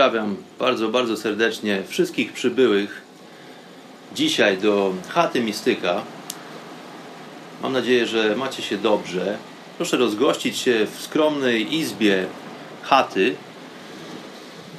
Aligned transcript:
Pozdrawiam 0.00 0.36
bardzo, 0.58 0.88
bardzo 0.88 1.16
serdecznie 1.16 1.82
wszystkich 1.88 2.32
przybyłych 2.32 3.02
dzisiaj 4.14 4.58
do 4.58 4.94
chaty 5.08 5.40
Mistyka. 5.40 6.02
Mam 7.62 7.72
nadzieję, 7.72 8.06
że 8.06 8.36
macie 8.36 8.62
się 8.62 8.76
dobrze. 8.78 9.38
Proszę 9.76 9.96
rozgościć 9.96 10.58
się 10.58 10.86
w 10.96 11.02
skromnej 11.02 11.74
izbie 11.74 12.26
chaty. 12.82 13.34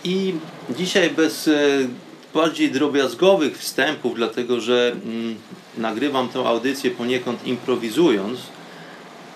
I 0.04 0.34
dzisiaj 0.70 1.10
bez 1.10 1.48
e, 1.48 1.52
bardziej 2.34 2.72
drobiazgowych 2.72 3.58
wstępów, 3.58 4.16
dlatego 4.16 4.62
że 4.62 4.92
mm, 5.06 5.36
nagrywam 5.78 6.30
tę 6.30 6.40
audycję 6.40 6.92
poniekąd 6.92 7.48
improwizując. 7.48 8.40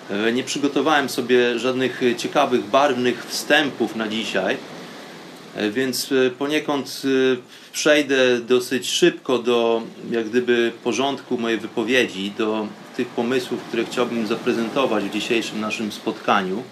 E, 0.09 0.31
nie 0.31 0.43
przygotowałem 0.43 1.09
sobie 1.09 1.59
żadnych 1.59 2.01
ciekawych, 2.17 2.63
barwnych 2.63 3.25
wstępów 3.25 3.95
na 3.95 4.07
dzisiaj, 4.07 4.57
więc 5.71 6.09
poniekąd 6.39 7.01
przejdę 7.73 8.39
dosyć 8.39 8.89
szybko 8.89 9.39
do 9.39 9.81
jak 10.11 10.29
gdyby 10.29 10.71
porządku 10.83 11.37
mojej 11.37 11.59
wypowiedzi, 11.59 12.31
do 12.37 12.67
tych 12.97 13.07
pomysłów, 13.07 13.61
które 13.63 13.85
chciałbym 13.85 14.27
zaprezentować 14.27 15.03
w 15.03 15.13
dzisiejszym 15.13 15.61
naszym 15.61 15.91
spotkaniu. 15.91 16.63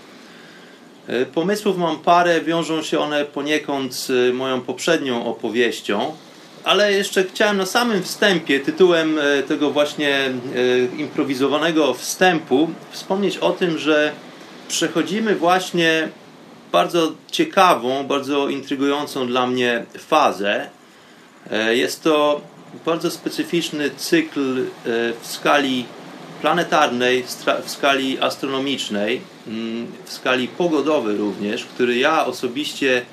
E, 1.08 1.26
pomysłów 1.26 1.78
mam 1.78 2.00
parę, 2.00 2.42
wiążą 2.42 2.84
się 2.84 3.00
one 3.00 3.26
poniekąd 3.26 3.94
z 3.94 4.36
moją 4.36 4.62
poprzednią 4.62 5.26
opowieścią, 5.26 6.16
ale 6.64 6.94
jeszcze 6.94 7.24
chciałem 7.24 7.58
na 7.58 7.66
samym 7.66 8.04
wstępie, 8.04 8.60
tytułem 8.60 9.20
e, 9.20 9.44
tego 9.44 9.72
właśnie 9.72 10.16
e, 10.16 10.32
improwizowanego 10.98 11.94
wstępu, 11.94 12.70
wspomnieć 12.92 13.38
o 13.38 13.52
tym, 13.52 13.78
że 13.78 14.12
przechodzimy 14.68 15.36
właśnie 15.36 16.10
bardzo 16.74 17.12
ciekawą, 17.32 18.08
bardzo 18.08 18.50
intrygującą 18.50 19.28
dla 19.28 19.48
mnie 19.48 19.86
fazę. 19.98 20.70
Jest 21.72 22.04
to 22.04 22.42
bardzo 22.86 23.12
specyficzny 23.12 23.90
cykl 23.90 24.66
w 25.22 25.28
skali 25.28 25.86
planetarnej, 26.42 27.24
w 27.64 27.70
skali 27.70 28.20
astronomicznej, 28.20 29.22
mm, 29.48 29.88
w 30.06 30.14
skali 30.14 30.48
pogodowej 30.48 31.18
również, 31.18 31.66
który 31.66 31.98
ja 31.98 32.26
osobiście 32.26 33.06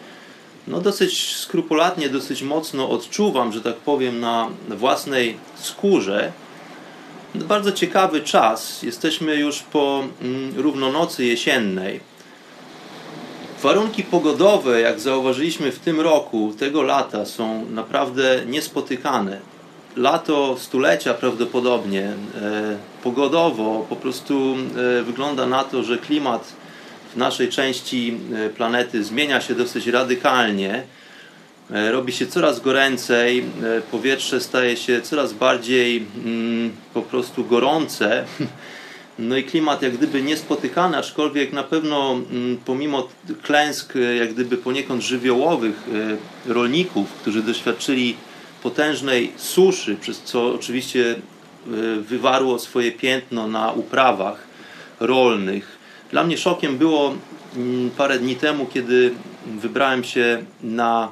no 0.68 0.80
dosyć 0.80 1.36
skrupulatnie, 1.36 2.08
dosyć 2.08 2.42
mocno 2.42 2.90
odczuwam, 2.90 3.52
że 3.52 3.60
tak 3.60 3.76
powiem, 3.76 4.20
na 4.20 4.48
własnej 4.68 5.36
skórze. 5.54 6.32
Bardzo 7.34 7.72
ciekawy 7.72 8.20
czas. 8.20 8.82
Jesteśmy 8.82 9.36
już 9.36 9.58
po 9.58 10.04
mm, 10.22 10.52
równonocy 10.56 11.24
jesiennej. 11.24 12.09
Warunki 13.62 14.02
pogodowe, 14.02 14.80
jak 14.80 15.00
zauważyliśmy 15.00 15.72
w 15.72 15.78
tym 15.78 16.00
roku, 16.00 16.54
tego 16.58 16.82
lata, 16.82 17.24
są 17.24 17.66
naprawdę 17.70 18.40
niespotykane 18.46 19.40
lato 19.96 20.56
stulecia 20.58 21.14
prawdopodobnie, 21.14 22.02
e, 22.02 22.76
pogodowo 23.02 23.86
po 23.88 23.96
prostu 23.96 24.56
e, 25.00 25.02
wygląda 25.02 25.46
na 25.46 25.64
to, 25.64 25.82
że 25.82 25.98
klimat 25.98 26.52
w 27.14 27.16
naszej 27.16 27.48
części 27.48 28.18
e, 28.34 28.48
planety 28.48 29.04
zmienia 29.04 29.40
się 29.40 29.54
dosyć 29.54 29.86
radykalnie. 29.86 30.82
Robi 31.90 32.12
się 32.12 32.26
coraz 32.26 32.60
goręcej, 32.60 33.44
powietrze 33.90 34.40
staje 34.40 34.76
się 34.76 35.00
coraz 35.00 35.32
bardziej 35.32 36.06
mm, 36.24 36.70
po 36.94 37.02
prostu 37.02 37.44
gorące. 37.44 38.24
No 39.20 39.36
i 39.36 39.44
klimat 39.44 39.82
jak 39.82 39.96
gdyby 39.96 40.22
niespotykany, 40.22 40.96
aczkolwiek 40.96 41.52
na 41.52 41.62
pewno 41.62 42.12
mm, 42.12 42.56
pomimo 42.64 43.08
klęsk 43.42 43.94
jak 44.18 44.32
gdyby 44.34 44.56
poniekąd 44.56 45.02
żywiołowych 45.02 45.88
rolników, 46.46 47.12
którzy 47.12 47.42
doświadczyli 47.42 48.16
potężnej 48.62 49.32
suszy, 49.36 49.96
przez 49.96 50.22
co 50.22 50.54
oczywiście 50.54 51.10
e, 51.10 52.00
wywarło 52.00 52.58
swoje 52.58 52.92
piętno 52.92 53.48
na 53.48 53.72
uprawach 53.72 54.46
rolnych. 55.00 55.78
Dla 56.10 56.24
mnie 56.24 56.38
szokiem 56.38 56.78
było 56.78 57.14
mm, 57.56 57.90
parę 57.90 58.18
dni 58.18 58.36
temu, 58.36 58.66
kiedy 58.66 59.14
wybrałem 59.46 60.04
się 60.04 60.44
na 60.62 61.10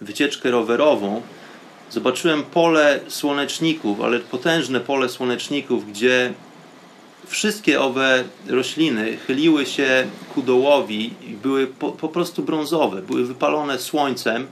wycieczkę 0.00 0.50
rowerową. 0.50 1.22
Zobaczyłem 1.90 2.42
pole 2.42 3.00
słoneczników, 3.08 4.00
ale 4.00 4.20
potężne 4.20 4.80
pole 4.80 5.08
słoneczników, 5.08 5.90
gdzie 5.90 6.32
wszystkie 7.26 7.80
owe 7.80 8.24
rośliny 8.48 9.16
chyliły 9.26 9.66
się 9.66 10.06
ku 10.34 10.42
dołowi 10.42 11.10
i 11.28 11.30
były 11.42 11.66
po, 11.66 11.92
po 11.92 12.08
prostu 12.08 12.42
brązowe, 12.42 13.02
były 13.02 13.24
wypalone 13.24 13.78
słońcem 13.78 14.46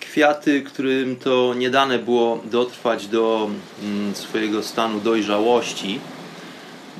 kwiaty, 0.00 0.62
którym 0.62 1.16
to 1.16 1.54
nie 1.54 1.70
dane 1.70 1.98
było 1.98 2.42
dotrwać 2.50 3.06
do 3.06 3.50
mm, 3.82 4.14
swojego 4.14 4.62
stanu 4.62 5.00
dojrzałości. 5.00 6.00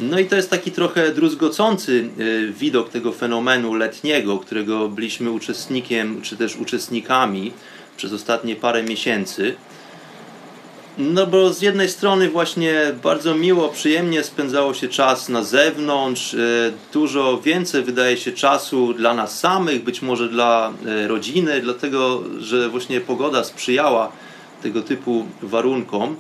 No 0.00 0.18
i 0.18 0.26
to 0.26 0.36
jest 0.36 0.50
taki 0.50 0.72
trochę 0.72 1.12
druzgocący 1.12 2.10
y, 2.20 2.52
widok 2.58 2.90
tego 2.90 3.12
fenomenu 3.12 3.74
letniego, 3.74 4.38
którego 4.38 4.88
byliśmy 4.88 5.30
uczestnikiem, 5.30 6.22
czy 6.22 6.36
też 6.36 6.56
uczestnikami 6.56 7.52
przez 7.96 8.12
ostatnie 8.12 8.56
parę 8.56 8.82
miesięcy. 8.82 9.54
No 10.98 11.26
bo 11.26 11.52
z 11.52 11.62
jednej 11.62 11.88
strony 11.88 12.28
właśnie 12.28 12.74
bardzo 13.02 13.34
miło, 13.34 13.68
przyjemnie 13.68 14.24
spędzało 14.24 14.74
się 14.74 14.88
czas 14.88 15.28
na 15.28 15.42
zewnątrz, 15.42 16.34
e, 16.34 16.38
dużo 16.92 17.40
więcej 17.40 17.82
wydaje 17.82 18.16
się 18.16 18.32
czasu 18.32 18.94
dla 18.94 19.14
nas 19.14 19.40
samych, 19.40 19.84
być 19.84 20.02
może 20.02 20.28
dla 20.28 20.72
e, 20.86 21.08
rodziny, 21.08 21.60
dlatego 21.60 22.22
że 22.38 22.68
właśnie 22.68 23.00
pogoda 23.00 23.44
sprzyjała 23.44 24.12
tego 24.62 24.82
typu 24.82 25.26
warunkom. 25.42 26.16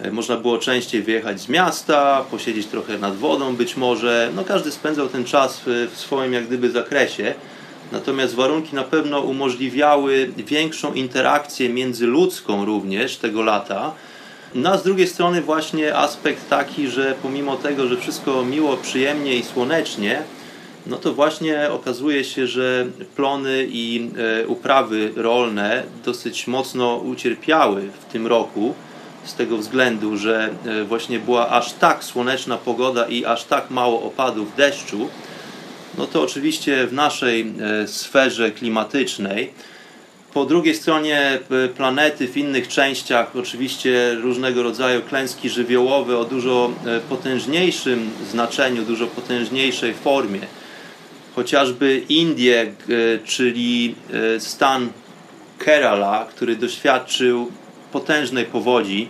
E, 0.00 0.10
można 0.10 0.36
było 0.36 0.58
częściej 0.58 1.02
wyjechać 1.02 1.40
z 1.40 1.48
miasta, 1.48 2.24
posiedzieć 2.30 2.66
trochę 2.66 2.98
nad 2.98 3.16
wodą 3.16 3.56
być 3.56 3.76
może. 3.76 4.30
No 4.36 4.44
każdy 4.44 4.70
spędzał 4.70 5.08
ten 5.08 5.24
czas 5.24 5.62
w 5.66 5.92
swoim 5.94 6.32
jak 6.32 6.46
gdyby 6.46 6.70
zakresie. 6.70 7.34
Natomiast 7.92 8.34
warunki 8.34 8.74
na 8.74 8.84
pewno 8.84 9.20
umożliwiały 9.20 10.30
większą 10.36 10.94
interakcję 10.94 11.68
międzyludzką 11.68 12.64
również 12.64 13.16
tego 13.16 13.42
lata. 13.42 13.92
No 14.54 14.70
a 14.70 14.78
z 14.78 14.82
drugiej 14.82 15.06
strony 15.06 15.42
właśnie 15.42 15.96
aspekt 15.96 16.48
taki, 16.48 16.88
że 16.88 17.14
pomimo 17.22 17.56
tego, 17.56 17.86
że 17.86 17.96
wszystko 17.96 18.44
miło, 18.44 18.76
przyjemnie 18.76 19.34
i 19.36 19.44
słonecznie, 19.44 20.22
no 20.86 20.96
to 20.96 21.14
właśnie 21.14 21.70
okazuje 21.70 22.24
się, 22.24 22.46
że 22.46 22.86
plony 23.16 23.66
i 23.70 24.10
e, 24.42 24.46
uprawy 24.46 25.12
rolne 25.16 25.82
dosyć 26.04 26.46
mocno 26.46 26.96
ucierpiały 26.96 27.90
w 28.00 28.12
tym 28.12 28.26
roku 28.26 28.74
z 29.24 29.34
tego 29.34 29.56
względu, 29.56 30.16
że 30.16 30.50
e, 30.66 30.84
właśnie 30.84 31.18
była 31.18 31.48
aż 31.48 31.72
tak 31.72 32.04
słoneczna 32.04 32.56
pogoda 32.56 33.08
i 33.08 33.24
aż 33.24 33.44
tak 33.44 33.70
mało 33.70 34.02
opadów 34.02 34.56
deszczu, 34.56 35.08
no 35.98 36.06
to 36.06 36.22
oczywiście 36.22 36.86
w 36.86 36.92
naszej 36.92 37.52
e, 37.82 37.88
sferze 37.88 38.50
klimatycznej. 38.50 39.50
Po 40.34 40.44
drugiej 40.44 40.74
stronie 40.74 41.20
e, 41.20 41.68
planety, 41.68 42.28
w 42.28 42.36
innych 42.36 42.68
częściach, 42.68 43.36
oczywiście 43.36 44.14
różnego 44.14 44.62
rodzaju 44.62 45.02
klęski 45.02 45.50
żywiołowe 45.50 46.18
o 46.18 46.24
dużo 46.24 46.70
e, 46.86 47.00
potężniejszym 47.00 48.10
znaczeniu, 48.30 48.82
dużo 48.82 49.06
potężniejszej 49.06 49.94
formie. 49.94 50.40
chociażby 51.34 52.02
Indie, 52.08 52.72
czyli 53.24 53.94
stan 54.38 54.88
Kerala, 55.58 56.26
który 56.30 56.56
doświadczył 56.56 57.52
potężnej 57.92 58.44
powodzi, 58.44 59.08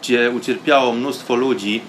gdzie 0.00 0.30
ucierpiało 0.30 0.92
mnóstwo 0.92 1.34
ludzi. 1.34 1.80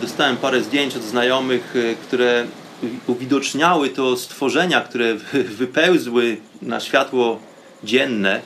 Dostałem 0.00 0.36
parę 0.36 0.62
zdjęć 0.62 0.96
od 0.96 1.02
znajomych, 1.02 1.74
które 2.02 2.46
uwidoczniały 3.06 3.88
to 3.88 4.16
stworzenia, 4.16 4.80
które 4.80 5.14
wypełzły 5.58 6.36
na 6.62 6.80
światło 6.80 7.38
dzienne. 7.84 8.40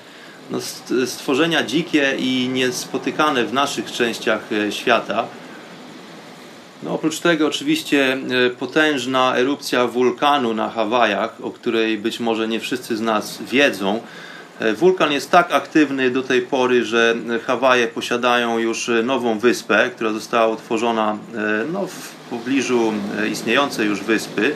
No, 0.50 0.58
stworzenia 1.06 1.62
dzikie 1.62 2.14
i 2.18 2.48
niespotykane 2.52 3.44
w 3.44 3.52
naszych 3.52 3.92
częściach 3.92 4.40
świata. 4.70 5.26
No, 6.82 6.94
oprócz 6.94 7.20
tego 7.20 7.46
oczywiście 7.46 8.12
e, 8.12 8.50
potężna 8.50 9.36
erupcja 9.36 9.86
wulkanu 9.86 10.54
na 10.54 10.70
Hawajach, 10.70 11.44
o 11.44 11.50
której 11.50 11.98
być 11.98 12.20
może 12.20 12.48
nie 12.48 12.60
wszyscy 12.60 12.96
z 12.96 13.00
nas 13.00 13.42
wiedzą. 13.42 14.00
E, 14.58 14.74
wulkan 14.74 15.12
jest 15.12 15.30
tak 15.30 15.52
aktywny 15.52 16.10
do 16.10 16.22
tej 16.22 16.42
pory, 16.42 16.84
że 16.84 17.14
Hawaje 17.46 17.88
posiadają 17.88 18.58
już 18.58 18.90
nową 19.04 19.38
wyspę, 19.38 19.90
która 19.94 20.12
została 20.12 20.46
utworzona 20.46 21.18
e, 21.34 21.64
no, 21.72 21.86
w 21.86 22.08
pobliżu 22.30 22.92
istniejącej 23.32 23.86
już 23.86 24.00
wyspy. 24.00 24.54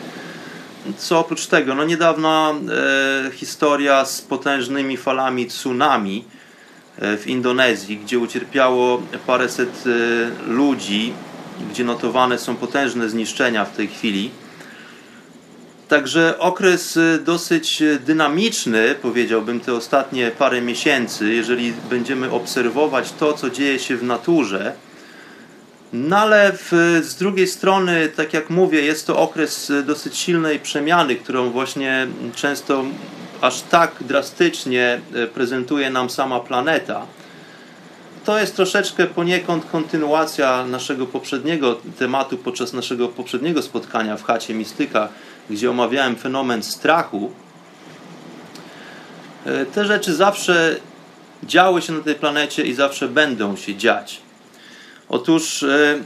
Co 0.97 1.19
oprócz 1.19 1.47
tego, 1.47 1.75
no 1.75 1.85
niedawna 1.85 2.55
e, 3.27 3.31
historia 3.31 4.05
z 4.05 4.23
potężnymi 4.23 4.97
falami 4.97 5.47
tsunami 5.47 6.25
w 6.99 7.27
Indonezji, 7.27 7.97
gdzie 7.99 8.19
ucierpiało 8.19 9.03
paręset 9.27 9.85
e, 9.87 10.51
ludzi, 10.51 11.13
gdzie 11.71 11.85
notowane 11.85 12.39
są 12.39 12.57
potężne 12.57 13.09
zniszczenia 13.09 13.65
w 13.65 13.77
tej 13.77 13.89
chwili. 13.89 14.31
Także 15.93 16.39
okres 16.39 16.97
y, 16.97 17.21
dosyć 17.25 17.83
dynamiczny, 18.07 18.95
powiedziałbym, 19.03 19.61
te 19.61 19.75
ostatnie 19.75 20.31
parę 20.31 20.61
miesięcy, 20.61 21.35
jeżeli 21.35 21.73
będziemy 21.91 22.31
obserwować 22.31 23.13
to, 23.13 23.33
co 23.33 23.51
dzieje 23.51 23.79
się 23.79 23.97
w 23.97 24.03
naturze. 24.03 24.73
No 25.93 26.19
ale 26.19 26.53
w, 26.53 27.01
z 27.03 27.17
drugiej 27.17 27.47
strony, 27.47 28.09
tak 28.09 28.33
jak 28.33 28.51
mówię, 28.51 28.83
jest 28.83 29.07
to 29.07 29.19
okres 29.19 29.73
dosyć 29.87 30.17
silnej 30.17 30.61
przemiany, 30.61 31.17
którą 31.17 31.51
właśnie 31.51 32.07
często 32.35 32.85
aż 33.41 33.61
tak 33.61 33.93
drastycznie 34.01 35.01
y, 35.17 35.27
prezentuje 35.27 35.91
nam 35.91 36.11
sama 36.11 36.41
planeta 36.41 37.07
to 38.25 38.39
jest 38.39 38.57
troszeczkę 38.57 39.07
poniekąd 39.07 39.65
kontynuacja 39.65 40.67
naszego 40.67 41.07
poprzedniego 41.07 41.81
tematu 41.99 42.39
podczas 42.39 42.73
naszego 42.73 43.09
poprzedniego 43.09 43.63
spotkania 43.63 44.17
w 44.17 44.25
chacie 44.25 44.55
Mistyka, 44.55 45.09
gdzie 45.51 45.71
omawiałem 45.71 46.17
fenomen 46.17 46.63
strachu. 46.63 47.33
E, 49.47 49.67
te 49.67 49.85
rzeczy 49.85 50.15
zawsze 50.15 50.77
działy 51.43 51.83
się 51.83 51.93
na 51.93 52.01
tej 52.01 52.15
planecie 52.15 52.63
i 52.63 52.75
zawsze 52.75 53.09
będą 53.09 53.57
się 53.57 53.77
dziać. 53.77 54.21
Otóż 55.09 55.63
e, 55.63 55.99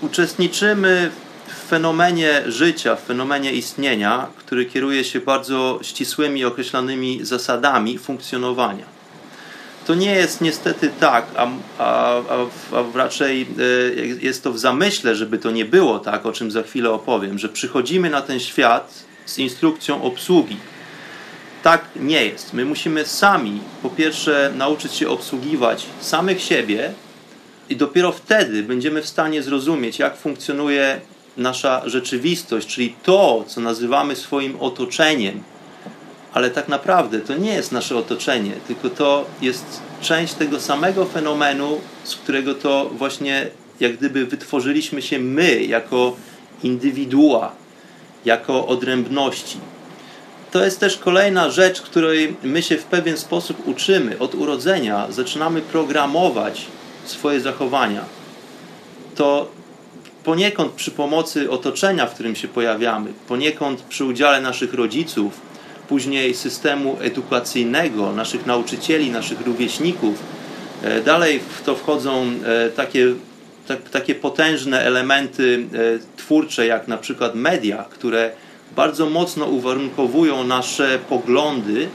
uczestniczymy 0.00 1.10
w 1.46 1.68
fenomenie 1.68 2.42
życia, 2.46 2.96
w 2.96 3.02
fenomenie 3.02 3.52
istnienia, 3.52 4.26
który 4.36 4.66
kieruje 4.66 5.04
się 5.04 5.20
bardzo 5.20 5.78
ścisłymi, 5.82 6.44
określonymi 6.44 7.24
zasadami 7.24 7.98
funkcjonowania 7.98 8.95
to 9.86 9.94
nie 9.94 10.14
jest 10.14 10.40
niestety 10.40 10.90
tak, 11.00 11.26
a, 11.36 11.48
a, 11.78 12.16
a, 12.72 12.84
raczej 12.94 13.42
e, 13.42 14.06
jest 14.20 14.44
to 14.44 14.52
w 14.52 14.58
zamyśle, 14.58 15.14
żeby 15.14 15.38
to 15.38 15.50
nie 15.50 15.64
było 15.64 15.98
tak, 15.98 16.26
o 16.26 16.32
czym 16.32 16.50
za 16.50 16.62
chwilę 16.62 16.90
opowiem, 16.90 17.38
że 17.38 17.48
przychodzimy 17.48 18.10
na 18.10 18.22
ten 18.22 18.40
świat 18.40 19.04
z 19.26 19.38
instrukcją 19.38 20.02
obsługi. 20.02 20.56
Tak 21.62 21.84
nie 21.96 22.24
jest. 22.24 22.52
My 22.52 22.64
musimy 22.64 23.04
sami, 23.04 23.60
po 23.82 23.90
pierwsze, 23.90 24.52
nauczyć 24.56 24.94
się 24.94 25.08
obsługiwać 25.08 25.86
samych 26.00 26.42
siebie, 26.42 26.92
i 27.68 27.76
dopiero 27.76 28.12
wtedy 28.12 28.62
będziemy 28.62 29.02
w 29.02 29.06
stanie 29.06 29.42
zrozumieć, 29.42 29.98
jak 29.98 30.16
funkcjonuje 30.16 31.00
nasza 31.36 31.82
rzeczywistość, 31.88 32.68
czyli 32.68 32.94
to, 33.02 33.44
co 33.48 33.60
nazywamy 33.60 34.16
swoim 34.16 34.60
otoczeniem, 34.60 35.42
ale 36.36 36.50
tak 36.50 36.68
naprawdę 36.68 37.20
to 37.20 37.36
nie 37.36 37.54
jest 37.54 37.72
nasze 37.72 37.96
otoczenie, 37.96 38.52
tylko 38.66 38.90
to 38.90 39.26
jest 39.42 39.64
część 40.00 40.34
tego 40.34 40.60
samego 40.60 41.04
fenomenu, 41.04 41.80
z 42.04 42.16
którego 42.16 42.54
to 42.54 42.90
właśnie 42.92 43.46
jak 43.80 43.96
gdyby 43.96 44.26
wytworzyliśmy 44.26 45.02
się 45.02 45.18
my 45.18 45.64
jako 45.64 46.16
indywidua, 46.62 47.52
jako 48.24 48.66
odrębności. 48.66 49.58
To 50.52 50.64
jest 50.64 50.80
też 50.80 50.96
kolejna 50.96 51.50
rzecz, 51.50 51.82
której 51.82 52.36
my 52.42 52.62
się 52.62 52.76
w 52.76 52.84
pewien 52.84 53.16
sposób 53.16 53.68
uczymy. 53.68 54.18
Od 54.18 54.34
urodzenia 54.34 55.06
zaczynamy 55.10 55.60
programować 55.60 56.66
swoje 57.04 57.40
zachowania. 57.40 58.04
To 59.14 59.48
poniekąd 60.24 60.72
przy 60.72 60.90
pomocy 60.90 61.50
otoczenia, 61.50 62.06
w 62.06 62.14
którym 62.14 62.36
się 62.36 62.48
pojawiamy, 62.48 63.12
poniekąd 63.28 63.82
przy 63.82 64.04
udziale 64.04 64.40
naszych 64.40 64.74
rodziców, 64.74 65.45
później 65.88 66.34
systemu 66.34 66.96
edukacyjnego, 67.00 68.12
naszych 68.12 68.46
nauczycieli, 68.46 69.10
naszych 69.10 69.40
rówieśników. 69.40 70.22
E, 70.82 71.00
dalej 71.00 71.40
w 71.40 71.62
to 71.62 71.76
wchodzą 71.76 72.26
e, 72.44 72.70
takie, 72.70 73.14
tak, 73.68 73.90
takie 73.90 74.14
potężne 74.14 74.80
elementy 74.80 75.66
e, 75.74 76.16
twórcze, 76.16 76.66
jak 76.66 76.88
na 76.88 76.98
przykład 76.98 77.34
media, 77.34 77.84
które 77.90 78.30
bardzo 78.76 79.10
mocno 79.10 79.46
uwarunkowują 79.46 80.44
nasze 80.44 80.98
poglądy, 81.08 81.88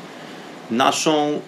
naszą 0.72 1.42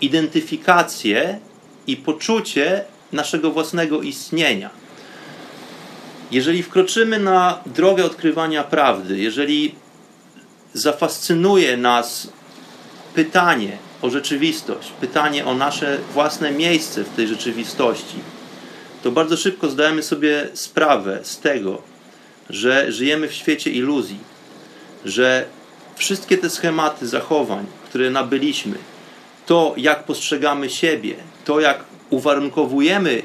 identyfikację 0.00 1.38
i 1.86 1.96
poczucie 1.96 2.84
naszego 3.12 3.50
własnego 3.50 4.02
istnienia. 4.02 4.70
Jeżeli 6.30 6.62
wkroczymy 6.62 7.18
na 7.18 7.58
drogę 7.66 8.04
odkrywania 8.04 8.64
prawdy, 8.64 9.18
jeżeli 9.18 9.74
zafascynuje 10.78 11.76
nas 11.76 12.28
pytanie 13.14 13.78
o 14.02 14.10
rzeczywistość, 14.10 14.92
pytanie 15.00 15.46
o 15.46 15.54
nasze 15.54 15.98
własne 16.12 16.50
miejsce 16.50 17.04
w 17.04 17.16
tej 17.16 17.28
rzeczywistości, 17.28 18.16
to 19.02 19.10
bardzo 19.10 19.36
szybko 19.36 19.68
zdajemy 19.68 20.02
sobie 20.02 20.48
sprawę 20.54 21.20
z 21.22 21.38
tego, 21.38 21.82
że 22.50 22.92
żyjemy 22.92 23.28
w 23.28 23.34
świecie 23.34 23.70
iluzji, 23.70 24.18
że 25.04 25.44
wszystkie 25.96 26.38
te 26.38 26.50
schematy 26.50 27.08
zachowań, 27.08 27.66
które 27.88 28.10
nabyliśmy, 28.10 28.78
to 29.46 29.74
jak 29.76 30.04
postrzegamy 30.04 30.70
siebie, 30.70 31.14
to 31.44 31.60
jak 31.60 31.84
uwarunkowujemy 32.10 33.22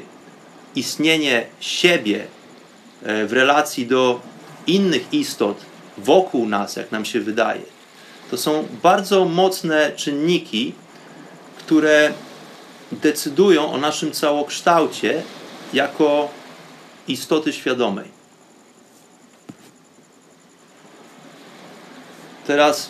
istnienie 0.74 1.46
siebie 1.60 2.26
e, 3.02 3.26
w 3.26 3.32
relacji 3.32 3.86
do 3.86 4.20
innych 4.66 5.12
istot, 5.12 5.73
wokół 5.98 6.48
nas, 6.48 6.76
jak 6.76 6.92
nam 6.92 7.04
się 7.04 7.20
wydaje. 7.20 7.62
To 8.30 8.38
są 8.38 8.68
bardzo 8.82 9.24
mocne 9.24 9.92
czynniki, 9.96 10.72
które 11.58 12.12
decydują 12.92 13.72
o 13.72 13.78
naszym 13.78 14.12
całokształcie 14.12 15.22
jako 15.72 16.28
istoty 17.08 17.52
świadomej. 17.52 18.08
Teraz, 22.46 22.88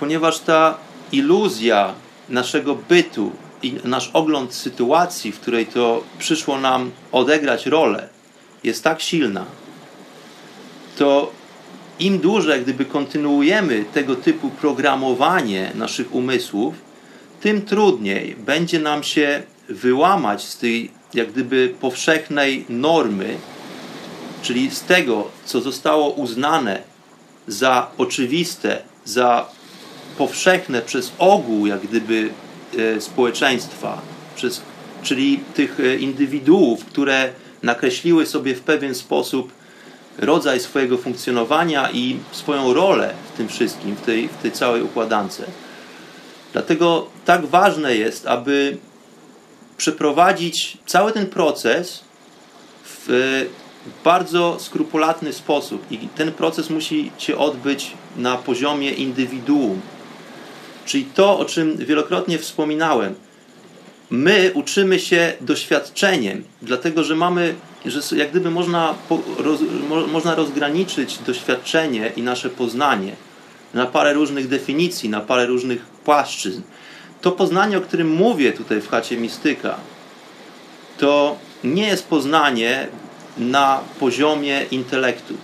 ponieważ 0.00 0.38
ta 0.38 0.78
iluzja 1.12 1.94
naszego 2.28 2.74
bytu 2.74 3.32
i 3.62 3.74
nasz 3.84 4.10
ogląd 4.12 4.54
sytuacji, 4.54 5.32
w 5.32 5.40
której 5.40 5.66
to 5.66 6.02
przyszło 6.18 6.60
nam 6.60 6.90
odegrać 7.12 7.66
rolę, 7.66 8.08
jest 8.64 8.84
tak 8.84 9.00
silna, 9.00 9.44
to 10.98 11.32
im 11.98 12.18
dłużej 12.18 12.62
gdyby 12.62 12.84
kontynuujemy 12.84 13.84
tego 13.94 14.16
typu 14.16 14.50
programowanie 14.50 15.72
naszych 15.74 16.14
umysłów, 16.14 16.74
tym 17.40 17.62
trudniej 17.62 18.36
będzie 18.36 18.78
nam 18.78 19.02
się 19.02 19.42
wyłamać 19.68 20.44
z 20.44 20.58
tej 20.58 20.90
jak 21.14 21.32
gdyby 21.32 21.74
powszechnej 21.80 22.64
normy, 22.68 23.36
czyli 24.42 24.70
z 24.70 24.80
tego, 24.80 25.30
co 25.44 25.60
zostało 25.60 26.10
uznane 26.10 26.82
za 27.46 27.90
oczywiste, 27.98 28.82
za 29.04 29.48
powszechne 30.18 30.82
przez 30.82 31.12
ogół 31.18 31.66
jak 31.66 31.80
gdyby 31.80 32.30
e, 32.78 33.00
społeczeństwa, 33.00 34.02
przez, 34.36 34.62
czyli 35.02 35.40
tych 35.54 35.80
e, 35.80 35.96
indywiduów, 35.96 36.84
które 36.84 37.32
nakreśliły 37.62 38.26
sobie 38.26 38.54
w 38.54 38.60
pewien 38.60 38.94
sposób 38.94 39.52
rodzaj 40.18 40.60
swojego 40.60 40.98
funkcjonowania 40.98 41.90
i 41.90 42.16
swoją 42.32 42.74
rolę 42.74 43.14
w 43.34 43.36
tym 43.36 43.48
wszystkim, 43.48 43.96
w 43.96 44.00
tej, 44.00 44.28
w 44.28 44.36
tej 44.42 44.52
całej 44.52 44.82
układance. 44.82 45.42
Dlatego 46.52 47.06
tak 47.24 47.46
ważne 47.46 47.96
jest, 47.96 48.26
aby 48.26 48.76
przeprowadzić 49.76 50.78
cały 50.86 51.12
ten 51.12 51.26
proces 51.26 52.04
w 52.84 53.46
bardzo 54.04 54.56
skrupulatny 54.60 55.32
sposób 55.32 55.92
i 55.92 55.98
ten 55.98 56.32
proces 56.32 56.70
musi 56.70 57.12
się 57.18 57.38
odbyć 57.38 57.92
na 58.16 58.36
poziomie 58.36 58.90
indywiduum. 58.90 59.80
Czyli 60.84 61.04
to, 61.04 61.38
o 61.38 61.44
czym 61.44 61.76
wielokrotnie 61.76 62.38
wspominałem. 62.38 63.14
My 64.10 64.50
uczymy 64.54 65.00
się 65.00 65.32
doświadczeniem, 65.40 66.44
dlatego 66.62 67.04
że 67.04 67.16
mamy, 67.16 67.54
że 67.86 68.16
jak 68.16 68.30
gdyby 68.30 68.50
można, 68.50 68.94
roz, 69.38 69.60
można 70.12 70.34
rozgraniczyć 70.34 71.18
doświadczenie 71.18 72.12
i 72.16 72.22
nasze 72.22 72.50
poznanie 72.50 73.12
na 73.74 73.86
parę 73.86 74.12
różnych 74.12 74.48
definicji, 74.48 75.08
na 75.08 75.20
parę 75.20 75.46
różnych 75.46 75.84
płaszczyzn. 75.84 76.62
To 77.20 77.32
poznanie, 77.32 77.78
o 77.78 77.80
którym 77.80 78.10
mówię 78.10 78.52
tutaj 78.52 78.80
w 78.80 78.88
chacie 78.88 79.16
mistyka, 79.16 79.76
to 80.98 81.36
nie 81.64 81.86
jest 81.86 82.06
poznanie 82.06 82.88
na 83.38 83.80
poziomie 84.00 84.66
intelektu. 84.70 85.34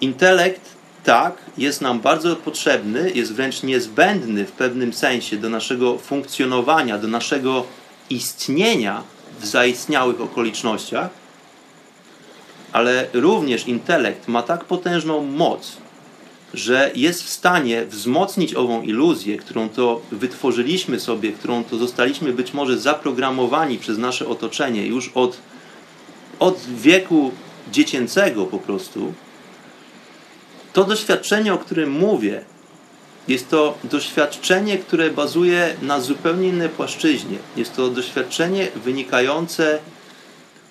Intelekt, 0.00 0.60
tak, 1.04 1.36
jest 1.58 1.80
nam 1.80 2.00
bardzo 2.00 2.36
potrzebny, 2.36 3.10
jest 3.14 3.34
wręcz 3.34 3.62
niezbędny 3.62 4.44
w 4.44 4.52
pewnym 4.52 4.92
sensie 4.92 5.36
do 5.36 5.48
naszego 5.48 5.98
funkcjonowania, 5.98 6.98
do 6.98 7.08
naszego 7.08 7.64
istnienia 8.10 9.02
w 9.42 9.46
zaistniałych 9.46 10.20
okolicznościach, 10.20 11.10
ale 12.72 13.06
również 13.12 13.68
intelekt 13.68 14.28
ma 14.28 14.42
tak 14.42 14.64
potężną 14.64 15.24
moc, 15.26 15.76
że 16.54 16.90
jest 16.94 17.22
w 17.22 17.28
stanie 17.28 17.86
wzmocnić 17.86 18.54
ową 18.54 18.82
iluzję, 18.82 19.36
którą 19.36 19.68
to 19.68 20.00
wytworzyliśmy 20.12 21.00
sobie, 21.00 21.32
którą 21.32 21.64
to 21.64 21.76
zostaliśmy 21.76 22.32
być 22.32 22.54
może 22.54 22.78
zaprogramowani 22.78 23.78
przez 23.78 23.98
nasze 23.98 24.28
otoczenie 24.28 24.86
już 24.86 25.10
od, 25.14 25.38
od 26.38 26.60
wieku 26.76 27.32
dziecięcego 27.72 28.46
po 28.46 28.58
prostu. 28.58 29.12
To 30.72 30.84
doświadczenie, 30.84 31.54
o 31.54 31.58
którym 31.58 31.90
mówię, 31.90 32.44
jest 33.28 33.50
to 33.50 33.78
doświadczenie, 33.84 34.78
które 34.78 35.10
bazuje 35.10 35.76
na 35.82 36.00
zupełnie 36.00 36.48
innej 36.48 36.68
płaszczyźnie. 36.68 37.38
Jest 37.56 37.76
to 37.76 37.88
doświadczenie 37.88 38.68
wynikające 38.84 39.78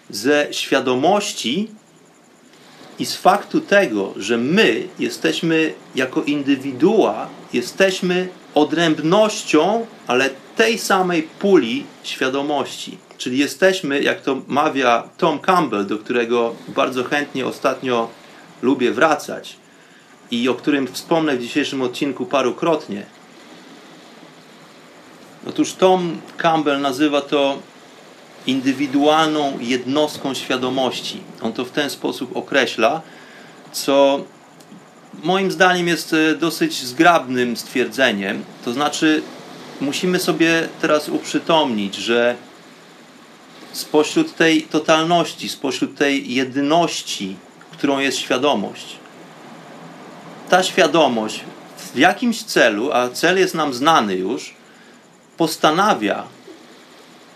ze 0.09 0.47
świadomości, 0.51 1.67
i 3.01 3.05
z 3.05 3.15
faktu 3.15 3.61
tego, 3.61 4.13
że 4.17 4.37
my 4.37 4.87
jesteśmy 4.99 5.73
jako 5.95 6.23
indywidua, 6.23 7.29
jesteśmy 7.53 8.27
odrębnością, 8.55 9.85
ale 10.07 10.29
tej 10.55 10.77
samej 10.77 11.23
puli 11.23 11.85
świadomości. 12.03 12.97
Czyli 13.17 13.37
jesteśmy, 13.37 14.01
jak 14.01 14.21
to 14.21 14.41
mawia 14.47 15.09
Tom 15.17 15.39
Campbell, 15.39 15.85
do 15.85 15.97
którego 15.97 16.55
bardzo 16.67 17.03
chętnie 17.03 17.45
ostatnio 17.45 18.09
lubię 18.61 18.91
wracać 18.91 19.55
i 20.31 20.49
o 20.49 20.53
którym 20.53 20.87
wspomnę 20.87 21.37
w 21.37 21.41
dzisiejszym 21.41 21.81
odcinku 21.81 22.25
parukrotnie. 22.25 23.05
Otóż 25.47 25.73
Tom 25.73 26.21
Campbell 26.37 26.81
nazywa 26.81 27.21
to 27.21 27.59
indywidualną 28.47 29.57
jednostką 29.59 30.33
świadomości. 30.33 31.21
On 31.41 31.53
to 31.53 31.65
w 31.65 31.71
ten 31.71 31.89
sposób 31.89 32.37
określa, 32.37 33.01
co 33.71 34.23
moim 35.23 35.51
zdaniem 35.51 35.87
jest 35.87 36.13
e, 36.13 36.35
dosyć 36.35 36.83
zgrabnym 36.83 37.57
stwierdzeniem. 37.57 38.43
To 38.65 38.73
znaczy, 38.73 39.21
musimy 39.81 40.19
sobie 40.19 40.67
teraz 40.81 41.09
uprzytomnić, 41.09 41.95
że 41.95 42.35
spośród 43.71 44.35
tej 44.35 44.63
totalności, 44.63 45.49
spośród 45.49 45.97
tej 45.97 46.33
jedyności, 46.33 47.35
którą 47.71 47.99
jest 47.99 48.17
świadomość, 48.17 49.00
ta 50.51 50.63
świadomość 50.63 51.43
w 51.93 51.97
jakimś 51.97 52.43
celu, 52.43 52.91
a 52.91 53.09
cel 53.09 53.37
jest 53.37 53.55
nam 53.55 53.73
znany 53.73 54.15
już, 54.15 54.53
postanawia 55.37 56.23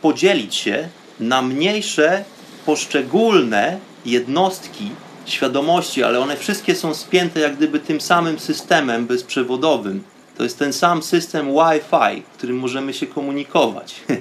podzielić 0.02 0.56
się 0.56 0.90
na 1.20 1.42
mniejsze, 1.42 2.24
poszczególne 2.66 3.80
jednostki 4.06 4.92
świadomości, 5.26 6.04
ale 6.04 6.20
one 6.20 6.38
wszystkie 6.38 6.76
są 6.76 6.94
spięte 6.94 7.40
jak 7.40 7.56
gdyby 7.56 7.80
tym 7.80 8.02
samym 8.02 8.40
systemem 8.40 9.06
bezprzewodowym. 9.06 10.04
To 10.38 10.44
jest 10.44 10.60
ten 10.60 10.74
sam 10.74 11.04
system 11.04 11.48
Wi-Fi, 11.48 12.24
którym 12.38 12.58
możemy 12.58 12.94
się 12.94 13.08
komunikować. 13.08 13.96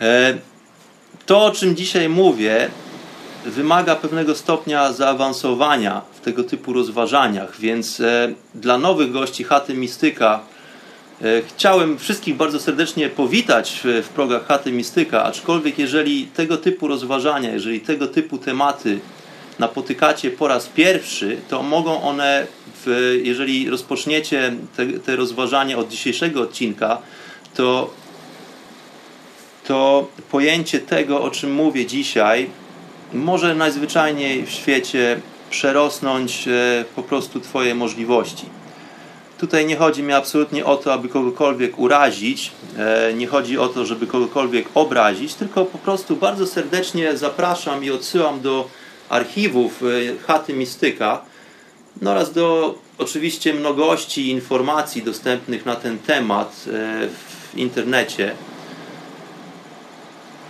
E, 0.00 0.38
to, 1.26 1.44
o 1.44 1.50
czym 1.50 1.76
dzisiaj 1.76 2.08
mówię, 2.08 2.70
wymaga 3.44 3.96
pewnego 3.96 4.34
stopnia 4.34 4.92
zaawansowania 4.92 6.02
w 6.20 6.24
tego 6.24 6.44
typu 6.44 6.72
rozważaniach, 6.72 7.60
więc 7.60 8.00
e, 8.00 8.34
dla 8.54 8.78
nowych 8.78 9.12
gości 9.12 9.44
chaty 9.44 9.74
Mistyka 9.74 10.40
E, 11.22 11.42
chciałem 11.42 11.98
wszystkich 11.98 12.36
bardzo 12.36 12.60
serdecznie 12.60 13.08
powitać 13.08 13.80
w, 13.84 14.08
progach 14.08 14.46
Chaty 14.46 14.72
Mistyka, 14.72 15.24
aczkolwiek 15.24 15.78
jeżeli 15.78 16.26
tego 16.26 16.56
typu 16.56 16.88
rozważania, 16.88 17.50
jeżeli 17.50 17.80
tego 17.80 18.06
typu 18.06 18.38
tematy 18.38 18.98
napotykacie 19.58 20.30
po 20.30 20.48
raz 20.48 20.66
pierwszy, 20.66 21.36
to 21.48 21.62
mogą 21.62 22.02
one, 22.02 22.46
w, 22.84 23.18
jeżeli 23.22 23.70
rozpoczniecie 23.70 24.52
te, 24.76 24.86
te 24.86 25.16
rozważania 25.16 25.78
od 25.78 25.88
dzisiejszego 25.88 26.42
odcinka, 26.42 26.98
to, 27.54 27.90
to 29.66 30.08
pojęcie 30.30 30.78
tego, 30.78 31.22
o 31.22 31.30
czym 31.30 31.54
mówię 31.54 31.86
dzisiaj, 31.86 32.50
może 33.12 33.54
najzwyczajniej 33.54 34.46
w 34.46 34.50
świecie 34.50 35.20
przerosnąć 35.50 36.48
e, 36.48 36.84
po 36.96 37.02
prostu 37.02 37.40
Twoje 37.40 37.74
możliwości. 37.74 38.44
Tutaj 39.38 39.66
nie 39.66 39.76
chodzi 39.76 40.02
mi 40.02 40.12
absolutnie 40.12 40.64
o 40.64 40.76
to, 40.76 40.92
aby 40.92 41.08
kogokolwiek 41.08 41.78
urazić, 41.78 42.52
e, 42.78 43.14
nie 43.14 43.26
chodzi 43.26 43.58
o 43.58 43.68
to, 43.68 43.86
żeby 43.86 44.06
kogokolwiek 44.06 44.66
obrazić, 44.74 45.34
tylko 45.34 45.64
po 45.64 45.78
prostu 45.78 46.16
bardzo 46.16 46.46
serdecznie 46.46 47.16
zapraszam 47.16 47.84
i 47.84 47.90
odsyłam 47.90 48.40
do 48.40 48.68
archiwów 49.08 49.82
e, 49.82 49.86
Chaty 50.26 50.52
Mistyka 50.52 51.22
no 52.02 52.10
oraz 52.10 52.32
do 52.32 52.74
oczywiście 52.98 53.54
mnogości 53.54 54.30
informacji 54.30 55.02
dostępnych 55.02 55.66
na 55.66 55.76
ten 55.76 55.98
temat 55.98 56.64
w 57.52 57.56
internecie. 57.56 58.34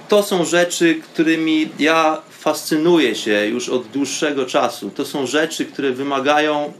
To 0.08 0.22
są 0.22 0.44
rzeczy, 0.44 0.94
którymi 0.94 1.68
ja 1.78 2.22
fascynuję 2.40 3.14
się 3.14 3.46
już 3.46 3.68
od 3.68 3.86
dłuższego 3.86 4.46
czasu. 4.46 4.90
To 4.90 5.04
są 5.04 5.26
rzeczy, 5.26 5.64
które 5.64 5.92
wymagają 5.92 6.72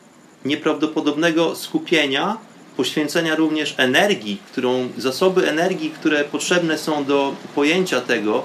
nieprawdopodobnego 0.44 1.56
skupienia, 1.56 2.36
poświęcenia 2.76 3.34
również 3.34 3.74
energii, 3.76 4.38
którą, 4.52 4.88
zasoby 4.98 5.48
energii, 5.48 5.90
które 5.90 6.24
potrzebne 6.24 6.78
są 6.78 7.04
do 7.04 7.34
pojęcia 7.54 8.00
tego, 8.00 8.44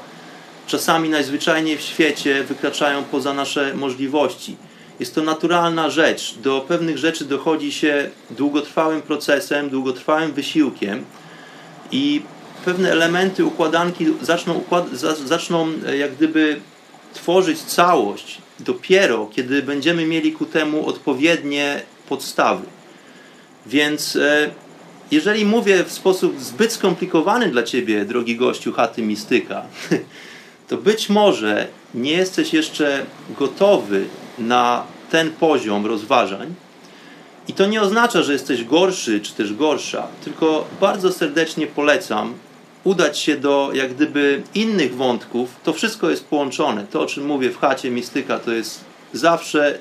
czasami 0.67 1.09
najzwyczajniej 1.09 1.77
w 1.77 1.81
świecie 1.81 2.43
wykraczają 2.43 3.03
poza 3.03 3.33
nasze 3.33 3.73
możliwości. 3.73 4.55
Jest 4.99 5.15
to 5.15 5.21
naturalna 5.21 5.89
rzecz. 5.89 6.35
Do 6.43 6.65
pewnych 6.67 6.97
rzeczy 6.97 7.25
dochodzi 7.25 7.71
się 7.71 8.09
długotrwałym 8.29 9.01
procesem, 9.01 9.69
długotrwałym 9.69 10.33
wysiłkiem 10.33 11.05
i 11.91 12.21
pewne 12.65 12.91
elementy 12.91 13.45
układanki 13.45 14.05
zaczną, 14.21 14.53
układ, 14.53 14.89
zaczną 15.25 15.67
e, 15.87 15.97
jak 15.97 16.15
gdyby 16.15 16.59
tworzyć 17.15 17.59
całość 17.59 18.37
dopiero, 18.59 19.29
kiedy 19.35 19.63
będziemy 19.63 20.05
mieli 20.05 20.31
ku 20.31 20.45
temu 20.45 20.87
odpowiednie 20.87 21.81
podstawy. 22.09 22.65
Więc 23.65 24.15
e, 24.15 24.51
jeżeli 25.11 25.45
mówię 25.45 25.83
w 25.83 25.91
sposób 25.91 26.39
zbyt 26.39 26.71
skomplikowany 26.73 27.49
dla 27.49 27.63
Ciebie, 27.63 28.05
drogi 28.05 28.35
gościu 28.35 28.73
chaty 28.73 29.01
mistyka, 29.01 29.65
to 30.69 30.77
być 30.77 31.09
może 31.09 31.67
nie 31.93 32.11
jesteś 32.11 32.53
jeszcze 32.53 33.05
gotowy 33.39 34.05
na 34.39 34.83
ten 35.11 35.31
poziom 35.31 35.85
rozważań. 35.85 36.55
I 37.47 37.53
to 37.53 37.65
nie 37.65 37.81
oznacza, 37.81 38.23
że 38.23 38.33
jesteś 38.33 38.63
gorszy 38.63 39.19
czy 39.19 39.33
też 39.33 39.53
gorsza, 39.53 40.07
tylko 40.23 40.67
bardzo 40.81 41.11
serdecznie 41.11 41.67
polecam 41.67 42.33
udać 42.85 43.19
się 43.19 43.37
do 43.37 43.69
jak 43.73 43.93
gdyby 43.93 44.43
innych 44.55 44.95
wątków, 44.95 45.49
to 45.63 45.73
wszystko 45.73 46.09
jest 46.09 46.25
połączone. 46.25 46.85
To, 46.91 47.01
o 47.01 47.05
czym 47.05 47.25
mówię 47.25 47.49
w 47.49 47.59
chacie 47.59 47.91
mistyka, 47.91 48.39
to 48.39 48.51
jest 48.51 48.85
zawsze 49.13 49.77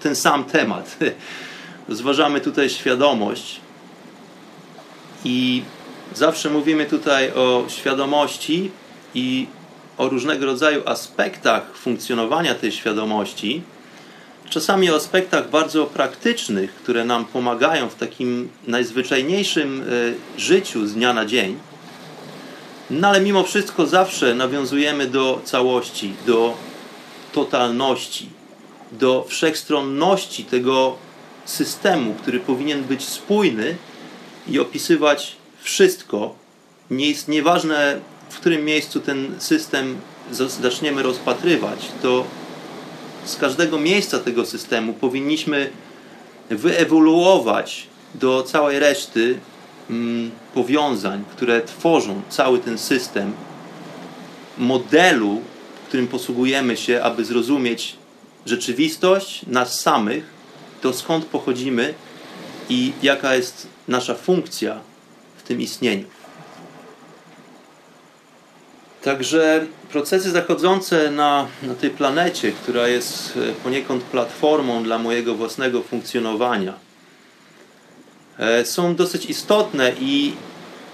ten 0.00 0.16
sam 0.16 0.44
temat. 0.44 0.96
Zważamy 1.88 2.40
tutaj 2.40 2.70
świadomość 2.70 3.60
i 5.24 5.62
zawsze 6.14 6.50
mówimy 6.50 6.86
tutaj 6.86 7.32
o 7.32 7.64
świadomości 7.68 8.70
i 9.14 9.46
o 9.98 10.08
różnego 10.08 10.46
rodzaju 10.46 10.82
aspektach 10.86 11.76
funkcjonowania 11.76 12.54
tej 12.54 12.72
świadomości, 12.72 13.62
czasami 14.50 14.90
o 14.90 14.96
aspektach 14.96 15.50
bardzo 15.50 15.86
praktycznych, 15.86 16.74
które 16.74 17.04
nam 17.04 17.24
pomagają 17.24 17.88
w 17.88 17.94
takim 17.94 18.48
najzwyczajniejszym 18.66 19.84
e, 20.36 20.40
życiu 20.40 20.86
z 20.86 20.94
dnia 20.94 21.12
na 21.12 21.26
dzień 21.26 21.58
No 22.90 23.08
ale 23.08 23.20
mimo 23.20 23.44
wszystko 23.44 23.86
zawsze 23.86 24.34
nawiązujemy 24.34 25.06
do 25.06 25.40
całości, 25.44 26.14
do 26.26 26.54
totalności, 27.32 28.28
do 28.92 29.24
wszechstronności 29.28 30.44
tego 30.44 30.96
systemu, 31.44 32.14
który 32.14 32.40
powinien 32.40 32.84
być 32.84 33.04
spójny 33.04 33.76
i 34.48 34.58
opisywać 34.58 35.36
wszystko. 35.62 36.34
Nie 36.90 37.08
jest 37.08 37.28
nieważne, 37.28 38.00
w 38.30 38.36
którym 38.36 38.64
miejscu 38.64 39.00
ten 39.00 39.34
system 39.38 40.00
zaczniemy 40.60 41.02
rozpatrywać, 41.02 41.88
to 42.02 42.24
z 43.24 43.36
każdego 43.36 43.78
miejsca 43.78 44.18
tego 44.18 44.46
systemu 44.46 44.92
powinniśmy 44.92 45.70
wyewoluować 46.50 47.86
do 48.14 48.42
całej 48.42 48.78
reszty 48.78 49.38
powiązań, 50.54 51.24
które 51.30 51.62
tworzą 51.62 52.20
cały 52.28 52.58
ten 52.58 52.78
system, 52.78 53.32
modelu, 54.58 55.40
którym 55.88 56.08
posługujemy 56.08 56.76
się, 56.76 57.02
aby 57.02 57.24
zrozumieć 57.24 57.96
rzeczywistość, 58.46 59.46
nas 59.46 59.80
samych, 59.80 60.24
to 60.80 60.92
skąd 60.92 61.24
pochodzimy 61.24 61.94
i 62.68 62.92
jaka 63.02 63.34
jest 63.34 63.66
nasza 63.88 64.14
funkcja 64.14 64.80
w 65.36 65.42
tym 65.42 65.60
istnieniu. 65.60 66.04
Także 69.02 69.66
procesy 69.90 70.30
zachodzące 70.30 71.10
na, 71.10 71.46
na 71.62 71.74
tej 71.74 71.90
planecie, 71.90 72.52
która 72.52 72.88
jest 72.88 73.36
e, 73.36 73.52
poniekąd 73.52 74.02
platformą 74.02 74.82
dla 74.82 74.98
mojego 74.98 75.34
własnego 75.34 75.82
funkcjonowania, 75.82 76.74
są 78.64 78.94
dosyć 78.94 79.26
istotne 79.26 79.92
i 80.00 80.32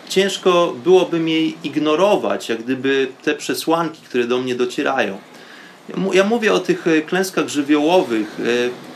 ciężko 0.08 0.74
byłoby 0.84 1.20
mi 1.20 1.54
ignorować, 1.64 2.48
jak 2.48 2.62
gdyby 2.62 3.08
te 3.22 3.34
przesłanki, 3.34 4.02
które 4.04 4.24
do 4.24 4.38
mnie 4.38 4.54
docierają. 4.54 5.18
Ja 6.12 6.24
mówię 6.24 6.52
o 6.52 6.58
tych 6.58 6.86
e, 6.86 7.02
klęskach 7.02 7.48
żywiołowych 7.48 8.36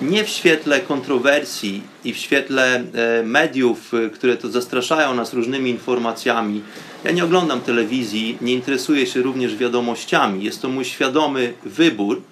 nie 0.03 0.25
w 0.25 0.29
świetle 0.29 0.81
kontrowersji 0.81 1.83
i 2.05 2.13
w 2.13 2.17
świetle 2.17 2.85
mediów, 3.25 3.93
które 4.15 4.37
to 4.37 4.49
zastraszają 4.49 5.15
nas 5.15 5.33
różnymi 5.33 5.71
informacjami, 5.71 6.63
ja 7.05 7.11
nie 7.11 7.25
oglądam 7.25 7.61
telewizji, 7.61 8.39
nie 8.41 8.53
interesuję 8.53 9.07
się 9.07 9.23
również 9.23 9.57
wiadomościami. 9.57 10.45
Jest 10.45 10.63
to 10.63 10.69
mój 10.69 10.85
świadomy 10.85 11.55
wybór, 11.65 12.23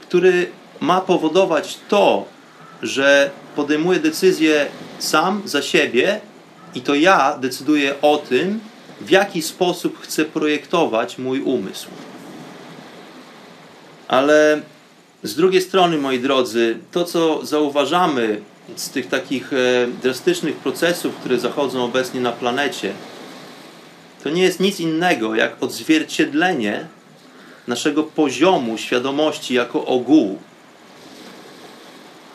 który 0.00 0.50
ma 0.80 1.00
powodować 1.00 1.78
to, 1.88 2.24
że 2.82 3.30
podejmuję 3.58 4.00
decyzję 4.00 4.66
sam 4.98 5.42
za 5.44 5.62
siebie 5.62 6.20
i 6.74 6.80
to 6.80 6.94
ja 6.94 7.38
decyduję 7.38 7.94
o 8.02 8.16
tym, 8.16 8.60
w 9.00 9.10
jaki 9.10 9.42
sposób 9.42 10.00
chcę 10.00 10.24
projektować 10.24 11.18
mój 11.18 11.40
umysł. 11.40 11.88
Ale 14.08 14.62
z 15.22 15.34
drugiej 15.34 15.62
strony, 15.62 15.98
moi 15.98 16.20
drodzy, 16.20 16.78
to 16.92 17.04
co 17.04 17.46
zauważamy 17.46 18.40
z 18.76 18.90
tych 18.90 19.08
takich 19.08 19.52
e, 19.52 19.56
drastycznych 20.02 20.56
procesów, 20.56 21.14
które 21.14 21.38
zachodzą 21.38 21.84
obecnie 21.84 22.20
na 22.20 22.32
planecie, 22.32 22.92
to 24.24 24.30
nie 24.30 24.42
jest 24.42 24.60
nic 24.60 24.80
innego 24.80 25.34
jak 25.34 25.62
odzwierciedlenie 25.62 26.86
naszego 27.66 28.02
poziomu 28.02 28.78
świadomości 28.78 29.54
jako 29.54 29.86
ogółu. 29.86 30.38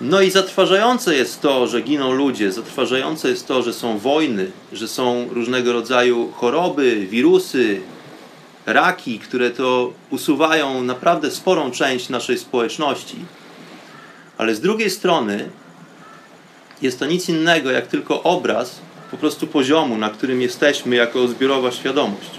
No 0.05 0.21
i 0.21 0.31
zatrważające 0.31 1.15
jest 1.15 1.41
to, 1.41 1.67
że 1.67 1.81
giną 1.81 2.11
ludzie, 2.11 2.51
zatrważające 2.51 3.29
jest 3.29 3.47
to, 3.47 3.63
że 3.63 3.73
są 3.73 3.97
wojny, 3.97 4.51
że 4.73 4.87
są 4.87 5.27
różnego 5.31 5.73
rodzaju 5.73 6.31
choroby, 6.31 7.07
wirusy, 7.09 7.81
raki, 8.65 9.19
które 9.19 9.51
to 9.51 9.93
usuwają 10.09 10.83
naprawdę 10.83 11.31
sporą 11.31 11.71
część 11.71 12.09
naszej 12.09 12.37
społeczności. 12.37 13.15
Ale 14.37 14.55
z 14.55 14.61
drugiej 14.61 14.89
strony 14.89 15.49
jest 16.81 16.99
to 16.99 17.05
nic 17.05 17.29
innego 17.29 17.71
jak 17.71 17.87
tylko 17.87 18.23
obraz 18.23 18.79
po 19.11 19.17
prostu 19.17 19.47
poziomu, 19.47 19.97
na 19.97 20.09
którym 20.09 20.41
jesteśmy 20.41 20.95
jako 20.95 21.27
zbiorowa 21.27 21.71
świadomość. 21.71 22.31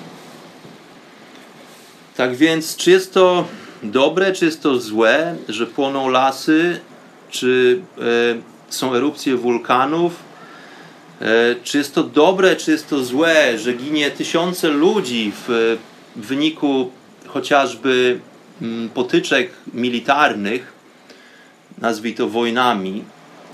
Tak 2.17 2.37
więc, 2.37 2.77
czy 2.77 2.91
jest 2.91 3.15
to 3.15 3.45
dobre, 3.83 4.33
czy 4.33 4.45
jest 4.45 4.63
to 4.63 4.81
złe, 4.81 5.37
że 5.49 5.67
płoną 5.67 6.09
lasy, 6.09 6.81
czy 7.35 7.81
e, 7.99 8.03
są 8.69 8.95
erupcje 8.95 9.37
wulkanów, 9.37 10.13
e, 11.21 11.55
czy 11.63 11.79
jest 11.79 11.95
to 11.95 12.03
dobre, 12.03 12.57
czy 12.57 12.71
jest 12.71 12.89
to 12.89 13.05
złe, 13.05 13.59
że 13.59 13.73
ginie 13.73 14.11
tysiące 14.11 14.69
ludzi 14.69 15.33
w, 15.47 15.77
wyniku 16.17 16.91
chociażby 17.27 18.21
m, 18.63 18.91
potyczek 18.95 19.51
militarnych, 19.73 20.73
nazwij 21.79 22.15
to 22.15 22.29
wojnami, 22.29 23.05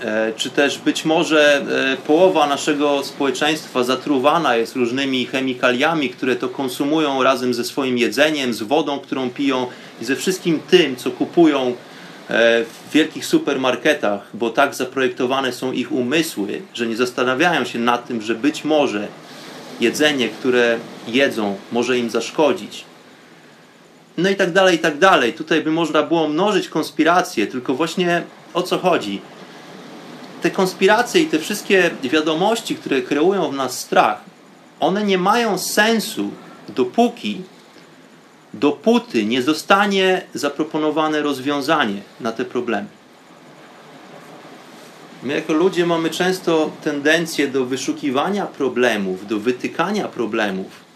E, 0.03 0.33
czy 0.37 0.49
też 0.49 0.77
być 0.77 1.05
może 1.05 1.65
połowa 2.07 2.47
naszego 2.47 3.03
społeczeństwa 3.03 3.83
zatruwana 3.83 4.55
jest 4.55 4.75
różnymi 4.75 5.25
chemikaliami, 5.25 6.09
które 6.09 6.35
to 6.35 6.49
konsumują 6.49 7.23
razem 7.23 7.53
ze 7.53 7.63
swoim 7.63 7.97
jedzeniem, 7.97 8.53
z 8.53 8.61
wodą, 8.61 8.99
którą 8.99 9.29
piją 9.29 9.67
i 10.01 10.05
ze 10.05 10.15
wszystkim 10.15 10.59
tym, 10.69 10.95
co 10.95 11.11
kupują 11.11 11.75
w 12.33 12.93
wielkich 12.93 13.25
supermarketach, 13.25 14.27
bo 14.33 14.49
tak 14.49 14.75
zaprojektowane 14.75 15.53
są 15.53 15.71
ich 15.71 15.91
umysły, 15.91 16.61
że 16.73 16.87
nie 16.87 16.95
zastanawiają 16.95 17.65
się 17.65 17.79
nad 17.79 18.07
tym, 18.07 18.21
że 18.21 18.35
być 18.35 18.63
może 18.63 19.07
jedzenie, 19.79 20.29
które 20.29 20.77
jedzą, 21.07 21.55
może 21.71 21.97
im 21.97 22.09
zaszkodzić. 22.09 22.83
No 24.17 24.29
i 24.29 24.35
tak 24.35 24.51
dalej, 24.51 24.75
i 24.75 24.79
tak 24.79 24.97
dalej. 24.97 25.33
Tutaj 25.33 25.61
by 25.61 25.71
można 25.71 26.03
było 26.03 26.27
mnożyć 26.27 26.69
konspiracje, 26.69 27.47
tylko 27.47 27.73
właśnie 27.73 28.23
o 28.53 28.63
co 28.63 28.77
chodzi? 28.77 29.21
te 30.41 30.51
konspiracje 30.51 31.21
i 31.21 31.25
te 31.25 31.39
wszystkie 31.39 31.91
wiadomości, 32.03 32.75
które 32.75 33.01
kreują 33.01 33.51
w 33.51 33.55
nas 33.55 33.79
strach, 33.79 34.21
one 34.79 35.03
nie 35.03 35.17
mają 35.17 35.57
sensu, 35.57 36.31
dopóki, 36.69 37.41
dopóty 38.53 39.25
nie 39.25 39.41
zostanie 39.41 40.21
zaproponowane 40.33 41.21
rozwiązanie 41.21 42.01
na 42.19 42.31
te 42.31 42.45
problemy. 42.45 42.87
My 45.23 45.33
jako 45.33 45.53
ludzie 45.53 45.85
mamy 45.85 46.09
często 46.09 46.71
tendencję 46.83 47.47
do 47.47 47.65
wyszukiwania 47.65 48.45
problemów, 48.45 49.27
do 49.27 49.39
wytykania 49.39 50.07
problemów. 50.07 50.91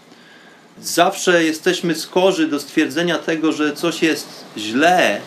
Zawsze 0.81 1.43
jesteśmy 1.43 1.95
skorzy 1.95 2.47
do 2.47 2.59
stwierdzenia 2.59 3.17
tego, 3.17 3.51
że 3.51 3.73
coś 3.73 4.03
jest 4.03 4.45
źle, 4.57 5.21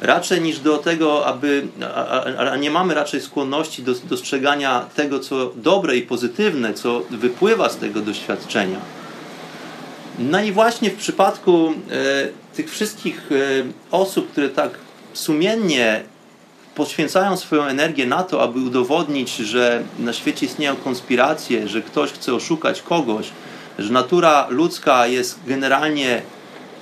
raczej 0.00 0.40
niż 0.40 0.58
do 0.58 0.78
tego, 0.78 1.26
aby, 1.26 1.66
a, 1.94 2.24
a 2.50 2.56
nie 2.56 2.70
mamy 2.70 2.94
raczej 2.94 3.20
skłonności 3.20 3.82
do 3.82 3.94
dostrzegania 3.94 4.86
tego, 4.94 5.18
co 5.18 5.52
dobre 5.56 5.96
i 5.96 6.02
pozytywne, 6.02 6.74
co 6.74 7.02
wypływa 7.10 7.68
z 7.68 7.76
tego 7.76 8.00
doświadczenia. 8.00 8.80
No 10.18 10.42
i 10.42 10.52
właśnie 10.52 10.90
w 10.90 10.96
przypadku 10.96 11.68
e, 11.70 11.74
tych 12.56 12.70
wszystkich 12.70 13.30
e, 13.32 13.34
osób, 13.90 14.30
które 14.32 14.48
tak 14.48 14.70
sumiennie 15.12 16.02
poświęcają 16.74 17.36
swoją 17.36 17.62
energię 17.62 18.06
na 18.06 18.22
to, 18.22 18.42
aby 18.42 18.60
udowodnić, 18.60 19.36
że 19.36 19.82
na 19.98 20.12
świecie 20.12 20.46
istnieją 20.46 20.76
konspiracje, 20.76 21.68
że 21.68 21.82
ktoś 21.82 22.12
chce 22.12 22.34
oszukać 22.34 22.82
kogoś, 22.82 23.30
że 23.78 23.92
natura 23.92 24.46
ludzka 24.50 25.06
jest 25.06 25.38
generalnie 25.46 26.22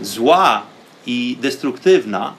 zła 0.00 0.62
i 1.06 1.38
destruktywna, 1.40 2.34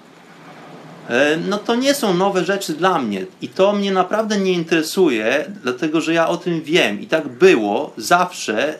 E, 1.09 1.37
no 1.37 1.57
to 1.57 1.75
nie 1.75 1.93
są 1.93 2.13
nowe 2.13 2.45
rzeczy 2.45 2.73
dla 2.73 2.99
mnie. 2.99 3.25
I 3.41 3.49
to 3.49 3.73
mnie 3.73 3.91
naprawdę 3.91 4.37
nie 4.37 4.51
interesuje, 4.51 5.45
dlatego 5.63 6.01
że 6.01 6.13
ja 6.13 6.27
o 6.27 6.37
tym 6.37 6.61
wiem. 6.61 7.01
I 7.01 7.07
tak 7.07 7.27
było 7.27 7.93
zawsze, 7.97 8.77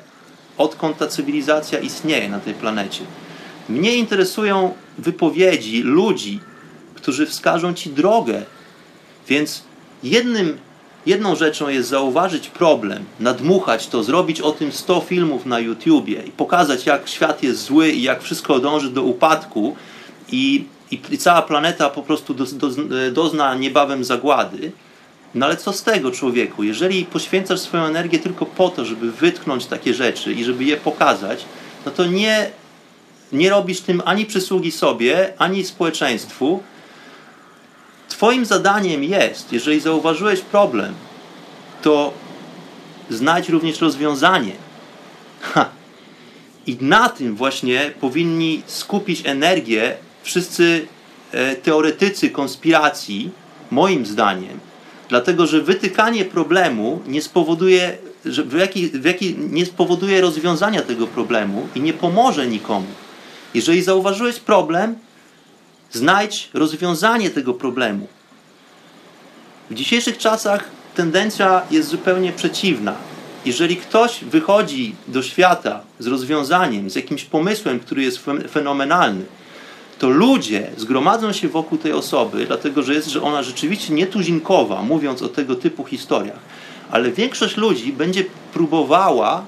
odkąd 0.58 0.98
ta 0.98 1.08
cywilizacja 1.08 1.80
istnieje 1.80 2.30
na 2.30 2.40
tej 2.40 2.54
planecie. 2.54 3.02
Mnie 3.70 3.96
interesują 3.96 4.74
wypowiedzi 4.98 5.82
ludzi, 5.82 6.40
którzy 6.96 7.26
wskażą 7.26 7.74
ci 7.74 7.90
drogę. 7.90 8.44
Więc 9.28 9.64
jednym, 10.04 10.58
jedną 11.06 11.36
rzeczą 11.36 11.70
jest 11.70 11.90
zauważyć 11.90 12.50
problem, 12.50 13.06
nadmuchać 13.20 13.88
to, 13.88 14.04
zrobić 14.04 14.42
o 14.42 14.52
tym 14.52 14.72
100 14.72 15.02
filmów 15.02 15.46
na 15.46 15.60
YouTubie 15.60 16.22
i 16.22 16.32
pokazać, 16.32 16.86
jak 16.86 17.10
świat 17.10 17.44
jest 17.44 17.64
zły 17.64 17.90
i 17.90 18.02
jak 18.02 18.24
wszystko 18.24 18.60
dąży 18.60 18.90
do 18.90 19.04
upadku 19.04 19.76
i 20.32 20.66
i, 20.92 21.02
i 21.12 21.18
cała 21.18 21.42
planeta 21.42 21.90
po 21.90 22.04
prostu 22.04 22.34
do, 22.34 22.46
do, 22.46 22.70
dozna 23.12 23.56
niebawem 23.56 24.04
zagłady. 24.04 24.72
No 25.36 25.46
ale 25.46 25.58
co 25.58 25.74
z 25.74 25.84
tego 25.84 26.12
człowieku? 26.12 26.64
Jeżeli 26.64 27.06
poświęcasz 27.06 27.60
swoją 27.60 27.84
energię 27.84 28.20
tylko 28.20 28.46
po 28.46 28.70
to, 28.70 28.86
żeby 28.86 29.12
wytknąć 29.12 29.66
takie 29.66 29.94
rzeczy 29.94 30.34
i 30.34 30.44
żeby 30.44 30.64
je 30.64 30.78
pokazać, 30.78 31.46
no 31.86 31.92
to 31.92 32.06
nie, 32.06 32.50
nie 33.32 33.50
robisz 33.50 33.82
tym 33.82 34.02
ani 34.06 34.26
przysługi 34.26 34.72
sobie, 34.72 35.34
ani 35.38 35.66
społeczeństwu. 35.66 36.64
Twoim 38.10 38.46
zadaniem 38.46 39.04
jest, 39.04 39.54
jeżeli 39.54 39.80
zauważyłeś 39.80 40.42
problem, 40.42 40.94
to 41.82 42.14
znajdź 43.10 43.50
również 43.50 43.82
rozwiązanie. 43.82 44.54
Ha. 45.42 45.70
I 46.68 46.78
na 46.82 47.10
tym 47.10 47.36
właśnie 47.36 47.92
powinni 48.02 48.64
skupić 48.66 49.22
energię 49.26 49.98
wszyscy 50.24 50.88
e, 51.32 51.56
teoretycy 51.56 52.30
konspiracji, 52.30 53.32
moim 53.72 54.06
zdaniem, 54.06 54.60
dlatego 55.10 55.48
że 55.48 55.62
wytykanie 55.62 56.26
problemu 56.26 57.02
nie 57.08 57.22
spowoduje, 57.22 57.98
że 58.26 58.44
w 58.44 58.54
jaki, 58.54 58.88
w 58.88 59.06
jaki, 59.06 59.36
nie 59.38 59.66
spowoduje 59.66 60.22
rozwiązania 60.22 60.82
tego 60.82 61.08
problemu 61.08 61.68
i 61.76 61.82
nie 61.82 61.94
pomoże 61.94 62.48
nikomu. 62.48 62.88
Jeżeli 63.54 63.84
zauważyłeś 63.84 64.40
problem, 64.40 64.96
znajdź 65.92 66.50
rozwiązanie 66.54 67.30
tego 67.30 67.54
problemu. 67.54 68.08
W 69.70 69.74
dzisiejszych 69.74 70.18
czasach 70.18 70.70
tendencja 70.96 71.62
jest 71.72 71.90
zupełnie 71.90 72.32
przeciwna. 72.32 72.96
Jeżeli 73.46 73.78
ktoś 73.78 74.24
wychodzi 74.24 74.96
do 75.08 75.24
świata 75.24 75.82
z 76.00 76.08
rozwiązaniem, 76.08 76.90
z 76.90 76.96
jakimś 76.96 77.24
pomysłem, 77.24 77.80
który 77.80 78.04
jest 78.04 78.20
fenomenalny, 78.52 79.26
to 80.00 80.10
ludzie 80.10 80.72
zgromadzą 80.78 81.34
się 81.34 81.48
wokół 81.48 81.78
tej 81.78 81.92
osoby, 81.92 82.46
dlatego 82.46 82.84
że 82.84 82.94
jest 82.94 83.10
że 83.10 83.22
ona 83.22 83.44
rzeczywiście 83.44 83.94
nietuzinkowa, 83.94 84.82
mówiąc 84.82 85.22
o 85.22 85.30
tego 85.30 85.56
typu 85.56 85.84
historiach. 85.84 86.40
Ale 86.92 87.12
większość 87.12 87.58
ludzi 87.58 87.94
będzie 87.94 88.24
próbowała 88.54 89.46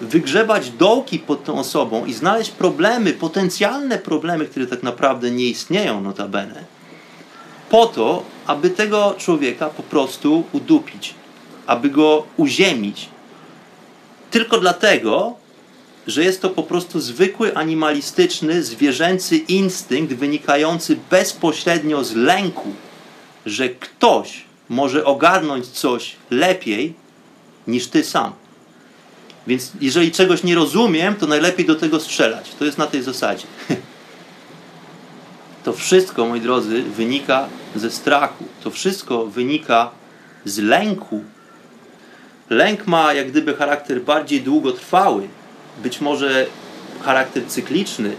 wygrzebać 0.00 0.70
dołki 0.70 1.18
pod 1.18 1.44
tą 1.44 1.58
osobą 1.58 2.04
i 2.06 2.12
znaleźć 2.12 2.50
problemy, 2.50 3.12
potencjalne 3.12 3.98
problemy, 3.98 4.46
które 4.46 4.66
tak 4.66 4.82
naprawdę 4.82 5.30
nie 5.30 5.44
istnieją, 5.44 6.00
notabene, 6.00 6.64
po 7.70 7.86
to, 7.86 8.22
aby 8.46 8.70
tego 8.70 9.14
człowieka 9.18 9.70
po 9.70 9.82
prostu 9.82 10.44
udupić, 10.52 11.14
aby 11.66 11.90
go 11.90 12.24
uziemić. 12.36 13.08
Tylko 14.30 14.58
dlatego, 14.58 15.34
że 16.06 16.24
jest 16.24 16.42
to 16.42 16.50
po 16.50 16.62
prostu 16.62 17.00
zwykły 17.00 17.56
animalistyczny, 17.56 18.62
zwierzęcy 18.62 19.36
instynkt 19.36 20.14
wynikający 20.14 20.96
bezpośrednio 21.10 22.04
z 22.04 22.14
lęku, 22.14 22.72
że 23.46 23.68
ktoś 23.68 24.44
może 24.68 25.04
ogarnąć 25.04 25.66
coś 25.66 26.16
lepiej 26.30 26.94
niż 27.66 27.86
ty 27.86 28.04
sam. 28.04 28.32
Więc 29.46 29.72
jeżeli 29.80 30.12
czegoś 30.12 30.42
nie 30.42 30.54
rozumiem, 30.54 31.14
to 31.14 31.26
najlepiej 31.26 31.66
do 31.66 31.74
tego 31.74 32.00
strzelać. 32.00 32.50
To 32.58 32.64
jest 32.64 32.78
na 32.78 32.86
tej 32.86 33.02
zasadzie. 33.02 33.46
To 35.64 35.72
wszystko, 35.72 36.26
moi 36.26 36.40
drodzy, 36.40 36.82
wynika 36.82 37.48
ze 37.76 37.90
strachu. 37.90 38.44
To 38.64 38.70
wszystko 38.70 39.26
wynika 39.26 39.90
z 40.44 40.58
lęku. 40.58 41.24
Lęk 42.50 42.86
ma 42.86 43.14
jak 43.14 43.30
gdyby 43.30 43.54
charakter 43.54 44.02
bardziej 44.02 44.42
długotrwały, 44.42 45.28
być 45.82 46.00
może 46.00 46.46
charakter 47.02 47.46
cykliczny, 47.46 48.16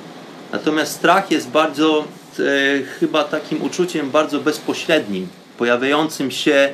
natomiast 0.52 0.92
strach 0.92 1.32
jest 1.32 1.50
bardzo, 1.50 2.06
e, 2.40 2.84
chyba 2.84 3.24
takim 3.24 3.62
uczuciem 3.62 4.12
bardzo 4.12 4.40
bezpośrednim, 4.40 5.28
pojawiającym 5.58 6.32
się 6.32 6.74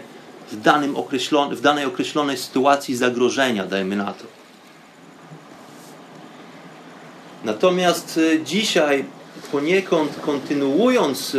w, 0.52 0.62
danym 0.62 0.96
określon, 0.96 1.56
w 1.56 1.62
danej 1.62 1.86
określonej 1.86 2.38
sytuacji 2.38 2.96
zagrożenia, 2.96 3.66
dajmy 3.66 3.96
na 3.96 4.14
to. 4.14 4.26
Natomiast 7.44 8.20
e, 8.34 8.44
dzisiaj, 8.44 9.06
poniekąd 9.52 10.20
kontynuując 10.22 11.36
e, 11.36 11.38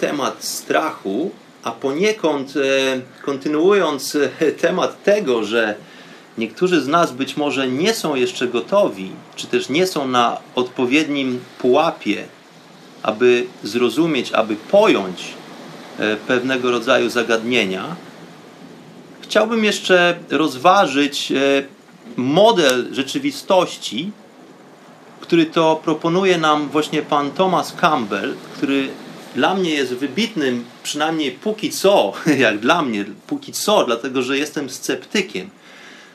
temat 0.00 0.44
strachu, 0.44 1.30
a 1.62 1.72
poniekąd 1.72 2.54
kontynuując 3.22 4.16
temat 4.60 5.02
tego, 5.02 5.44
że 5.44 5.74
Niektórzy 6.38 6.80
z 6.80 6.88
nas 6.88 7.12
być 7.12 7.36
może 7.36 7.68
nie 7.68 7.94
są 7.94 8.14
jeszcze 8.14 8.48
gotowi, 8.48 9.10
czy 9.36 9.46
też 9.46 9.68
nie 9.68 9.86
są 9.86 10.08
na 10.08 10.38
odpowiednim 10.54 11.40
pułapie, 11.58 12.24
aby 13.02 13.46
zrozumieć, 13.62 14.32
aby 14.32 14.56
pojąć 14.56 15.24
e, 15.98 16.16
pewnego 16.16 16.70
rodzaju 16.70 17.10
zagadnienia. 17.10 17.96
Chciałbym 19.20 19.64
jeszcze 19.64 20.18
rozważyć 20.30 21.32
e, 21.32 21.36
model 22.16 22.94
rzeczywistości, 22.94 24.10
który 25.20 25.46
to 25.46 25.80
proponuje 25.84 26.38
nam 26.38 26.68
właśnie 26.68 27.02
pan 27.02 27.30
Thomas 27.30 27.72
Campbell, 27.72 28.34
który 28.54 28.88
dla 29.34 29.54
mnie 29.54 29.70
jest 29.70 29.94
wybitnym, 29.94 30.64
przynajmniej 30.82 31.32
póki 31.32 31.70
co, 31.70 32.12
jak 32.38 32.58
dla 32.58 32.82
mnie, 32.82 33.04
póki 33.26 33.52
co, 33.52 33.84
dlatego 33.84 34.22
że 34.22 34.38
jestem 34.38 34.70
sceptykiem 34.70 35.50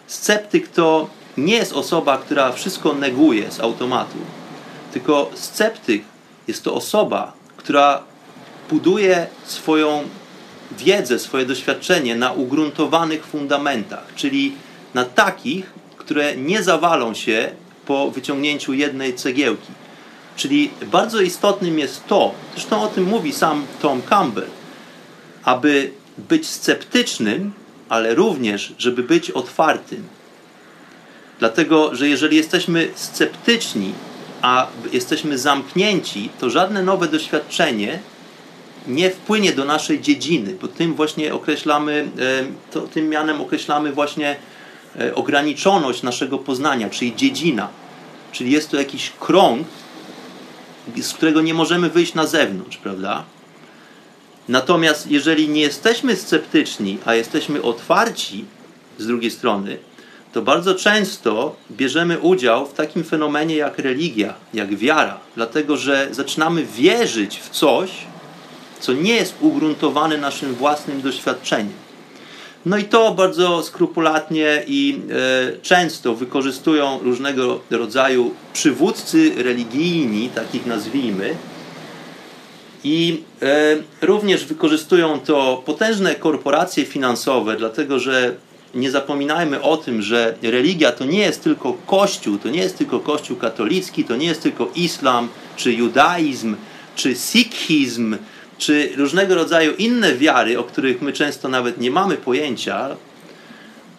Sceptyk 0.10 0.68
to 0.68 1.10
nie 1.38 1.56
jest 1.56 1.74
osoba, 1.74 2.18
która 2.18 2.52
wszystko 2.52 2.94
neguje 2.94 3.52
z 3.52 3.60
automatu, 3.60 4.18
tylko 4.94 5.32
sceptyk 5.34 6.04
jest 6.48 6.64
to 6.64 6.74
osoba, 6.74 7.34
która 7.58 8.04
buduje 8.70 9.28
swoją 9.46 10.04
wiedzę, 10.72 11.20
swoje 11.20 11.46
doświadczenie 11.46 12.16
na 12.16 12.32
ugruntowanych 12.32 13.26
fundamentach, 13.26 14.06
czyli 14.16 14.56
na 14.94 15.06
takich, 15.06 15.74
które 15.98 16.36
nie 16.36 16.64
zawalą 16.64 17.14
się 17.14 17.52
po 17.86 18.12
wyciągnięciu 18.12 18.74
jednej 18.74 19.16
cegiełki. 19.16 19.72
Czyli 20.36 20.72
bardzo 20.92 21.22
istotnym 21.22 21.80
jest 21.80 22.08
to, 22.08 22.34
zresztą 22.54 22.82
o 22.82 22.88
tym 22.88 23.04
mówi 23.04 23.34
sam 23.34 23.66
Tom 23.82 24.02
Campbell, 24.02 24.50
aby 25.44 25.92
być 26.18 26.48
sceptycznym 26.48 27.59
ale 27.90 28.16
również, 28.16 28.74
żeby 28.78 29.04
być 29.04 29.32
otwartym. 29.32 30.04
Dlatego, 31.40 31.96
że 31.96 32.10
jeżeli 32.10 32.38
jesteśmy 32.38 32.90
sceptyczni, 32.96 33.94
a 34.42 34.68
jesteśmy 34.94 35.38
zamknięci, 35.38 36.30
to 36.40 36.50
żadne 36.50 36.84
nowe 36.84 37.08
doświadczenie 37.08 38.00
nie 38.88 39.10
wpłynie 39.10 39.54
do 39.54 39.66
naszej 39.66 40.02
dziedziny, 40.02 40.56
bo 40.62 40.68
tym 40.68 40.94
właśnie 40.94 41.34
określamy, 41.34 42.08
e, 42.20 42.72
to, 42.72 42.82
tym 42.82 43.10
mianem 43.10 43.42
określamy 43.42 43.92
właśnie 43.92 44.36
e, 45.00 45.16
ograniczoność 45.16 46.04
naszego 46.04 46.38
poznania, 46.38 46.90
czyli 46.90 47.16
dziedzina. 47.16 47.68
Czyli 48.32 48.52
jest 48.52 48.70
to 48.70 48.78
jakiś 48.78 49.12
krąg, 49.20 49.68
z 51.02 51.14
którego 51.14 51.42
nie 51.42 51.54
możemy 51.54 51.90
wyjść 51.90 52.14
na 52.14 52.28
zewnątrz, 52.28 52.78
prawda? 52.78 53.24
Natomiast 54.50 55.12
jeżeli 55.12 55.50
nie 55.50 55.62
jesteśmy 55.62 56.16
sceptyczni, 56.16 56.98
a 57.06 57.16
jesteśmy 57.16 57.62
otwarci 57.62 58.46
z 58.98 59.08
drugiej 59.08 59.32
strony, 59.32 59.78
to 60.34 60.42
bardzo 60.42 60.76
często 60.76 61.56
bierzemy 61.72 62.20
udział 62.20 62.66
w 62.66 62.74
takim 62.74 63.04
fenomenie 63.04 63.56
jak 63.56 63.80
religia, 63.80 64.34
jak 64.54 64.76
wiara, 64.76 65.20
dlatego 65.36 65.78
że 65.78 66.08
zaczynamy 66.12 66.66
wierzyć 66.66 67.40
w 67.40 67.50
coś, 67.50 67.92
co 68.80 68.94
nie 68.94 69.14
jest 69.14 69.36
ugruntowane 69.42 70.18
naszym 70.18 70.54
własnym 70.54 71.02
doświadczeniem. 71.02 71.74
No 72.66 72.78
i 72.78 72.84
to 72.84 73.14
bardzo 73.14 73.64
skrupulatnie 73.64 74.64
i 74.68 75.02
e, 75.56 75.58
często 75.62 76.16
wykorzystują 76.16 77.00
różnego 77.04 77.60
rodzaju 77.70 78.34
przywódcy 78.54 79.32
religijni, 79.44 80.30
takich 80.30 80.66
nazwijmy, 80.66 81.36
i 82.84 83.24
e, 83.42 83.76
również 84.02 84.46
wykorzystują 84.46 85.20
to 85.20 85.64
potężne 85.66 86.16
korporacje 86.16 86.86
finansowe, 86.86 87.56
dlatego 87.58 88.00
że 88.00 88.36
nie 88.76 88.92
zapominajmy 88.92 89.62
o 89.62 89.78
tym, 89.78 90.02
że 90.02 90.36
religia 90.42 90.92
to 90.92 91.06
nie 91.06 91.20
jest 91.20 91.44
tylko 91.44 91.74
Kościół, 91.74 92.38
to 92.38 92.50
nie 92.50 92.60
jest 92.60 92.78
tylko 92.78 93.00
Kościół 93.00 93.38
katolicki, 93.38 94.04
to 94.04 94.16
nie 94.16 94.28
jest 94.28 94.42
tylko 94.42 94.68
islam, 94.76 95.30
czy 95.56 95.74
judaizm, 95.74 96.56
czy 96.96 97.16
sikhizm, 97.16 98.18
czy 98.58 98.90
różnego 98.98 99.36
rodzaju 99.36 99.76
inne 99.76 100.16
wiary, 100.16 100.60
o 100.60 100.64
których 100.64 101.02
my 101.02 101.14
często 101.14 101.50
nawet 101.50 101.82
nie 101.82 101.92
mamy 101.92 102.18
pojęcia, 102.18 102.90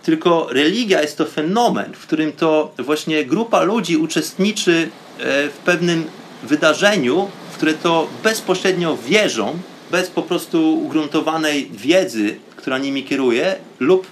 tylko 0.03 0.49
religia 0.51 1.03
jest 1.03 1.19
to 1.19 1.27
fenomen, 1.27 1.93
w 1.95 2.07
którym 2.07 2.33
to 2.33 2.73
właśnie 2.79 3.25
grupa 3.25 3.63
ludzi 3.63 3.97
uczestniczy 3.97 4.89
e, 5.19 5.49
w 5.49 5.57
pewnym 5.65 6.05
wydarzeniu, 6.43 7.31
które 7.61 7.75
to 7.75 8.09
bezpośrednio 8.23 8.97
wierzą, 8.97 9.59
bez 9.91 10.11
po 10.11 10.23
prostu 10.23 10.79
ugruntowanej 10.79 11.71
wiedzy, 11.73 12.37
która 12.57 12.79
nimi 12.79 13.05
kieruje, 13.05 13.57
lub 13.81 14.07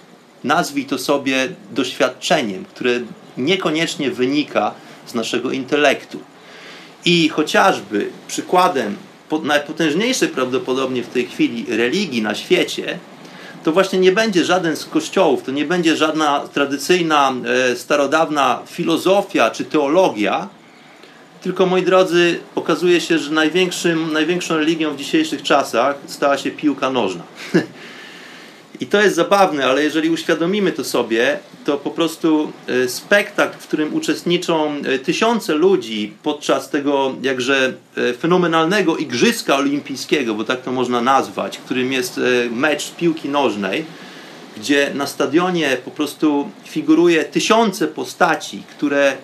nazwij 0.45 0.85
to 0.85 0.99
sobie 0.99 1.49
doświadczeniem, 1.71 2.65
które 2.65 3.01
niekoniecznie 3.37 4.11
wynika 4.11 4.75
z 5.07 5.15
naszego 5.15 5.51
intelektu. 5.51 6.21
I 7.05 7.29
chociażby 7.29 8.11
przykładem 8.27 8.97
najpotężniejszej 9.43 10.29
prawdopodobnie 10.29 11.03
w 11.03 11.09
tej 11.09 11.27
chwili 11.27 11.67
religii 11.69 12.23
na 12.23 12.35
świecie, 12.35 12.99
to 13.65 13.73
właśnie 13.73 13.99
nie 13.99 14.13
będzie 14.13 14.45
żaden 14.45 14.77
z 14.77 14.85
kościołów, 14.85 15.43
to 15.43 15.51
nie 15.51 15.65
będzie 15.65 15.97
żadna 15.97 16.49
tradycyjna, 16.55 17.33
e, 17.73 17.77
starodawna 17.77 18.63
filozofia 18.67 19.51
czy 19.51 19.65
teologia, 19.65 20.49
tylko 21.43 21.67
moi 21.67 21.83
drodzy, 21.83 22.39
okazuje 22.55 23.01
się, 23.01 23.19
że 23.19 23.31
największym, 23.31 24.13
największą 24.13 24.57
religią 24.57 24.95
w 24.95 24.97
dzisiejszych 24.97 25.43
czasach 25.43 25.97
stała 26.07 26.39
się 26.39 26.51
piłka 26.51 26.91
nożna. 26.91 27.23
I 28.81 28.87
to 28.87 29.01
jest 29.01 29.17
zabawne, 29.17 29.67
ale 29.67 29.85
jeżeli 29.85 30.11
uświadomimy 30.11 30.73
to 30.73 30.85
sobie, 30.85 31.39
to 31.65 31.77
po 31.77 31.91
prostu 31.91 32.53
e, 32.67 32.89
spektakl, 32.89 33.59
w 33.59 33.67
którym 33.67 33.95
uczestniczą 33.95 34.75
e, 34.75 34.99
tysiące 34.99 35.55
ludzi 35.55 36.13
podczas 36.23 36.71
tego 36.71 37.15
jakże 37.23 37.73
e, 37.97 38.15
fenomenalnego 38.15 38.97
Igrzyska 38.97 39.57
Olimpijskiego, 39.57 40.35
bo 40.35 40.45
tak 40.45 40.63
to 40.63 40.73
można 40.73 41.01
nazwać, 41.01 41.59
którym 41.59 41.93
jest 41.93 42.21
mecz 42.51 42.91
piłki 42.91 43.29
nożnej, 43.29 43.85
gdzie 44.57 44.91
na 44.95 45.07
stadionie 45.07 45.77
po 45.85 45.91
prostu 45.91 46.51
figuruje 46.65 47.25
tysiące 47.25 47.89
postaci, 47.89 48.63
które 48.71 49.17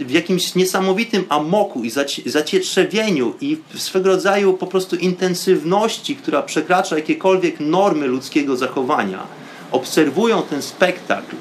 w 0.00 0.10
jakimś 0.10 0.54
niesamowitym 0.54 1.24
amoku 1.28 1.82
i 1.84 1.90
zacietrzewieniu 2.26 3.34
i 3.40 3.56
swego 3.74 4.08
rodzaju 4.08 4.54
po 4.54 4.66
prostu 4.66 4.96
intensywności, 4.96 6.16
która 6.16 6.42
przekracza 6.42 6.96
jakiekolwiek 6.96 7.60
normy 7.60 8.06
ludzkiego 8.06 8.56
zachowania, 8.56 9.26
obserwują 9.72 10.42
ten 10.42 10.62
spektakl, 10.62 11.36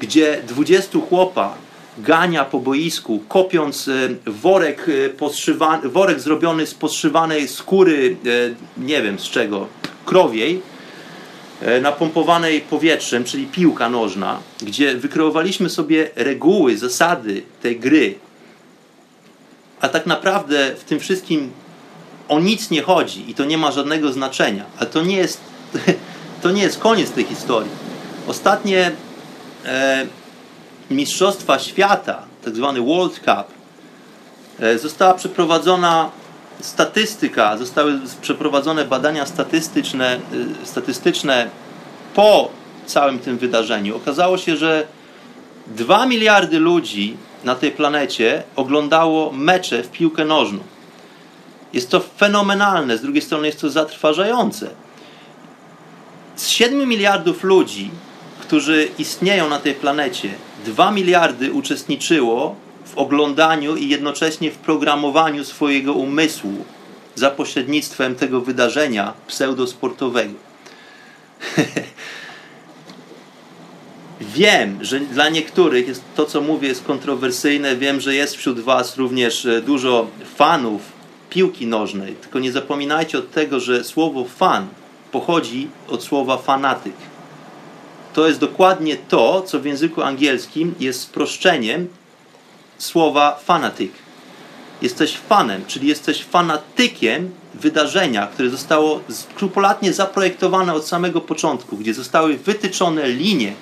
gdzie 0.00 0.42
20 0.48 0.98
chłopa 1.08 1.54
gania 1.98 2.44
po 2.44 2.60
boisku, 2.60 3.22
kopiąc 3.28 3.88
e, 3.88 4.08
worek, 4.26 4.86
e, 5.84 5.88
worek 5.88 6.20
zrobiony 6.20 6.66
z 6.66 6.74
podszywanej 6.74 7.48
skóry, 7.48 8.16
e, 8.26 8.84
nie 8.84 9.02
wiem 9.02 9.18
z 9.18 9.22
czego, 9.22 9.66
krowiej, 10.04 10.62
napompowanej 11.82 12.60
powietrzem, 12.60 13.24
czyli 13.24 13.46
piłka 13.46 13.88
nożna, 13.88 14.38
gdzie 14.62 14.94
wykreowaliśmy 14.94 15.70
sobie 15.70 16.10
reguły, 16.16 16.78
zasady 16.78 17.42
tej 17.62 17.80
gry. 17.80 18.14
A 19.80 19.88
tak 19.88 20.06
naprawdę 20.06 20.74
w 20.76 20.84
tym 20.84 21.00
wszystkim 21.00 21.50
o 22.28 22.40
nic 22.40 22.70
nie 22.70 22.82
chodzi 22.82 23.30
i 23.30 23.34
to 23.34 23.44
nie 23.44 23.58
ma 23.58 23.72
żadnego 23.72 24.12
znaczenia. 24.12 24.64
Ale 24.78 24.90
to 24.90 25.02
nie 25.02 25.16
jest, 25.16 25.40
to 26.42 26.50
nie 26.50 26.62
jest 26.62 26.78
koniec 26.78 27.10
tej 27.10 27.24
historii. 27.24 27.70
Ostatnie 28.26 28.92
e, 29.64 30.06
Mistrzostwa 30.90 31.58
Świata, 31.58 32.22
tak 32.44 32.56
zwany 32.56 32.80
World 32.80 33.14
Cup, 33.14 33.54
e, 34.60 34.78
została 34.78 35.14
przeprowadzona 35.14 36.10
statystyka, 36.60 37.56
zostały 37.56 38.00
przeprowadzone 38.22 38.84
badania 38.84 39.26
statystyczne, 39.26 40.20
y, 40.62 40.66
statystyczne 40.66 41.50
po 42.14 42.50
całym 42.86 43.18
tym 43.18 43.38
wydarzeniu. 43.38 43.96
Okazało 43.96 44.38
się, 44.38 44.56
że 44.56 44.86
2 45.66 46.06
miliardy 46.06 46.58
ludzi 46.58 47.16
na 47.44 47.54
tej 47.54 47.70
planecie 47.70 48.42
oglądało 48.56 49.32
mecze 49.32 49.82
w 49.82 49.90
piłkę 49.90 50.24
nożną. 50.24 50.58
Jest 51.72 51.90
to 51.90 52.00
fenomenalne, 52.00 52.98
z 52.98 53.02
drugiej 53.02 53.22
strony 53.22 53.46
jest 53.46 53.60
to 53.60 53.70
zatrważające. 53.70 54.70
Z 56.36 56.48
7 56.48 56.88
miliardów 56.88 57.44
ludzi, 57.44 57.90
którzy 58.40 58.88
istnieją 58.98 59.48
na 59.48 59.58
tej 59.58 59.74
planecie, 59.74 60.30
2 60.64 60.90
miliardy 60.90 61.52
uczestniczyło 61.52 62.56
w 62.90 62.98
oglądaniu 62.98 63.76
i 63.76 63.88
jednocześnie 63.88 64.50
w 64.50 64.56
programowaniu 64.56 65.44
swojego 65.44 65.92
umysłu 65.92 66.64
za 67.14 67.30
pośrednictwem 67.30 68.14
tego 68.14 68.40
wydarzenia 68.40 69.12
pseudosportowego. 69.26 70.34
Wiem, 74.20 74.84
że 74.84 75.00
dla 75.00 75.28
niektórych 75.28 75.88
jest 75.88 76.02
to, 76.16 76.26
co 76.26 76.40
mówię, 76.40 76.68
jest 76.68 76.84
kontrowersyjne. 76.84 77.76
Wiem, 77.76 78.00
że 78.00 78.14
jest 78.14 78.36
wśród 78.36 78.60
Was 78.60 78.96
również 78.96 79.46
e, 79.46 79.62
dużo 79.62 80.06
fanów 80.36 80.82
piłki 81.30 81.66
nożnej. 81.66 82.14
Tylko 82.14 82.38
nie 82.38 82.52
zapominajcie 82.52 83.18
od 83.18 83.30
tego, 83.30 83.60
że 83.60 83.84
słowo 83.84 84.24
fan 84.24 84.66
pochodzi 85.12 85.68
od 85.88 86.04
słowa 86.04 86.36
fanatyk. 86.36 86.94
To 88.12 88.26
jest 88.26 88.40
dokładnie 88.40 88.96
to, 88.96 89.42
co 89.42 89.60
w 89.60 89.64
języku 89.64 90.02
angielskim 90.02 90.74
jest 90.80 91.00
sproszczeniem 91.00 91.88
słowa 92.82 93.40
fanatyk. 93.44 93.92
Jesteś 94.82 95.16
fanem, 95.16 95.64
czyli 95.66 95.88
jesteś 95.88 96.24
fanatykiem 96.24 97.30
wydarzenia, 97.54 98.26
które 98.26 98.50
zostało 98.50 99.00
skrupulatnie 99.08 99.92
zaprojektowane 99.92 100.74
od 100.74 100.88
samego 100.88 101.20
początku, 101.20 101.76
gdzie 101.76 101.94
zostały 101.94 102.36
wytyczone 102.36 103.08
linie, 103.08 103.52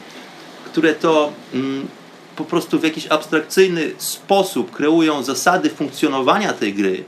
które 0.64 0.94
to 0.94 1.32
mm, 1.54 1.88
po 2.36 2.44
prostu 2.44 2.78
w 2.78 2.84
jakiś 2.84 3.06
abstrakcyjny 3.06 3.90
sposób 3.98 4.70
kreują 4.70 5.22
zasady 5.22 5.70
funkcjonowania 5.70 6.52
tej 6.52 6.74
gry. 6.74 7.04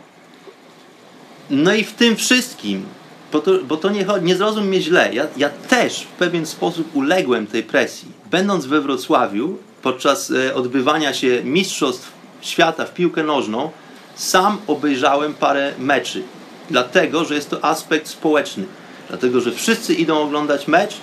No 1.50 1.74
i 1.74 1.84
w 1.84 1.92
tym 1.92 2.16
wszystkim, 2.16 2.86
bo 3.32 3.40
to, 3.40 3.50
bo 3.64 3.76
to 3.76 3.90
nie, 3.90 4.06
nie 4.22 4.36
zrozum 4.36 4.66
mnie 4.66 4.80
źle, 4.80 5.10
ja, 5.14 5.26
ja 5.36 5.48
też 5.48 6.00
w 6.00 6.06
pewien 6.06 6.46
sposób 6.46 6.96
uległem 6.96 7.46
tej 7.46 7.62
presji. 7.62 8.08
Będąc 8.30 8.66
we 8.66 8.80
Wrocławiu, 8.80 9.58
podczas 9.82 10.30
e, 10.30 10.54
odbywania 10.54 11.14
się 11.14 11.42
Mistrzostw 11.44 12.12
Świata 12.40 12.84
w 12.84 12.94
piłkę 12.94 13.22
nożną, 13.22 13.70
sam 14.14 14.58
obejrzałem 14.66 15.34
parę 15.34 15.72
meczy. 15.78 16.22
Dlatego, 16.70 17.24
że 17.24 17.34
jest 17.34 17.50
to 17.50 17.64
aspekt 17.64 18.08
społeczny. 18.08 18.64
Dlatego, 19.08 19.40
że 19.40 19.52
wszyscy 19.52 19.94
idą 19.94 20.18
oglądać 20.18 20.68
mecz 20.68 20.96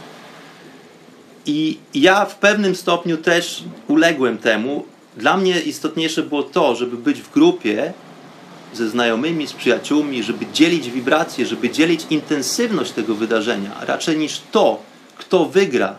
i 1.46 1.78
ja 1.94 2.26
w 2.26 2.36
pewnym 2.36 2.76
stopniu 2.76 3.18
też 3.18 3.64
uległem 3.88 4.38
temu. 4.38 4.86
Dla 5.18 5.38
mnie 5.38 5.62
istotniejsze 5.62 6.24
było 6.24 6.44
to, 6.44 6.76
żeby 6.76 6.98
być 6.98 7.22
w 7.22 7.32
grupie 7.32 7.94
ze 8.74 8.90
znajomymi, 8.90 9.48
z 9.48 9.54
przyjaciółmi, 9.54 10.24
żeby 10.24 10.46
dzielić 10.54 10.90
wibracje, 10.92 11.46
żeby 11.46 11.70
dzielić 11.70 12.06
intensywność 12.10 12.92
tego 12.92 13.16
wydarzenia, 13.16 13.72
raczej 13.82 14.18
niż 14.18 14.42
to, 14.52 14.82
kto 15.18 15.46
wygra 15.46 15.96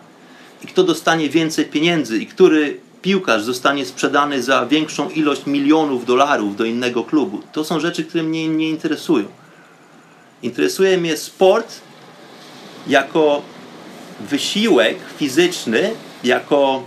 i 0.63 0.67
kto 0.67 0.83
dostanie 0.83 1.29
więcej 1.29 1.65
pieniędzy 1.65 2.17
i 2.17 2.27
który 2.27 2.79
piłkarz 3.01 3.43
zostanie 3.43 3.85
sprzedany 3.85 4.43
za 4.43 4.65
większą 4.65 5.09
ilość 5.09 5.45
milionów 5.45 6.05
dolarów 6.05 6.55
do 6.55 6.65
innego 6.65 7.03
klubu. 7.03 7.41
To 7.51 7.63
są 7.63 7.79
rzeczy, 7.79 8.03
które 8.03 8.23
mnie 8.23 8.47
nie 8.47 8.69
interesują. 8.69 9.25
Interesuje 10.43 10.97
mnie 10.97 11.17
sport 11.17 11.81
jako 12.87 13.41
wysiłek 14.19 14.97
fizyczny, 15.17 15.91
jako, 16.23 16.83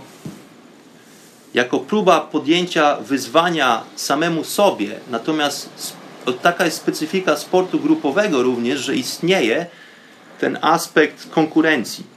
jako 1.53 1.79
próba 1.79 2.21
podjęcia 2.21 2.95
wyzwania 2.95 3.83
samemu 3.95 4.43
sobie. 4.43 4.99
Natomiast 5.11 5.69
taka 6.41 6.65
jest 6.65 6.77
specyfika 6.77 7.37
sportu 7.37 7.79
grupowego 7.79 8.43
również, 8.43 8.79
że 8.79 8.95
istnieje 8.95 9.65
ten 10.39 10.57
aspekt 10.61 11.29
konkurencji. 11.29 12.12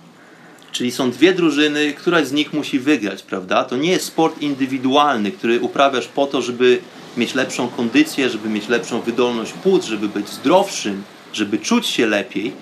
Czyli 0.77 0.93
są 0.93 1.11
dwie 1.11 1.33
drużyny, 1.33 1.93
któraś 1.93 2.27
z 2.27 2.33
nich 2.33 2.53
musi 2.53 2.79
wygrać, 2.79 3.23
prawda? 3.23 3.65
To 3.65 3.77
nie 3.77 3.91
jest 3.91 4.07
sport 4.07 4.43
indywidualny, 4.43 5.33
który 5.33 5.61
uprawiasz 5.61 6.09
po 6.09 6.27
to, 6.27 6.43
żeby 6.43 6.79
mieć 7.17 7.35
lepszą 7.35 7.69
kondycję, 7.69 8.31
żeby 8.31 8.49
mieć 8.49 8.69
lepszą 8.69 9.01
wydolność 9.01 9.53
płuc, 9.53 9.85
żeby 9.85 10.09
być 10.09 10.29
zdrowszym, 10.29 11.03
żeby 11.33 11.59
czuć 11.59 11.87
się 11.87 12.07
lepiej. 12.07 12.53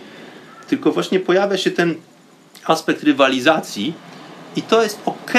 Tylko 0.69 0.93
właśnie 0.93 1.21
pojawia 1.21 1.59
się 1.59 1.71
ten 1.71 1.95
aspekt 2.65 3.03
rywalizacji 3.03 3.95
i 4.57 4.63
to 4.63 4.83
jest 4.83 4.99
ok, 5.07 5.33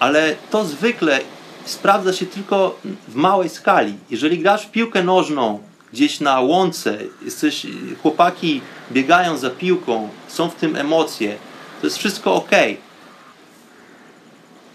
ale 0.00 0.36
to 0.50 0.64
zwykle 0.64 1.20
sprawdza 1.64 2.12
się 2.12 2.26
tylko 2.26 2.78
w 3.08 3.14
małej 3.14 3.48
skali. 3.48 3.94
Jeżeli 4.10 4.38
grasz 4.38 4.66
w 4.66 4.70
piłkę 4.70 5.02
nożną 5.02 5.58
gdzieś 5.92 6.20
na 6.20 6.40
łące, 6.40 6.98
jesteś, 7.24 7.66
chłopaki 8.02 8.60
biegają 8.92 9.36
za 9.36 9.50
piłką, 9.50 10.08
są 10.28 10.50
w 10.50 10.54
tym 10.54 10.76
emocje, 10.76 11.36
to 11.82 11.86
jest 11.86 11.98
wszystko 11.98 12.34
ok. 12.34 12.50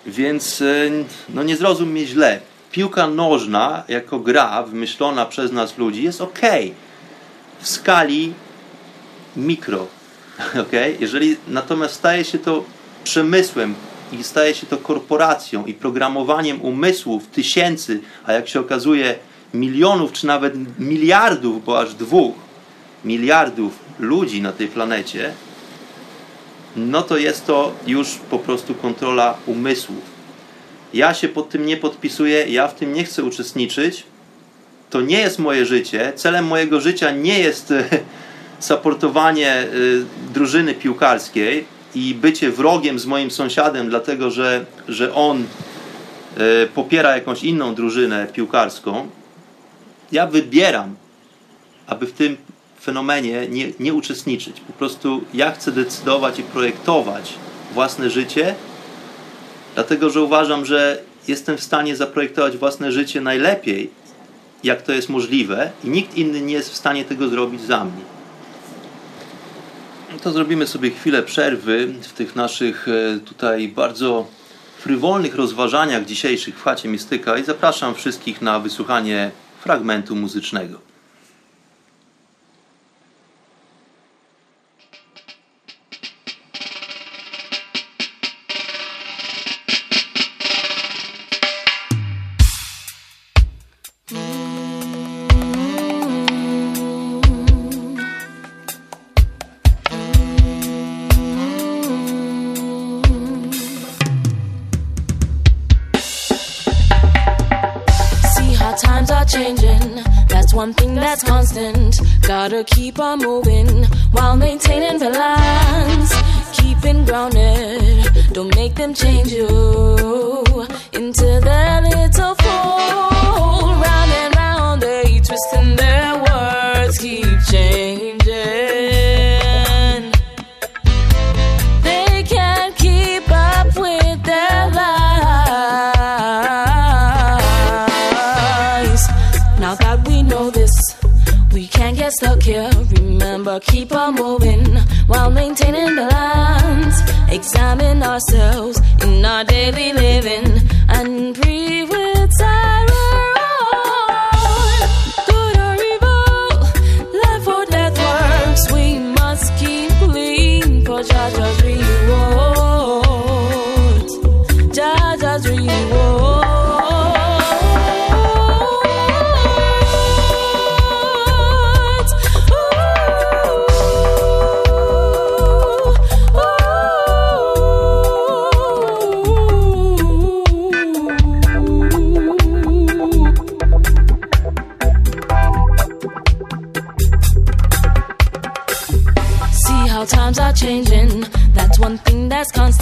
Więc 0.05 0.61
e, 0.61 0.89
no 1.29 1.43
nie 1.43 1.57
zrozum 1.57 1.89
mnie 1.89 2.05
źle. 2.05 2.39
Piłka 2.71 3.07
nożna 3.07 3.83
jako 3.87 4.19
gra 4.19 4.63
wymyślona 4.63 5.25
przez 5.25 5.51
nas 5.51 5.77
ludzi 5.77 6.03
jest 6.03 6.21
ok. 6.21 6.39
W 7.59 7.67
skali 7.67 8.33
mikro. 9.35 9.87
Okay? 10.67 10.97
Jeżeli 10.99 11.37
natomiast 11.47 11.93
staje 11.93 12.25
się 12.25 12.39
to 12.39 12.63
przemysłem 13.03 13.75
i 14.11 14.23
staje 14.23 14.55
się 14.55 14.67
to 14.67 14.77
korporacją 14.77 15.65
i 15.65 15.73
programowaniem 15.73 16.61
umysłów 16.61 17.27
tysięcy, 17.27 17.99
a 18.25 18.33
jak 18.33 18.49
się 18.49 18.59
okazuje 18.59 19.15
milionów 19.53 20.13
czy 20.13 20.27
nawet 20.27 20.79
miliardów, 20.79 21.65
bo 21.65 21.79
aż 21.79 21.93
dwóch 21.93 22.35
miliardów 23.05 23.79
ludzi 23.99 24.41
na 24.41 24.51
tej 24.51 24.67
planecie, 24.67 25.33
no 26.77 27.01
to 27.01 27.17
jest 27.17 27.45
to 27.45 27.71
już 27.87 28.15
po 28.29 28.39
prostu 28.39 28.73
kontrola 28.73 29.37
umysłów. 29.45 30.17
Ja 30.93 31.13
się 31.13 31.29
pod 31.29 31.49
tym 31.49 31.65
nie 31.65 31.77
podpisuję, 31.77 32.45
ja 32.47 32.67
w 32.67 32.75
tym 32.75 32.93
nie 32.93 33.03
chcę 33.03 33.23
uczestniczyć. 33.23 34.03
To 34.89 35.01
nie 35.01 35.19
jest 35.19 35.39
moje 35.39 35.65
życie. 35.65 36.13
Celem 36.15 36.45
mojego 36.45 36.81
życia 36.81 37.11
nie 37.11 37.39
jest 37.39 37.73
supportowanie 38.59 39.51
e, 39.51 39.67
drużyny 40.33 40.73
piłkarskiej 40.73 41.65
i 41.95 42.15
bycie 42.15 42.51
wrogiem 42.51 42.99
z 42.99 43.05
moim 43.05 43.31
sąsiadem, 43.31 43.89
dlatego 43.89 44.31
że, 44.31 44.65
że 44.87 45.13
on 45.13 45.43
e, 46.37 46.67
popiera 46.67 47.15
jakąś 47.15 47.43
inną 47.43 47.75
drużynę 47.75 48.27
piłkarską. 48.33 49.09
Ja 50.11 50.27
wybieram, 50.27 50.95
aby 51.87 52.05
w 52.05 52.11
tym 52.11 52.37
fenomenie 52.87 53.47
nie, 53.49 53.71
nie 53.79 53.93
uczestniczyć. 53.93 54.59
Po 54.59 54.73
prostu 54.73 55.21
ja 55.33 55.51
chcę 55.51 55.71
decydować 55.71 56.39
i 56.39 56.43
projektować 56.43 57.33
własne 57.73 58.09
życie, 58.09 58.55
dlatego 59.75 60.09
że 60.09 60.21
uważam, 60.21 60.65
że 60.65 61.01
jestem 61.27 61.57
w 61.57 61.63
stanie 61.63 61.95
zaprojektować 61.95 62.57
własne 62.57 62.91
życie 62.91 63.21
najlepiej, 63.21 63.91
jak 64.63 64.81
to 64.81 64.91
jest 64.93 65.09
możliwe, 65.09 65.71
i 65.83 65.89
nikt 65.89 66.17
inny 66.17 66.41
nie 66.41 66.53
jest 66.53 66.71
w 66.71 66.75
stanie 66.75 67.05
tego 67.05 67.27
zrobić 67.27 67.61
za 67.61 67.83
mnie. 67.83 68.03
No 70.13 70.19
to 70.19 70.31
zrobimy 70.31 70.67
sobie 70.67 70.91
chwilę 70.91 71.23
przerwy 71.23 71.93
w 72.01 72.13
tych 72.13 72.35
naszych 72.35 72.87
e, 72.87 73.19
tutaj 73.19 73.67
bardzo 73.67 74.27
frywolnych 74.79 75.35
rozważaniach 75.35 76.05
dzisiejszych 76.05 76.59
w 76.59 76.63
chacie 76.63 76.89
Mistyka 76.89 77.37
i 77.37 77.43
zapraszam 77.43 77.95
wszystkich 77.95 78.41
na 78.41 78.59
wysłuchanie 78.59 79.31
fragmentu 79.59 80.15
muzycznego. 80.15 80.96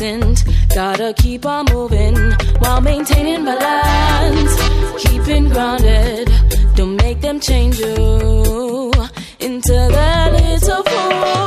Constant. 0.06 0.44
Gotta 0.74 1.13
keep 1.13 1.46
on 1.46 1.65
moving 1.72 2.15
while 2.60 2.82
maintaining 2.82 3.46
balance. 3.46 5.04
Keeping 5.04 5.50
grounded. 5.50 6.30
Don't 6.76 6.96
make 6.98 7.22
them 7.22 7.39
change 7.39 7.80
you 7.80 8.91
into 9.39 9.74
that 9.74 10.34
little 10.34 10.84
fool. 10.84 11.44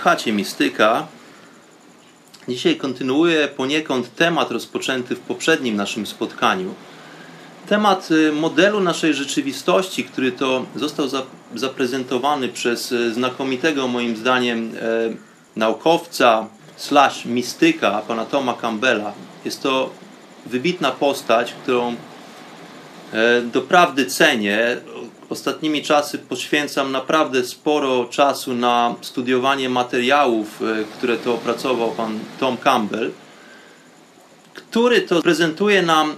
Chacie 0.00 0.32
Mistyka. 0.32 1.06
Dzisiaj 2.48 2.76
kontynuuję 2.76 3.48
poniekąd 3.48 4.14
temat 4.14 4.50
rozpoczęty 4.50 5.16
w 5.16 5.20
poprzednim 5.20 5.76
naszym 5.76 6.06
spotkaniu. 6.06 6.74
Temat 7.68 8.10
y, 8.10 8.32
modelu 8.32 8.80
naszej 8.80 9.14
rzeczywistości, 9.14 10.04
który 10.04 10.32
to 10.32 10.64
został 10.76 11.08
za, 11.08 11.22
zaprezentowany 11.54 12.48
przez 12.48 12.92
y, 12.92 13.14
znakomitego 13.14 13.88
moim 13.88 14.16
zdaniem 14.16 14.72
e, 14.76 14.80
naukowca 15.56 16.46
slash 16.76 17.24
mistyka, 17.24 18.02
pana 18.08 18.24
Toma 18.24 18.54
Campbella. 18.54 19.12
Jest 19.44 19.62
to 19.62 19.90
wybitna 20.46 20.90
postać, 20.90 21.52
którą 21.52 21.94
doprawdy 23.52 24.06
cenię. 24.06 24.76
Ostatnimi 25.30 25.82
czasy 25.82 26.18
poświęcam 26.18 26.92
naprawdę 26.92 27.44
sporo 27.44 28.04
czasu 28.04 28.54
na 28.54 28.94
studiowanie 29.00 29.68
materiałów, 29.68 30.62
e, 30.62 30.84
które 30.84 31.18
to 31.18 31.34
opracował 31.34 31.90
pan 31.90 32.18
Tom 32.40 32.56
Campbell, 32.56 33.10
który 34.54 35.02
to 35.02 35.22
prezentuje 35.22 35.82
nam 35.82 36.14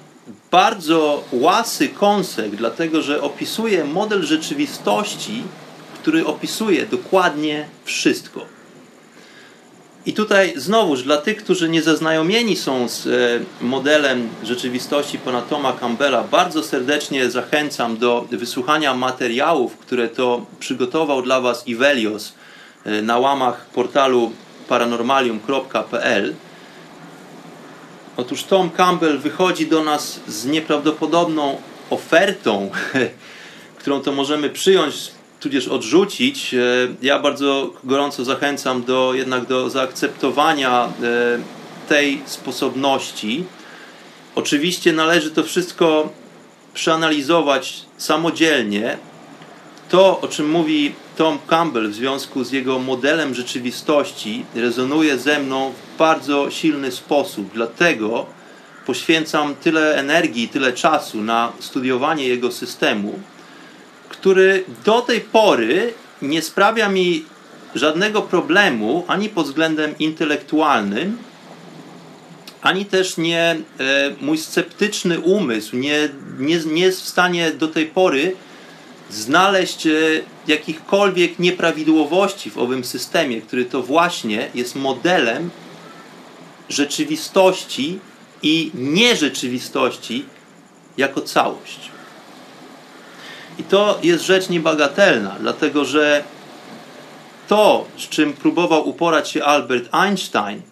bardzo 0.50 1.24
łasy 1.32 1.88
koncept, 1.88 2.54
dlatego 2.54 3.02
że 3.02 3.22
opisuje 3.22 3.84
model 3.84 4.22
rzeczywistości, 4.22 5.42
który 5.94 6.26
opisuje 6.26 6.86
dokładnie 6.86 7.68
wszystko. 7.84 8.51
I 10.06 10.12
tutaj 10.12 10.52
znowuż 10.56 11.02
dla 11.02 11.16
tych, 11.16 11.36
którzy 11.44 11.68
nie 11.68 11.82
zaznajomieni 11.82 12.56
są 12.56 12.88
z 12.88 13.06
e, 13.06 13.10
modelem 13.64 14.28
rzeczywistości 14.44 15.18
pana 15.18 15.42
Toma 15.42 15.72
Campbella, 15.72 16.24
bardzo 16.24 16.62
serdecznie 16.62 17.30
zachęcam 17.30 17.96
do 17.96 18.26
wysłuchania 18.30 18.94
materiałów, 18.94 19.76
które 19.76 20.08
to 20.08 20.46
przygotował 20.58 21.22
dla 21.22 21.40
Was 21.40 21.68
Ivelios 21.68 22.32
e, 22.84 23.02
na 23.02 23.18
łamach 23.18 23.66
portalu 23.66 24.32
paranormalium.pl. 24.68 26.34
Otóż 28.16 28.44
Tom 28.44 28.70
Campbell 28.70 29.18
wychodzi 29.18 29.66
do 29.66 29.84
nas 29.84 30.20
z 30.28 30.46
nieprawdopodobną 30.46 31.56
ofertą, 31.90 32.70
którą 33.78 34.00
to 34.00 34.12
możemy 34.12 34.50
przyjąć 34.50 35.12
tudzież 35.42 35.68
odrzucić. 35.68 36.54
E, 36.54 36.58
ja 37.02 37.18
bardzo 37.18 37.72
gorąco 37.84 38.24
zachęcam 38.24 38.84
do 38.84 39.14
jednak 39.14 39.46
do 39.46 39.70
zaakceptowania 39.70 40.84
e, 40.84 40.88
tej 41.88 42.22
sposobności. 42.26 43.44
Oczywiście 44.34 44.92
należy 44.92 45.30
to 45.30 45.42
wszystko 45.42 46.12
przeanalizować 46.74 47.84
samodzielnie. 47.96 48.98
To, 49.88 50.20
o 50.20 50.28
czym 50.28 50.50
mówi 50.50 50.94
Tom 51.16 51.38
Campbell 51.46 51.88
w 51.88 51.94
związku 51.94 52.44
z 52.44 52.52
jego 52.52 52.78
modelem 52.78 53.34
rzeczywistości, 53.34 54.44
rezonuje 54.54 55.18
ze 55.18 55.38
mną 55.38 55.72
w 55.72 55.98
bardzo 55.98 56.50
silny 56.50 56.92
sposób. 56.92 57.50
Dlatego 57.54 58.26
poświęcam 58.86 59.54
tyle 59.54 59.96
energii, 59.96 60.48
tyle 60.48 60.72
czasu 60.72 61.22
na 61.22 61.52
studiowanie 61.60 62.28
jego 62.28 62.52
systemu 62.52 63.18
który 64.22 64.64
do 64.84 65.00
tej 65.00 65.20
pory 65.20 65.94
nie 66.22 66.42
sprawia 66.42 66.88
mi 66.88 67.24
żadnego 67.74 68.22
problemu 68.22 69.04
ani 69.08 69.28
pod 69.28 69.46
względem 69.46 69.98
intelektualnym, 69.98 71.18
ani 72.60 72.86
też 72.86 73.16
nie 73.16 73.40
e, 73.40 73.56
mój 74.20 74.38
sceptyczny 74.38 75.20
umysł 75.20 75.76
nie, 75.76 76.08
nie, 76.38 76.58
nie 76.58 76.82
jest 76.82 77.02
w 77.02 77.08
stanie 77.08 77.50
do 77.50 77.68
tej 77.68 77.86
pory 77.86 78.36
znaleźć 79.10 79.86
e, 79.86 79.90
jakichkolwiek 80.46 81.38
nieprawidłowości 81.38 82.50
w 82.50 82.58
owym 82.58 82.84
systemie, 82.84 83.40
który 83.40 83.64
to 83.64 83.82
właśnie 83.82 84.50
jest 84.54 84.76
modelem 84.76 85.50
rzeczywistości 86.68 87.98
i 88.42 88.70
nierzeczywistości 88.74 90.24
jako 90.96 91.20
całość. 91.20 91.92
I 93.58 93.64
to 93.64 93.98
jest 94.02 94.24
rzecz 94.24 94.48
niebagatelna, 94.48 95.36
dlatego 95.40 95.84
że 95.84 96.24
to, 97.48 97.86
z 97.96 98.08
czym 98.08 98.32
próbował 98.32 98.88
uporać 98.88 99.30
się 99.30 99.44
Albert 99.44 99.94
Einstein, 99.94 100.62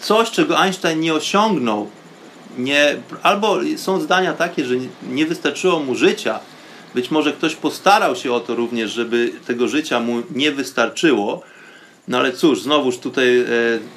coś, 0.00 0.30
czego 0.30 0.58
Einstein 0.58 1.00
nie 1.00 1.14
osiągnął, 1.14 1.90
nie, 2.58 2.96
albo 3.22 3.58
są 3.76 4.00
zdania 4.00 4.32
takie, 4.32 4.64
że 4.64 4.74
nie 5.10 5.26
wystarczyło 5.26 5.80
mu 5.80 5.94
życia, 5.94 6.40
być 6.94 7.10
może 7.10 7.32
ktoś 7.32 7.54
postarał 7.54 8.16
się 8.16 8.32
o 8.32 8.40
to 8.40 8.54
również, 8.54 8.90
żeby 8.90 9.32
tego 9.46 9.68
życia 9.68 10.00
mu 10.00 10.22
nie 10.34 10.52
wystarczyło, 10.52 11.42
no 12.08 12.18
ale 12.18 12.32
cóż, 12.32 12.62
znowuż 12.62 12.98
tutaj 12.98 13.40
e, 13.40 13.44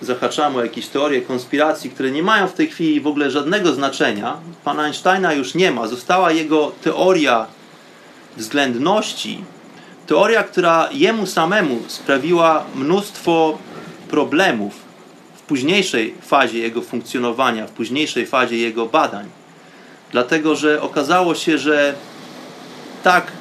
zahaczamy 0.02 0.58
o 0.58 0.64
jakieś 0.64 0.88
teorie 0.88 1.22
konspiracji, 1.22 1.90
które 1.90 2.12
nie 2.12 2.24
mają 2.24 2.48
w 2.48 2.54
tej 2.54 2.68
chwili 2.68 3.02
w 3.02 3.08
ogóle 3.08 3.32
żadnego 3.32 3.74
znaczenia. 3.74 4.38
Pana 4.64 4.84
Einsteina 4.84 5.34
już 5.34 5.56
nie 5.56 5.72
ma. 5.72 5.88
Została 5.88 6.32
jego 6.32 6.72
teoria 6.84 7.48
względności, 8.38 9.44
teoria, 10.08 10.44
która 10.44 10.90
jemu 10.92 11.26
samemu 11.26 11.80
sprawiła 11.88 12.66
mnóstwo 12.76 13.58
problemów 14.10 14.74
w 15.36 15.42
późniejszej 15.42 16.16
fazie 16.22 16.60
jego 16.60 16.82
funkcjonowania, 16.82 17.68
w 17.68 17.72
późniejszej 17.72 18.28
fazie 18.28 18.58
jego 18.58 18.86
badań. 18.86 19.30
Dlatego, 20.12 20.56
że 20.56 20.82
okazało 20.82 21.36
się, 21.36 21.58
że 21.58 21.96
tak 23.04 23.32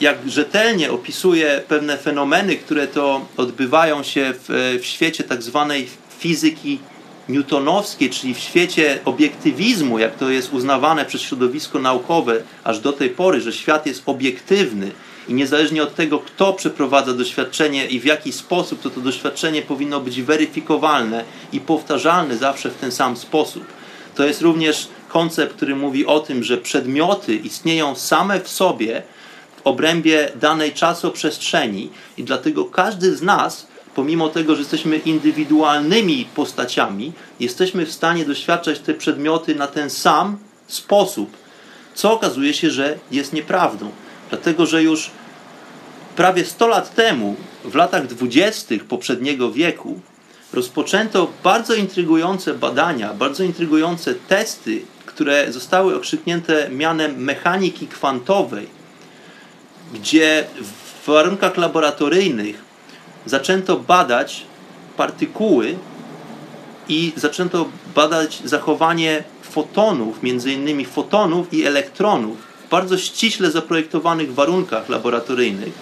jak 0.00 0.30
rzetelnie 0.30 0.92
opisuje 0.92 1.62
pewne 1.68 1.98
fenomeny, 1.98 2.56
które 2.56 2.86
to 2.86 3.26
odbywają 3.36 4.02
się 4.02 4.34
w, 4.38 4.78
w 4.82 4.84
świecie 4.84 5.24
tak 5.24 5.42
zwanej 5.42 5.88
fizyki 6.18 6.78
newtonowskiej, 7.28 8.10
czyli 8.10 8.34
w 8.34 8.38
świecie 8.38 8.98
obiektywizmu, 9.04 9.98
jak 9.98 10.16
to 10.16 10.30
jest 10.30 10.52
uznawane 10.52 11.04
przez 11.04 11.20
środowisko 11.20 11.78
naukowe 11.78 12.42
aż 12.64 12.80
do 12.80 12.92
tej 12.92 13.10
pory, 13.10 13.40
że 13.40 13.52
świat 13.52 13.86
jest 13.86 14.02
obiektywny 14.06 14.90
i 15.28 15.34
niezależnie 15.34 15.82
od 15.82 15.94
tego, 15.94 16.18
kto 16.18 16.52
przeprowadza 16.52 17.12
doświadczenie 17.12 17.86
i 17.86 18.00
w 18.00 18.04
jaki 18.04 18.32
sposób, 18.32 18.80
to 18.80 18.90
to 18.90 19.00
doświadczenie 19.00 19.62
powinno 19.62 20.00
być 20.00 20.22
weryfikowalne 20.22 21.24
i 21.52 21.60
powtarzalne 21.60 22.36
zawsze 22.36 22.70
w 22.70 22.74
ten 22.74 22.92
sam 22.92 23.16
sposób. 23.16 23.64
To 24.14 24.24
jest 24.24 24.42
również 24.42 24.88
koncept, 25.08 25.54
który 25.56 25.76
mówi 25.76 26.06
o 26.06 26.20
tym, 26.20 26.44
że 26.44 26.58
przedmioty 26.58 27.34
istnieją 27.36 27.94
same 27.94 28.40
w 28.40 28.48
sobie 28.48 29.02
w 29.56 29.66
obrębie 29.66 30.32
danej 30.40 30.72
czasoprzestrzeni 30.72 31.90
i 32.18 32.24
dlatego 32.24 32.64
każdy 32.64 33.16
z 33.16 33.22
nas 33.22 33.66
pomimo 33.94 34.28
tego, 34.28 34.54
że 34.54 34.60
jesteśmy 34.60 34.96
indywidualnymi 34.96 36.28
postaciami, 36.34 37.12
jesteśmy 37.40 37.86
w 37.86 37.92
stanie 37.92 38.24
doświadczać 38.24 38.78
te 38.78 38.94
przedmioty 38.94 39.54
na 39.54 39.66
ten 39.66 39.90
sam 39.90 40.38
sposób, 40.66 41.36
co 41.94 42.12
okazuje 42.12 42.54
się, 42.54 42.70
że 42.70 42.98
jest 43.10 43.32
nieprawdą. 43.32 43.90
Dlatego, 44.30 44.66
że 44.66 44.82
już 44.82 45.10
prawie 46.16 46.44
100 46.44 46.66
lat 46.66 46.94
temu, 46.94 47.36
w 47.64 47.74
latach 47.74 48.06
dwudziestych 48.06 48.84
poprzedniego 48.84 49.52
wieku, 49.52 50.00
rozpoczęto 50.52 51.32
bardzo 51.44 51.74
intrygujące 51.74 52.54
badania, 52.54 53.14
bardzo 53.14 53.44
intrygujące 53.44 54.14
testy, 54.14 54.82
które 55.06 55.52
zostały 55.52 55.96
okrzyknięte 55.96 56.70
mianem 56.70 57.16
mechaniki 57.16 57.86
kwantowej, 57.86 58.66
gdzie 59.94 60.44
w 61.02 61.06
warunkach 61.06 61.56
laboratoryjnych 61.56 62.63
zaczęto 63.26 63.76
badać 63.76 64.44
partykuły 64.96 65.76
i 66.88 67.12
zaczęto 67.16 67.68
badać 67.94 68.42
zachowanie 68.44 69.24
fotonów, 69.42 70.22
między 70.22 70.52
innymi 70.52 70.84
fotonów 70.84 71.54
i 71.54 71.64
elektronów 71.64 72.36
w 72.66 72.70
bardzo 72.70 72.98
ściśle 72.98 73.50
zaprojektowanych 73.50 74.34
warunkach 74.34 74.88
laboratoryjnych. 74.88 75.72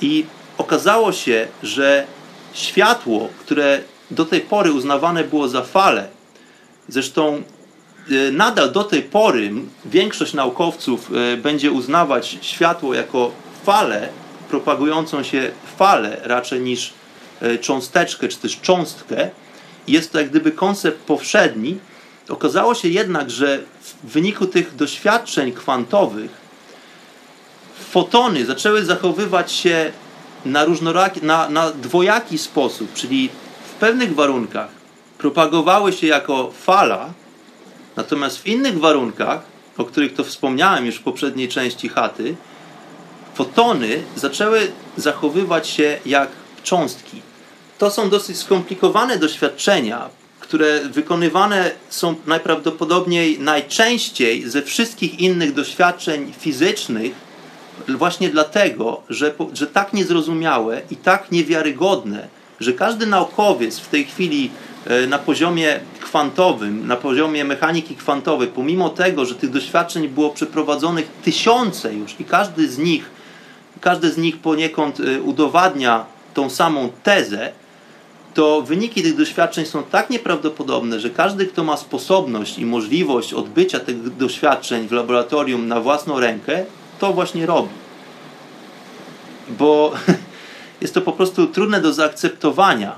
I 0.00 0.26
okazało 0.58 1.12
się, 1.12 1.48
że 1.62 2.06
światło, 2.52 3.28
które 3.40 3.80
do 4.10 4.24
tej 4.24 4.40
pory 4.40 4.72
uznawane 4.72 5.24
było 5.24 5.48
za 5.48 5.62
falę, 5.62 6.08
zresztą 6.88 7.42
e, 8.10 8.30
nadal 8.32 8.72
do 8.72 8.84
tej 8.84 9.02
pory 9.02 9.52
większość 9.84 10.34
naukowców 10.34 11.10
e, 11.10 11.36
będzie 11.36 11.70
uznawać 11.70 12.38
światło 12.40 12.94
jako 12.94 13.30
falę, 13.64 14.08
propagującą 14.48 15.22
się 15.22 15.50
falę 15.76 16.20
raczej 16.24 16.60
niż 16.60 16.92
e, 17.40 17.58
cząsteczkę 17.58 18.28
czy 18.28 18.38
też 18.38 18.60
cząstkę. 18.60 19.30
Jest 19.88 20.12
to 20.12 20.18
jak 20.18 20.30
gdyby 20.30 20.52
koncept 20.52 20.98
powszedni. 20.98 21.78
Okazało 22.28 22.74
się 22.74 22.88
jednak, 22.88 23.30
że 23.30 23.60
w 24.04 24.12
wyniku 24.12 24.46
tych 24.46 24.76
doświadczeń 24.76 25.52
kwantowych 25.52 26.46
fotony 27.90 28.46
zaczęły 28.46 28.84
zachowywać 28.84 29.52
się 29.52 29.92
na, 30.44 30.64
różnoraki, 30.64 31.26
na, 31.26 31.48
na 31.48 31.70
dwojaki 31.70 32.38
sposób, 32.38 32.94
czyli 32.94 33.28
w 33.68 33.72
pewnych 33.72 34.14
warunkach 34.14 34.68
propagowały 35.18 35.92
się 35.92 36.06
jako 36.06 36.50
fala, 36.50 37.12
natomiast 37.96 38.38
w 38.38 38.46
innych 38.46 38.78
warunkach, 38.78 39.40
o 39.76 39.84
których 39.84 40.14
to 40.14 40.24
wspomniałem 40.24 40.86
już 40.86 40.96
w 40.96 41.02
poprzedniej 41.02 41.48
części 41.48 41.88
chaty, 41.88 42.36
fotony 43.36 44.02
zaczęły 44.16 44.60
zachowywać 44.96 45.68
się 45.68 45.98
jak 46.06 46.28
cząstki. 46.62 47.22
To 47.78 47.90
są 47.90 48.10
dosyć 48.10 48.36
skomplikowane 48.38 49.18
doświadczenia, 49.18 50.08
które 50.40 50.80
wykonywane 50.80 51.70
są 51.88 52.14
najprawdopodobniej 52.26 53.38
najczęściej 53.38 54.50
ze 54.50 54.62
wszystkich 54.62 55.20
innych 55.20 55.54
doświadczeń 55.54 56.32
fizycznych, 56.38 57.12
właśnie 57.88 58.28
dlatego, 58.28 59.02
że, 59.08 59.34
że 59.52 59.66
tak 59.66 59.92
niezrozumiałe 59.92 60.82
i 60.90 60.96
tak 60.96 61.32
niewiarygodne, 61.32 62.28
że 62.60 62.72
każdy 62.72 63.06
naukowiec 63.06 63.78
w 63.78 63.88
tej 63.88 64.04
chwili 64.04 64.50
e, 64.86 65.06
na 65.06 65.18
poziomie 65.18 65.80
kwantowym, 66.00 66.86
na 66.86 66.96
poziomie 66.96 67.44
mechaniki 67.44 67.96
kwantowej, 67.96 68.48
pomimo 68.48 68.88
tego, 68.88 69.24
że 69.24 69.34
tych 69.34 69.50
doświadczeń 69.50 70.08
było 70.08 70.30
przeprowadzonych 70.30 71.08
tysiące 71.24 71.94
już 71.94 72.20
i 72.20 72.24
każdy 72.24 72.68
z 72.68 72.78
nich, 72.78 73.15
każdy 73.80 74.10
z 74.10 74.18
nich 74.18 74.38
poniekąd 74.38 75.00
e, 75.00 75.22
udowadnia 75.22 76.04
tą 76.34 76.50
samą 76.50 76.90
tezę, 77.02 77.52
to 78.34 78.62
wyniki 78.62 79.02
tych 79.02 79.16
doświadczeń 79.16 79.66
są 79.66 79.82
tak 79.82 80.10
nieprawdopodobne, 80.10 81.00
że 81.00 81.10
każdy, 81.10 81.46
kto 81.46 81.64
ma 81.64 81.76
sposobność 81.76 82.58
i 82.58 82.66
możliwość 82.66 83.34
odbycia 83.34 83.80
tych 83.80 84.16
doświadczeń 84.16 84.88
w 84.88 84.92
laboratorium 84.92 85.68
na 85.68 85.80
własną 85.80 86.20
rękę, 86.20 86.64
to 86.98 87.12
właśnie 87.12 87.46
robi. 87.46 87.68
Bo 89.58 89.92
jest 90.82 90.94
to 90.94 91.00
po 91.00 91.12
prostu 91.12 91.46
trudne 91.46 91.80
do 91.80 91.92
zaakceptowania, 91.92 92.96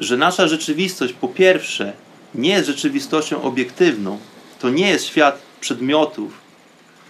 że 0.00 0.16
nasza 0.16 0.48
rzeczywistość 0.48 1.12
po 1.12 1.28
pierwsze 1.28 1.92
nie 2.34 2.50
jest 2.50 2.66
rzeczywistością 2.66 3.42
obiektywną, 3.42 4.18
to 4.58 4.70
nie 4.70 4.88
jest 4.88 5.06
świat 5.06 5.38
przedmiotów, 5.60 6.32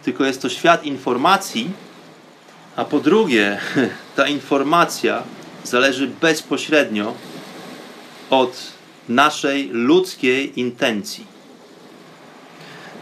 tylko 0.05 0.25
jest 0.25 0.43
to 0.43 0.49
świat 0.49 0.85
informacji, 0.85 1.71
a 2.77 2.85
po 2.85 3.01
drugie, 3.01 3.59
ta 4.17 4.29
informacja 4.29 5.23
zależy 5.65 6.07
bezpośrednio 6.07 7.15
od 8.31 8.73
naszej 9.09 9.69
ludzkiej 9.73 10.61
intencji. 10.61 11.25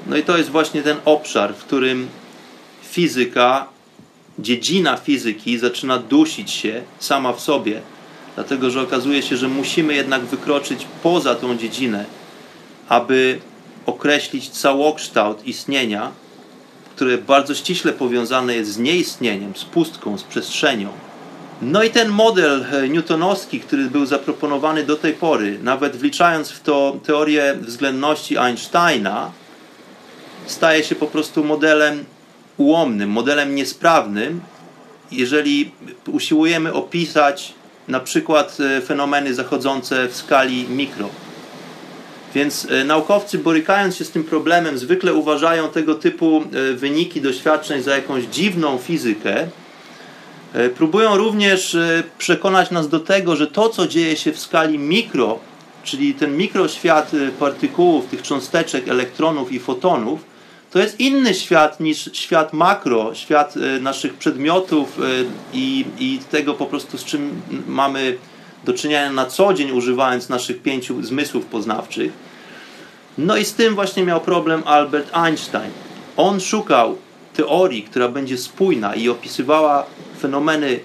No 0.06 0.16
i 0.16 0.22
to 0.22 0.38
jest 0.38 0.50
właśnie 0.50 0.82
ten 0.82 0.96
obszar, 1.04 1.54
w 1.54 1.64
którym 1.64 2.08
fizyka, 2.82 3.66
dziedzina 4.38 4.96
fizyki 4.96 5.58
zaczyna 5.58 5.98
dusić 5.98 6.50
się 6.50 6.82
sama 6.98 7.32
w 7.32 7.40
sobie, 7.40 7.80
dlatego 8.34 8.70
że 8.70 8.82
okazuje 8.82 9.22
się, 9.22 9.36
że 9.36 9.48
musimy 9.48 9.94
jednak 9.94 10.24
wykroczyć 10.24 10.86
poza 11.02 11.34
tą 11.34 11.56
dziedzinę, 11.56 12.04
aby 12.88 13.40
określić 13.86 14.48
całokształt 14.48 15.46
istnienia, 15.46 16.12
które 16.98 17.18
bardzo 17.18 17.54
ściśle 17.54 17.92
powiązane 17.92 18.54
jest 18.54 18.72
z 18.72 18.78
nieistnieniem, 18.78 19.56
z 19.56 19.64
pustką, 19.64 20.18
z 20.18 20.22
przestrzenią. 20.22 20.88
No 21.62 21.82
i 21.82 21.90
ten 21.90 22.08
model 22.08 22.66
e, 22.72 22.88
newtonowski, 22.88 23.60
który 23.60 23.90
był 23.90 24.06
zaproponowany 24.06 24.84
do 24.84 24.96
tej 24.96 25.12
pory, 25.12 25.58
nawet 25.62 25.96
wliczając 25.96 26.50
w 26.50 26.60
to 26.60 26.96
teorię 27.06 27.54
względności 27.60 28.38
Einsteina, 28.38 29.32
staje 30.46 30.84
się 30.84 30.94
po 30.94 31.06
prostu 31.06 31.44
modelem 31.44 32.04
ułomnym, 32.56 33.10
modelem 33.10 33.54
niesprawnym, 33.54 34.40
jeżeli 35.10 35.72
usiłujemy 36.06 36.72
opisać 36.72 37.54
na 37.88 38.00
przykład 38.00 38.56
e, 38.60 38.80
fenomeny 38.80 39.34
zachodzące 39.34 40.08
w 40.08 40.16
skali 40.16 40.68
mikro. 40.68 41.08
Więc 42.34 42.66
e, 42.70 42.84
naukowcy, 42.84 43.38
borykając 43.38 43.96
się 43.96 44.04
z 44.04 44.10
tym 44.10 44.24
problemem, 44.24 44.78
zwykle 44.78 45.14
uważają 45.14 45.68
tego 45.68 45.94
typu 45.94 46.42
wyniki 46.74 47.20
doświadczeń 47.20 47.82
za 47.82 47.96
jakąś 47.96 48.24
dziwną 48.24 48.78
fizykę, 48.78 49.48
E, 50.52 50.68
próbują 50.68 51.16
również 51.16 51.74
e, 51.74 52.02
przekonać 52.18 52.70
nas 52.70 52.88
do 52.88 53.00
tego, 53.00 53.36
że 53.36 53.46
to, 53.46 53.68
co 53.68 53.86
dzieje 53.86 54.16
się 54.16 54.32
w 54.32 54.38
skali 54.38 54.78
mikro, 54.78 55.38
czyli 55.84 56.14
ten 56.14 56.36
mikroświat 56.36 57.14
e, 57.14 57.28
partykułów, 57.28 58.06
tych 58.06 58.22
cząsteczek, 58.22 58.88
elektronów 58.88 59.52
i 59.52 59.58
fotonów, 59.58 60.24
to 60.70 60.78
jest 60.78 61.00
inny 61.00 61.34
świat 61.34 61.80
niż 61.80 62.10
świat 62.12 62.52
makro, 62.52 63.14
świat 63.14 63.54
naszych 63.80 64.14
przedmiotów 64.14 64.98
i, 65.52 65.84
i 65.98 66.20
tego 66.30 66.54
po 66.54 66.66
prostu, 66.66 66.98
z 66.98 67.04
czym 67.04 67.42
mamy 67.66 68.18
do 68.64 68.72
czynienia 68.72 69.12
na 69.12 69.26
co 69.26 69.54
dzień, 69.54 69.70
używając 69.70 70.28
naszych 70.28 70.62
pięciu 70.62 71.02
zmysłów 71.02 71.46
poznawczych. 71.46 72.12
No 73.18 73.36
i 73.36 73.44
z 73.44 73.54
tym 73.54 73.74
właśnie 73.74 74.04
miał 74.04 74.20
problem 74.20 74.62
Albert 74.66 75.10
Einstein. 75.12 75.70
On 76.16 76.40
szukał 76.40 76.96
teorii, 77.34 77.82
która 77.82 78.08
będzie 78.08 78.38
spójna 78.38 78.94
i 78.94 79.08
opisywała 79.08 79.86
fenomeny 80.20 80.80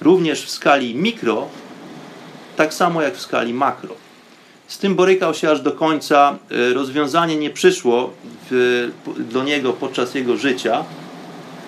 również 0.00 0.42
w 0.42 0.50
skali 0.50 0.94
mikro, 0.94 1.48
tak 2.56 2.74
samo 2.74 3.02
jak 3.02 3.16
w 3.16 3.20
skali 3.20 3.54
makro. 3.54 3.94
Z 4.68 4.78
tym 4.78 4.94
borykał 4.94 5.34
się 5.34 5.50
aż 5.50 5.60
do 5.60 5.72
końca. 5.72 6.38
Rozwiązanie 6.74 7.36
nie 7.36 7.50
przyszło 7.50 8.10
w, 8.50 8.90
do 9.18 9.44
niego 9.44 9.72
podczas 9.72 10.14
jego 10.14 10.36
życia. 10.36 10.84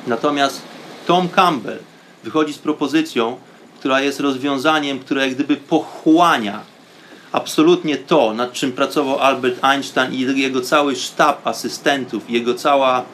Natomiast 0.07 0.63
Tom 1.07 1.29
Campbell 1.29 1.79
wychodzi 2.25 2.53
z 2.53 2.59
propozycją, 2.59 3.37
która 3.81 4.01
jest 4.01 4.21
rozwiązaniem, 4.21 4.99
które 4.99 5.27
jak 5.27 5.35
gdyby 5.35 5.57
pochłania 5.57 6.61
absolutnie 7.33 7.97
to, 7.97 8.35
nad 8.35 8.53
czym 8.53 8.73
pracował 8.73 9.19
Albert 9.19 9.65
Einstein 9.65 10.15
i 10.15 10.41
jego 10.41 10.61
cały 10.61 10.97
sztab 10.97 11.47
asystentów, 11.47 12.31
jego 12.31 12.55
cała 12.55 13.05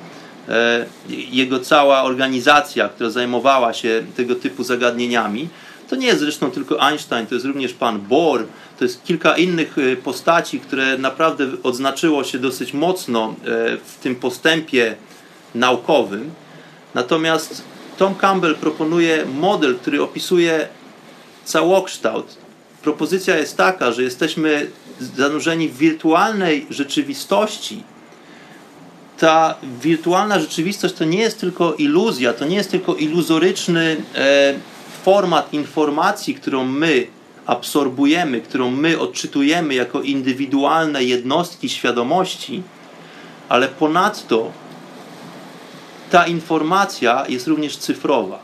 E, 0.49 0.87
jego 1.09 1.61
cała 1.61 2.03
organizacja, 2.03 2.89
która 2.89 3.11
zajmowała 3.11 3.73
się 3.73 4.03
tego 4.17 4.35
typu 4.35 4.65
zagadnieniami, 4.65 5.49
to 5.89 5.97
nie 5.97 6.07
jest 6.07 6.21
zresztą 6.21 6.51
tylko 6.51 6.81
Einstein, 6.81 7.27
to 7.27 7.35
jest 7.35 7.47
również 7.47 7.73
pan 7.73 8.01
Bohr, 8.01 8.45
to 8.79 8.85
jest 8.85 9.05
kilka 9.05 9.37
innych 9.37 9.79
e, 9.79 9.97
postaci, 9.97 10.61
które 10.61 10.99
naprawdę 10.99 11.47
odznaczyło 11.63 12.25
się 12.25 12.39
dosyć 12.39 12.73
mocno 12.73 13.29
e, 13.29 13.35
w 13.77 13.99
tym 14.03 14.17
postępie 14.17 14.97
naukowym. 15.55 16.31
Natomiast 16.95 17.63
Tom 17.99 18.15
Campbell 18.15 18.55
proponuje 18.55 19.27
model, 19.35 19.79
który 19.79 20.03
opisuje 20.03 20.69
całokształt. 21.45 22.37
Propozycja 22.83 23.37
jest 23.37 23.57
taka, 23.57 23.93
że 23.93 24.03
jesteśmy 24.03 24.71
zanurzeni 25.17 25.69
w 25.69 25.79
wirtualnej 25.79 26.67
rzeczywistości, 26.71 27.83
ta 29.19 29.55
wirtualna 29.81 30.41
rzeczywistość 30.41 30.95
to 30.95 31.05
nie 31.05 31.19
jest 31.19 31.41
tylko 31.41 31.75
iluzja, 31.75 32.33
to 32.33 32.45
nie 32.45 32.57
jest 32.57 32.71
tylko 32.71 32.95
iluzoryczny 32.95 33.97
e, 34.15 34.55
format 35.05 35.53
informacji, 35.53 36.35
którą 36.35 36.65
my 36.65 37.07
absorbujemy, 37.47 38.41
którą 38.41 38.71
my 38.71 38.99
odczytujemy 38.99 39.75
jako 39.75 40.03
indywidualne 40.03 41.05
jednostki 41.05 41.69
świadomości, 41.69 42.63
ale 43.49 43.69
ponadto 43.69 44.53
ta 46.11 46.27
informacja 46.27 47.25
jest 47.29 47.47
również 47.47 47.77
cyfrowa. 47.77 48.39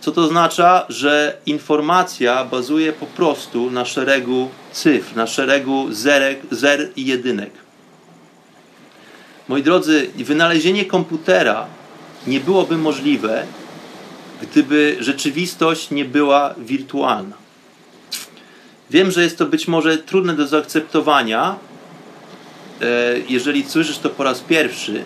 Co 0.00 0.12
to 0.12 0.20
oznacza? 0.20 0.86
Że 0.88 1.38
informacja 1.46 2.44
bazuje 2.44 2.92
po 2.92 3.06
prostu 3.06 3.70
na 3.70 3.84
szeregu 3.84 4.50
cyfr, 4.72 5.16
na 5.16 5.26
szeregu 5.26 5.86
zerek, 5.90 6.40
zer 6.50 6.90
i 6.96 7.06
jedynek. 7.06 7.50
Moi 9.48 9.62
drodzy, 9.62 10.10
wynalezienie 10.16 10.84
komputera 10.84 11.66
nie 12.26 12.40
byłoby 12.40 12.78
możliwe, 12.78 13.46
gdyby 14.42 14.96
rzeczywistość 15.00 15.90
nie 15.90 16.04
była 16.04 16.54
wirtualna. 16.58 17.36
Wiem, 18.90 19.10
że 19.10 19.22
jest 19.22 19.38
to 19.38 19.46
być 19.46 19.68
może 19.68 19.98
trudne 19.98 20.34
do 20.34 20.46
zaakceptowania, 20.46 21.56
e, 22.80 22.86
jeżeli 23.28 23.64
słyszysz 23.64 23.98
to 23.98 24.10
po 24.10 24.24
raz 24.24 24.40
pierwszy, 24.40 25.04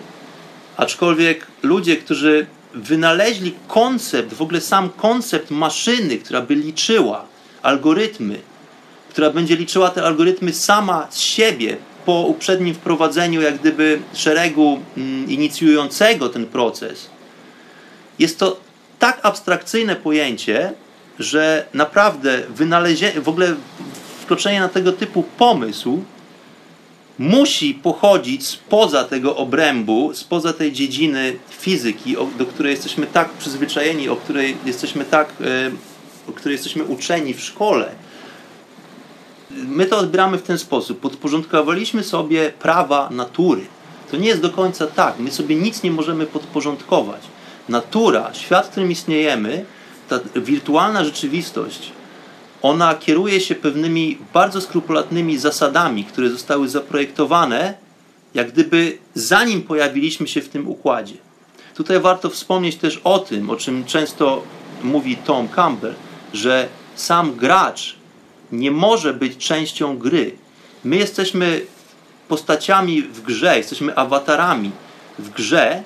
aczkolwiek 0.81 1.47
ludzie, 1.63 1.97
którzy 1.97 2.45
wynaleźli 2.73 3.53
koncept, 3.67 4.33
w 4.33 4.41
ogóle 4.41 4.61
sam 4.61 4.89
koncept 4.89 5.51
maszyny, 5.51 6.17
która 6.17 6.41
by 6.41 6.55
liczyła 6.55 7.25
algorytmy, 7.61 8.39
która 9.09 9.29
będzie 9.29 9.55
liczyła 9.55 9.89
te 9.89 10.03
algorytmy 10.03 10.53
sama 10.53 11.07
z 11.09 11.19
siebie, 11.19 11.77
po 12.05 12.21
uprzednim 12.21 12.75
wprowadzeniu 12.75 13.41
jak 13.41 13.57
gdyby 13.57 13.99
szeregu 14.13 14.79
mm, 14.97 15.29
inicjującego 15.29 16.29
ten 16.29 16.45
proces, 16.45 17.09
jest 18.19 18.39
to 18.39 18.59
tak 18.99 19.19
abstrakcyjne 19.23 19.95
pojęcie, 19.95 20.73
że 21.19 21.65
naprawdę 21.73 22.41
wynalezienie, 22.49 23.21
w 23.21 23.29
ogóle 23.29 23.55
wkroczenie 24.21 24.59
na 24.59 24.69
tego 24.69 24.91
typu 24.91 25.23
pomysł 25.37 26.03
musi 27.21 27.73
pochodzić 27.73 28.47
spoza 28.47 29.03
tego 29.03 29.35
obrębu, 29.35 30.11
spoza 30.13 30.53
tej 30.53 30.71
dziedziny 30.71 31.35
fizyki, 31.49 32.15
do 32.37 32.45
której 32.45 32.71
jesteśmy 32.71 33.07
tak 33.07 33.29
przyzwyczajeni, 33.29 34.09
o 34.09 34.15
której 34.15 34.57
jesteśmy 34.65 35.05
tak, 35.05 35.33
e, 35.41 35.71
o 36.29 36.31
której 36.31 36.53
jesteśmy 36.53 36.83
uczeni 36.83 37.33
w 37.33 37.41
szkole 37.41 37.91
my 39.67 39.85
to 39.85 39.97
odbieramy 39.97 40.37
w 40.37 40.43
ten 40.43 40.57
sposób. 40.57 40.99
Podporządkowaliśmy 40.99 42.03
sobie 42.03 42.51
prawa 42.59 43.09
natury. 43.11 43.61
To 44.11 44.17
nie 44.17 44.27
jest 44.27 44.41
do 44.41 44.49
końca 44.49 44.87
tak. 44.87 45.19
My 45.19 45.31
sobie 45.31 45.55
nic 45.55 45.83
nie 45.83 45.91
możemy 45.91 46.25
podporządkować. 46.25 47.21
natura, 47.69 48.33
świat, 48.33 48.67
w 48.67 48.69
którym 48.69 48.91
istniejemy, 48.91 49.65
ta 50.09 50.19
wirtualna 50.35 51.03
rzeczywistość, 51.03 51.91
ona 52.61 52.95
kieruje 52.95 53.39
się 53.39 53.55
pewnymi 53.55 54.17
bardzo 54.33 54.61
skrupulatnymi 54.61 55.37
zasadami, 55.37 56.03
które 56.03 56.29
zostały 56.29 56.69
zaprojektowane, 56.69 57.73
jak 58.33 58.51
gdyby 58.51 58.97
zanim 59.13 59.61
pojawiliśmy 59.61 60.27
się 60.27 60.41
w 60.41 60.49
tym 60.49 60.67
układzie. 60.67 61.15
Tutaj 61.75 61.99
warto 61.99 62.29
wspomnieć 62.29 62.75
też 62.75 63.01
o 63.03 63.19
tym, 63.19 63.49
o 63.49 63.55
czym 63.55 63.85
często 63.85 64.43
mówi 64.83 65.17
Tom 65.17 65.47
Campbell, 65.47 65.93
że 66.33 66.67
sam 66.95 67.35
gracz 67.35 67.95
nie 68.51 68.71
może 68.71 69.13
być 69.13 69.37
częścią 69.37 69.97
gry. 69.97 70.35
My 70.83 70.95
jesteśmy 70.95 71.61
postaciami 72.27 73.01
w 73.01 73.21
grze, 73.21 73.57
jesteśmy 73.57 73.95
awatarami 73.95 74.71
w 75.19 75.29
grze, 75.29 75.83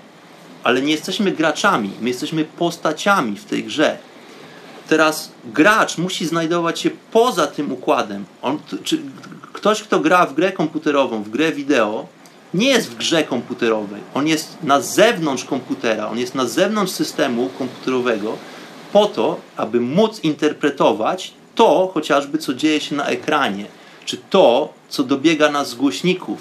ale 0.64 0.82
nie 0.82 0.92
jesteśmy 0.92 1.32
graczami, 1.32 1.92
my 2.02 2.10
jesteśmy 2.10 2.46
postaciami 2.46 3.38
w 3.38 3.46
tej 3.46 3.64
grze. 3.64 3.98
Teraz 4.88 5.32
gracz 5.46 5.98
musi 5.98 6.26
znajdować 6.26 6.80
się 6.80 6.90
poza 7.12 7.48
tym 7.48 7.72
układem. 7.72 8.26
On, 8.42 8.60
czy, 8.84 9.02
ktoś, 9.54 9.84
kto 9.84 10.00
gra 10.00 10.26
w 10.26 10.34
grę 10.34 10.52
komputerową, 10.52 11.24
w 11.24 11.30
grę 11.30 11.52
wideo, 11.52 12.08
nie 12.54 12.68
jest 12.68 12.90
w 12.90 12.96
grze 12.96 13.24
komputerowej. 13.24 14.02
On 14.14 14.28
jest 14.28 14.58
na 14.64 14.82
zewnątrz 14.82 15.44
komputera, 15.44 16.08
on 16.08 16.20
jest 16.20 16.36
na 16.36 16.46
zewnątrz 16.46 16.94
systemu 16.94 17.50
komputerowego, 17.58 18.38
po 18.94 19.06
to, 19.06 19.40
aby 19.58 19.80
móc 19.80 20.20
interpretować 20.24 21.34
to 21.56 21.92
chociażby, 21.94 22.38
co 22.38 22.54
dzieje 22.54 22.80
się 22.80 22.96
na 22.96 23.06
ekranie, 23.06 23.66
czy 24.06 24.18
to, 24.30 24.74
co 24.90 25.04
dobiega 25.04 25.52
nas 25.52 25.70
z 25.70 25.76
głośników. 25.76 26.38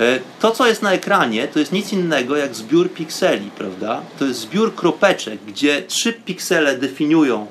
E, 0.00 0.20
to, 0.40 0.50
co 0.50 0.66
jest 0.66 0.82
na 0.82 0.92
ekranie, 0.92 1.48
to 1.48 1.58
jest 1.58 1.72
nic 1.72 1.92
innego 1.92 2.36
jak 2.36 2.54
zbiór 2.54 2.90
pikseli, 2.90 3.50
prawda? 3.58 4.02
To 4.18 4.24
jest 4.24 4.40
zbiór 4.40 4.74
kropeczek, 4.74 5.40
gdzie 5.46 5.82
trzy 5.82 6.12
piksele 6.12 6.78
definiują 6.78 7.46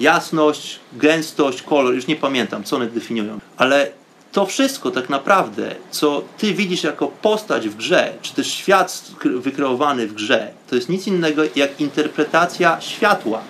jasność, 0.00 0.80
gęstość, 0.92 1.62
kolor, 1.62 1.94
już 1.94 2.06
nie 2.06 2.16
pamiętam, 2.16 2.64
co 2.64 2.76
one 2.76 2.86
definiują, 2.86 3.38
ale 3.56 3.90
to 4.32 4.46
wszystko 4.46 4.90
tak 4.90 5.08
naprawdę, 5.08 5.74
co 5.90 6.22
ty 6.38 6.54
widzisz 6.54 6.82
jako 6.84 7.08
postać 7.08 7.68
w 7.68 7.76
grze, 7.76 8.12
czy 8.22 8.34
też 8.34 8.46
świat 8.54 9.02
wykreowany 9.24 10.06
w 10.06 10.14
grze, 10.14 10.50
to 10.70 10.74
jest 10.74 10.88
nic 10.88 11.06
innego 11.06 11.42
jak 11.56 11.80
interpretacja 11.80 12.80
światła. 12.80 13.40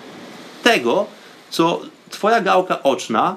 Tego, 0.63 1.05
co 1.49 1.81
twoja 2.09 2.41
gałka 2.41 2.83
oczna 2.83 3.35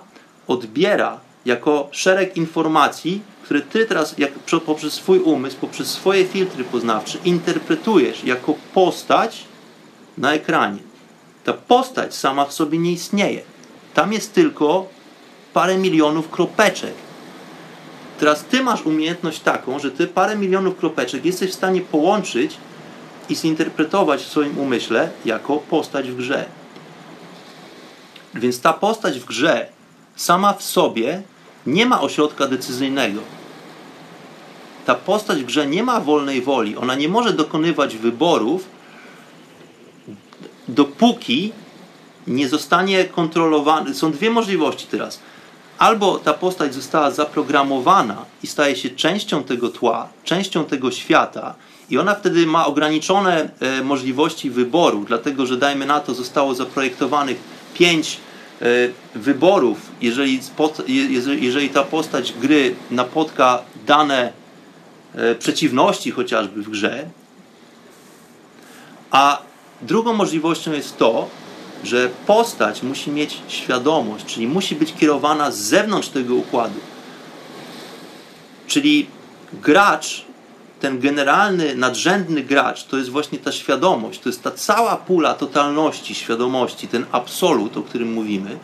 odbiera 0.49 1.21
jako 1.45 1.89
szereg 1.91 2.37
informacji, 2.37 3.23
które 3.43 3.61
ty 3.61 3.87
teraz 3.87 4.15
jak, 4.19 4.33
poprzez 4.67 4.93
swój 4.93 5.19
umysł, 5.19 5.57
poprzez 5.57 5.89
swoje 5.89 6.25
filtry 6.25 6.65
poznawcze 6.65 7.19
interpretujesz 7.25 8.25
jako 8.25 8.55
postać 8.75 9.45
na 10.19 10.33
ekranie. 10.33 10.79
Ta 11.45 11.53
postać 11.53 12.15
sama 12.15 12.45
w 12.45 12.53
sobie 12.53 12.79
nie 12.79 12.93
istnieje. 12.93 13.43
Tam 13.95 14.13
jest 14.13 14.35
tylko 14.35 14.87
parę 15.53 15.79
milionów 15.79 16.31
kropeczek. 16.31 16.95
Teraz 18.19 18.45
ty 18.45 18.63
masz 18.63 18.87
umiejętność 18.87 19.41
taką, 19.41 19.79
że 19.79 19.91
ty 19.91 20.07
parę 20.07 20.37
milionów 20.37 20.77
kropeczek 20.77 21.25
jesteś 21.25 21.51
w 21.51 21.55
stanie 21.55 21.81
połączyć 21.81 22.57
i 23.29 23.37
zinterpretować 23.37 24.23
w 24.23 24.29
swoim 24.29 24.59
umyśle 24.59 25.11
jako 25.25 25.57
postać 25.57 26.11
w 26.11 26.17
grze. 26.17 26.45
Więc 28.35 28.61
ta 28.61 28.73
postać 28.73 29.21
w 29.21 29.25
grze 29.25 29.67
sama 30.17 30.53
w 30.53 30.63
sobie 30.63 31.23
nie 31.67 31.87
ma 31.87 32.01
ośrodka 32.01 32.47
decyzyjnego. 32.47 33.21
Ta 34.87 34.95
postać 34.95 35.43
w 35.43 35.47
grze 35.47 35.67
nie 35.67 35.83
ma 35.83 36.01
wolnej 36.01 36.43
woli. 36.43 36.77
Ona 36.77 36.95
nie 36.95 37.09
może 37.09 37.33
dokonywać 37.33 37.97
wyborów, 37.97 38.65
dopóki 40.69 41.53
nie 42.27 42.49
zostanie 42.49 43.05
kontrolowana. 43.05 43.95
Są 43.95 44.13
dwie 44.13 44.31
możliwości 44.31 44.87
teraz. 44.91 45.21
Albo 45.79 46.19
ta 46.19 46.35
postać 46.35 46.75
została 46.75 47.11
zaprogramowana 47.11 48.25
i 48.43 48.47
staje 48.47 48.77
się 48.77 48.91
częścią 48.91 49.45
tego 49.45 49.69
tła, 49.69 50.09
częścią 50.25 50.65
tego 50.65 50.91
świata, 50.91 51.55
i 51.91 51.99
ona 51.99 52.15
wtedy 52.15 52.47
ma 52.47 52.67
ograniczone 52.67 53.49
e, 53.61 53.83
możliwości 53.83 54.51
wyboru, 54.51 55.05
dlatego 55.09 55.47
że 55.47 55.57
dajmy 55.57 55.87
na 55.87 56.01
to, 56.01 56.15
zostało 56.15 56.55
zaprojektowanych 56.55 57.37
pięć 57.75 58.19
wyborów, 59.15 59.79
jeżeli, 60.01 60.41
jeżeli 61.41 61.69
ta 61.69 61.83
postać 61.83 62.33
gry 62.33 62.75
napotka 62.91 63.63
dane 63.87 64.33
e, 65.15 65.35
przeciwności 65.35 66.11
chociażby 66.11 66.63
w 66.63 66.71
grze. 66.71 67.09
A 69.11 69.43
drugą 69.83 70.13
możliwością 70.13 70.73
jest 70.73 70.97
to, 70.97 71.29
że 71.85 72.09
postać 72.27 72.83
musi 72.83 73.11
mieć 73.11 73.39
świadomość, 73.49 74.25
czyli 74.27 74.47
musi 74.47 74.75
być 74.75 74.95
kierowana 74.95 75.51
z 75.51 75.59
zewnątrz 75.59 76.09
tego 76.09 76.35
układu. 76.35 76.81
Czyli 78.67 79.07
gracz, 79.53 80.25
ten 80.83 81.01
generalny, 81.01 81.75
nadrzędny 81.75 82.43
gracz, 82.43 82.85
to 82.85 82.97
jest 82.97 83.11
właśnie 83.11 83.39
ta 83.39 83.53
świadomość, 83.53 84.21
to 84.21 84.29
jest 84.29 84.43
ta 84.43 84.51
cała 84.51 84.97
pula 84.97 85.35
totalności 85.35 86.15
świadomości, 86.15 86.89
ten 86.89 87.05
absolut, 87.13 87.77
o 87.77 87.83
którym 87.83 88.13
mówimy. 88.13 88.59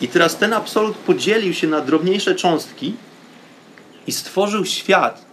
I 0.00 0.08
teraz 0.08 0.36
ten 0.36 0.52
absolut 0.52 0.96
podzielił 0.96 1.54
się 1.54 1.68
na 1.68 1.80
drobniejsze 1.80 2.34
cząstki 2.34 2.94
i 4.06 4.12
stworzył 4.12 4.64
świat, 4.64 5.24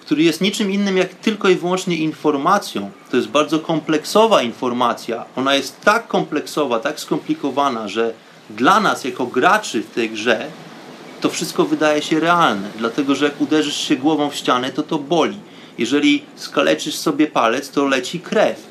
który 0.00 0.22
jest 0.22 0.40
niczym 0.40 0.70
innym 0.70 0.96
jak 0.96 1.14
tylko 1.14 1.48
i 1.48 1.54
wyłącznie 1.54 1.96
informacją. 1.96 2.90
To 3.10 3.16
jest 3.16 3.28
bardzo 3.28 3.58
kompleksowa 3.58 4.42
informacja. 4.42 5.24
Ona 5.36 5.54
jest 5.54 5.80
tak 5.80 6.08
kompleksowa, 6.08 6.80
tak 6.80 7.00
skomplikowana, 7.00 7.88
że 7.88 8.14
dla 8.50 8.80
nas, 8.80 9.04
jako 9.04 9.26
graczy 9.26 9.82
w 9.82 9.90
tej 9.90 10.10
grze, 10.10 10.50
to 11.20 11.30
wszystko 11.30 11.64
wydaje 11.64 12.02
się 12.02 12.20
realne. 12.20 12.68
Dlatego, 12.78 13.14
że 13.14 13.24
jak 13.24 13.40
uderzysz 13.40 13.76
się 13.88 13.96
głową 13.96 14.30
w 14.30 14.34
ścianę, 14.34 14.72
to 14.72 14.82
to 14.82 14.98
boli. 14.98 15.36
Jeżeli 15.78 16.22
skaleczysz 16.36 16.94
sobie 16.94 17.26
palec, 17.26 17.70
to 17.70 17.84
leci 17.84 18.20
krew. 18.20 18.68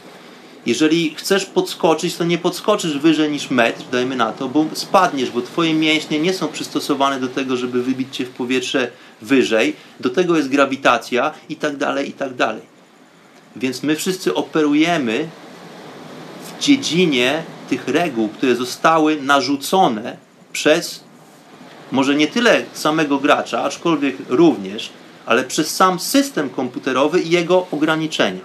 Jeżeli 0.65 1.15
chcesz 1.15 1.45
podskoczyć, 1.45 2.15
to 2.15 2.23
nie 2.23 2.37
podskoczysz 2.37 2.97
wyżej 2.97 3.31
niż 3.31 3.49
metr, 3.49 3.83
dajmy 3.91 4.15
na 4.15 4.31
to, 4.31 4.49
bo 4.49 4.65
spadniesz, 4.73 5.31
bo 5.31 5.41
twoje 5.41 5.73
mięśnie 5.73 6.19
nie 6.19 6.33
są 6.33 6.47
przystosowane 6.47 7.19
do 7.19 7.27
tego, 7.27 7.57
żeby 7.57 7.83
wybić 7.83 8.15
cię 8.15 8.25
w 8.25 8.29
powietrze 8.29 8.91
wyżej. 9.21 9.75
Do 9.99 10.09
tego 10.09 10.37
jest 10.37 10.49
grawitacja 10.49 11.33
i 11.49 11.55
tak 11.55 11.77
dalej, 11.77 12.09
i 12.09 12.13
tak 12.13 12.33
dalej. 12.33 12.61
Więc 13.55 13.83
my 13.83 13.95
wszyscy 13.95 14.35
operujemy 14.35 15.27
w 16.41 16.63
dziedzinie 16.63 17.43
tych 17.69 17.87
reguł, 17.87 18.29
które 18.29 18.55
zostały 18.55 19.21
narzucone 19.21 20.17
przez 20.53 21.06
może 21.91 22.15
nie 22.15 22.27
tyle 22.27 22.65
samego 22.73 23.17
gracza, 23.17 23.63
aczkolwiek 23.63 24.15
również, 24.29 24.89
ale 25.25 25.43
przez 25.43 25.75
sam 25.75 25.99
system 25.99 26.49
komputerowy 26.49 27.21
i 27.21 27.29
jego 27.29 27.67
ograniczenia. 27.71 28.41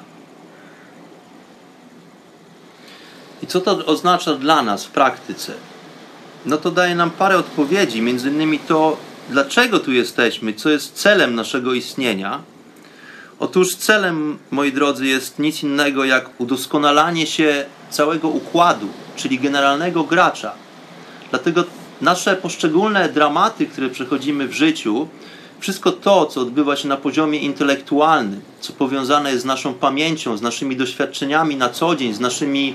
I 3.43 3.47
co 3.47 3.61
to 3.61 3.87
oznacza 3.87 4.35
dla 4.35 4.63
nas 4.63 4.85
w 4.85 4.91
praktyce? 4.91 5.53
No 6.47 6.57
to 6.57 6.71
daje 6.71 6.95
nam 6.95 7.11
parę 7.11 7.39
odpowiedzi, 7.39 8.03
między 8.03 8.29
innymi 8.29 8.59
to, 8.59 8.97
dlaczego 9.31 9.81
tu 9.81 9.93
jesteśmy, 9.93 10.55
co 10.55 10.71
jest 10.71 10.95
celem 10.95 11.35
naszego 11.35 11.75
istnienia. 11.75 12.43
Otóż 13.39 13.77
celem, 13.77 14.39
moi 14.51 14.73
drodzy, 14.73 15.07
jest 15.07 15.39
nic 15.39 15.63
innego 15.63 16.05
jak 16.05 16.41
udoskonalanie 16.41 17.27
się 17.27 17.65
całego 17.91 18.29
układu, 18.29 18.89
czyli 19.17 19.39
generalnego 19.39 20.05
gracza. 20.05 20.55
Dlatego 21.31 21.65
nasze 22.03 22.37
poszczególne 22.37 23.09
dramaty, 23.09 23.67
które 23.67 23.89
przechodzimy 23.89 24.49
w 24.49 24.53
życiu, 24.53 25.09
wszystko 25.61 25.93
to, 25.93 26.27
co 26.27 26.41
odbywa 26.41 26.77
się 26.77 26.89
na 26.89 26.97
poziomie 26.97 27.39
intelektualnym, 27.39 28.41
co 28.61 28.73
powiązane 28.73 29.31
jest 29.31 29.43
z 29.43 29.47
naszą 29.47 29.75
pamięcią, 29.75 30.37
z 30.37 30.43
naszymi 30.43 30.77
doświadczeniami 30.77 31.57
na 31.57 31.69
co 31.69 31.97
dzień, 31.97 32.15
z 32.15 32.21
naszymi 32.21 32.75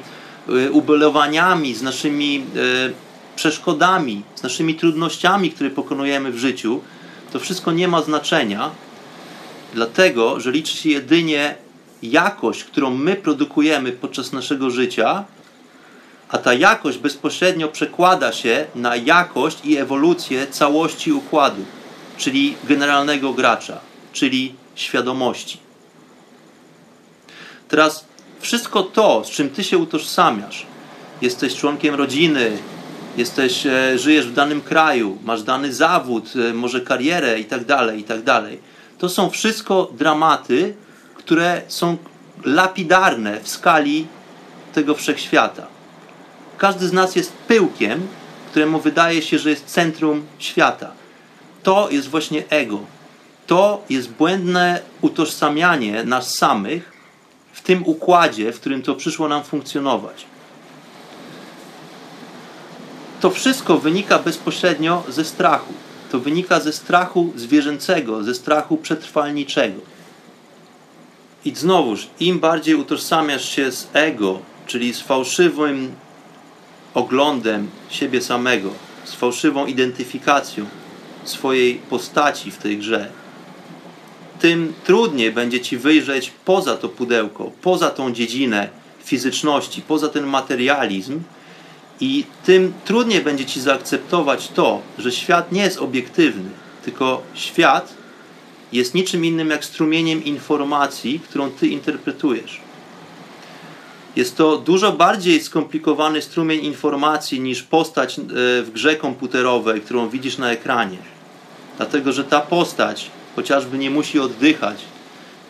Y, 0.50 0.72
ubolewaniami, 0.72 1.76
z 1.76 1.82
naszymi 1.82 2.44
y, 2.56 2.94
przeszkodami, 3.36 4.24
z 4.36 4.44
naszymi 4.44 4.76
trudnościami, 4.76 5.52
które 5.52 5.70
pokonujemy 5.70 6.32
w 6.32 6.38
życiu, 6.38 6.82
to 7.34 7.40
wszystko 7.40 7.72
nie 7.72 7.88
ma 7.88 8.02
znaczenia, 8.02 8.72
dlatego 9.74 10.40
że 10.40 10.52
liczy 10.52 10.78
się 10.78 10.90
jedynie 10.90 11.56
jakość, 12.04 12.64
którą 12.64 12.90
my 12.90 13.16
produkujemy 13.16 13.92
podczas 13.92 14.34
naszego 14.34 14.70
życia, 14.70 15.26
a 16.30 16.38
ta 16.38 16.54
jakość 16.54 16.98
bezpośrednio 16.98 17.68
przekłada 17.68 18.32
się 18.32 18.66
na 18.76 18.96
jakość 18.96 19.58
i 19.64 19.78
ewolucję 19.78 20.48
całości 20.48 21.14
układu, 21.14 21.66
czyli 22.18 22.56
generalnego 22.64 23.34
gracza, 23.34 23.80
czyli 24.14 24.56
świadomości. 24.76 25.58
Teraz 27.68 28.06
wszystko 28.40 28.84
to, 28.84 29.24
z 29.24 29.30
czym 29.30 29.50
ty 29.50 29.64
się 29.64 29.78
utożsamiasz, 29.78 30.66
jesteś 31.22 31.56
członkiem 31.56 31.96
rodziny, 31.96 32.58
jesteś, 33.18 33.66
e, 33.66 34.00
żyjesz 34.00 34.28
w 34.28 34.34
danym 34.34 34.62
kraju, 34.62 35.18
masz 35.24 35.44
dany 35.44 35.74
zawód, 35.74 36.34
e, 36.50 36.54
może 36.54 36.82
karierę 36.82 37.40
i 37.40 37.46
tak 37.46 37.66
dalej, 37.66 38.00
i 38.00 38.04
tak. 38.04 38.20
To 38.98 39.10
są 39.10 39.30
wszystko 39.30 39.92
dramaty, 39.98 40.76
które 41.16 41.62
są 41.68 41.98
lapidarne 42.44 43.40
w 43.40 43.48
skali 43.48 44.08
tego 44.74 44.96
wszechświata. 44.96 45.77
Każdy 46.58 46.88
z 46.88 46.94
nas 46.94 47.16
jest 47.16 47.34
pyłkiem, 47.48 48.08
któremu 48.52 48.80
wydaje 48.80 49.22
się, 49.22 49.40
że 49.40 49.50
jest 49.50 49.66
centrum 49.66 50.26
świata. 50.40 50.92
To 51.64 51.88
jest 51.92 52.08
właśnie 52.08 52.44
ego. 52.50 52.80
To 53.48 53.84
jest 53.90 54.10
błędne 54.10 54.80
utożsamianie 55.02 56.04
nas 56.04 56.36
samych 56.36 56.92
w 57.54 57.62
tym 57.62 57.84
układzie, 57.86 58.52
w 58.52 58.60
którym 58.60 58.82
to 58.82 58.96
przyszło 58.96 59.28
nam 59.28 59.44
funkcjonować. 59.44 60.26
To 63.22 63.30
wszystko 63.30 63.78
wynika 63.78 64.20
bezpośrednio 64.20 65.04
ze 65.10 65.26
strachu. 65.26 65.74
To 66.12 66.20
wynika 66.20 66.60
ze 66.60 66.74
strachu 66.74 67.34
zwierzęcego, 67.36 68.24
ze 68.24 68.36
strachu 68.36 68.78
przetrwalniczego. 68.78 69.82
I 71.46 71.56
znowuż, 71.56 72.08
im 72.20 72.40
bardziej 72.40 72.76
utożsamiasz 72.76 73.50
się 73.50 73.72
z 73.72 73.88
ego, 73.94 74.40
czyli 74.68 74.94
z 74.94 75.02
fałszywym 75.02 75.92
oglądem 76.94 77.70
siebie 77.90 78.22
samego, 78.22 78.70
z 79.06 79.14
fałszywą 79.14 79.66
identyfikacją 79.66 80.66
swojej 81.24 81.76
postaci 81.76 82.52
w 82.52 82.58
tej 82.58 82.78
grze, 82.78 83.10
tym 84.40 84.74
trudniej 84.84 85.32
będzie 85.32 85.60
ci 85.60 85.78
wyjrzeć 85.78 86.32
poza 86.46 86.78
to 86.78 86.90
pudełko, 86.90 87.52
poza 87.62 87.90
tą 87.90 88.12
dziedzinę 88.12 88.70
fizyczności, 89.04 89.82
poza 89.82 90.10
ten 90.10 90.26
materializm 90.26 91.22
i 92.00 92.24
tym 92.46 92.74
trudniej 92.86 93.22
będzie 93.22 93.46
ci 93.46 93.62
zaakceptować 93.62 94.48
to, 94.48 94.82
że 94.98 95.12
świat 95.12 95.52
nie 95.52 95.62
jest 95.62 95.78
obiektywny, 95.78 96.50
tylko 96.86 97.22
świat 97.34 97.94
jest 98.72 98.94
niczym 98.94 99.26
innym 99.26 99.50
jak 99.50 99.66
strumieniem 99.66 100.24
informacji, 100.24 101.20
którą 101.20 101.50
ty 101.50 101.68
interpretujesz. 101.68 102.67
Jest 104.18 104.38
to 104.38 104.58
dużo 104.58 104.92
bardziej 104.92 105.42
skomplikowany 105.42 106.22
strumień 106.22 106.66
informacji 106.66 107.40
niż 107.40 107.64
postać 107.64 108.20
e, 108.20 108.24
w 108.64 108.72
grze 108.74 108.96
komputerowej, 108.96 109.82
którą 109.82 110.10
widzisz 110.10 110.38
na 110.38 110.52
ekranie. 110.52 110.98
Dlatego, 111.78 112.12
że 112.12 112.24
ta 112.24 112.42
postać 112.42 113.12
chociażby 113.36 113.78
nie 113.78 113.90
musi 113.90 114.20
oddychać. 114.20 114.78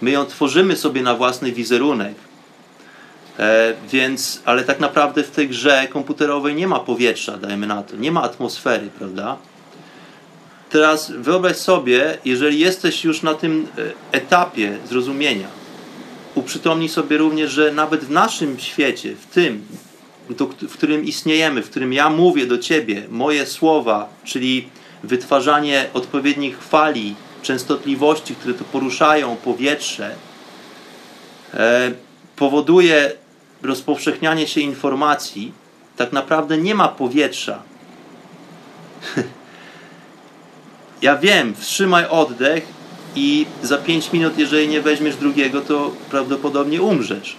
My 0.02 0.12
ją 0.12 0.26
tworzymy 0.26 0.76
sobie 0.76 1.02
na 1.02 1.16
własny 1.16 1.52
wizerunek. 1.52 2.16
E, 3.40 3.74
więc, 3.92 4.42
ale 4.46 4.64
tak 4.64 4.80
naprawdę 4.80 5.24
w 5.24 5.32
tej 5.32 5.48
grze 5.50 5.88
komputerowej 5.88 6.56
nie 6.56 6.68
ma 6.68 6.80
powietrza, 6.80 7.38
dajmy 7.38 7.68
na 7.68 7.84
to, 7.84 7.96
nie 7.96 8.12
ma 8.12 8.24
atmosfery, 8.24 8.90
prawda? 8.98 9.38
Teraz 10.70 11.12
wyobraź 11.12 11.58
sobie, 11.58 12.18
jeżeli 12.26 12.60
jesteś 12.60 13.04
już 13.04 13.22
na 13.22 13.34
tym 13.34 13.68
e, 13.78 14.18
etapie 14.18 14.78
zrozumienia, 14.90 15.48
uprzytomnij 16.38 16.90
sobie 16.90 17.18
również, 17.18 17.52
że 17.52 17.72
nawet 17.72 18.06
w 18.06 18.10
naszym 18.10 18.60
świecie, 18.60 19.16
w 19.16 19.26
tym, 19.26 19.66
w 20.62 20.74
którym 20.74 21.06
istniejemy, 21.06 21.64
w 21.64 21.70
którym 21.70 21.94
ja 21.94 22.10
mówię 22.10 22.46
do 22.46 22.58
ciebie, 22.58 23.04
moje 23.10 23.46
słowa, 23.46 24.10
czyli 24.24 24.70
wytwarzanie 25.04 25.90
odpowiednich 25.94 26.62
fali, 26.62 27.16
częstotliwości, 27.42 28.36
które 28.36 28.54
to 28.54 28.64
poruszają 28.64 29.36
powietrze, 29.36 30.16
e, 31.54 31.92
powoduje 32.36 33.12
rozpowszechnianie 33.64 34.48
się 34.48 34.62
informacji, 34.62 35.52
tak 35.98 36.12
naprawdę 36.12 36.58
nie 36.58 36.76
ma 36.76 36.88
powietrza. 36.88 37.62
ja 41.02 41.18
wiem, 41.18 41.56
wstrzymaj 41.56 42.08
oddech 42.10 42.77
i 43.16 43.46
za 43.64 43.78
5 43.78 44.14
minut, 44.14 44.38
jeżeli 44.38 44.68
nie 44.68 44.82
weźmiesz 44.82 45.16
drugiego, 45.16 45.62
to 45.62 45.92
prawdopodobnie 46.10 46.82
umrzesz. 46.82 47.36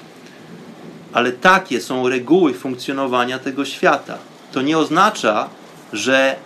Ale 1.12 1.32
takie 1.32 1.80
są 1.80 2.08
reguły 2.08 2.54
funkcjonowania 2.54 3.38
tego 3.38 3.64
świata. 3.64 4.18
To 4.52 4.62
nie 4.62 4.78
oznacza, 4.78 5.48
że 5.92 6.36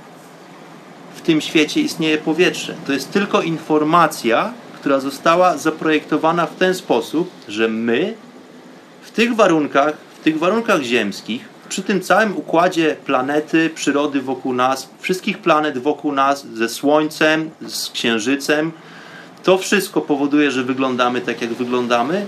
w 1.14 1.20
tym 1.20 1.40
świecie 1.40 1.80
istnieje 1.80 2.18
powietrze. 2.18 2.74
To 2.86 2.92
jest 2.92 3.12
tylko 3.12 3.42
informacja, 3.42 4.52
która 4.74 5.00
została 5.00 5.56
zaprojektowana 5.56 6.46
w 6.46 6.56
ten 6.56 6.74
sposób, 6.74 7.30
że 7.48 7.68
my 7.68 8.14
w 9.02 9.10
tych 9.10 9.36
warunkach, 9.36 9.94
w 10.20 10.24
tych 10.24 10.38
warunkach 10.38 10.82
ziemskich, 10.82 11.48
przy 11.68 11.82
tym 11.82 12.00
całym 12.00 12.36
układzie 12.36 12.96
planety, 13.04 13.70
przyrody 13.74 14.20
wokół 14.20 14.52
nas, 14.52 14.88
wszystkich 15.00 15.38
planet 15.38 15.78
wokół 15.78 16.12
nas, 16.12 16.46
ze 16.54 16.68
Słońcem, 16.68 17.50
z 17.66 17.90
Księżycem, 17.90 18.72
to 19.42 19.58
wszystko 19.58 20.00
powoduje, 20.00 20.50
że 20.50 20.62
wyglądamy 20.64 21.20
tak, 21.20 21.42
jak 21.42 21.52
wyglądamy. 21.52 22.26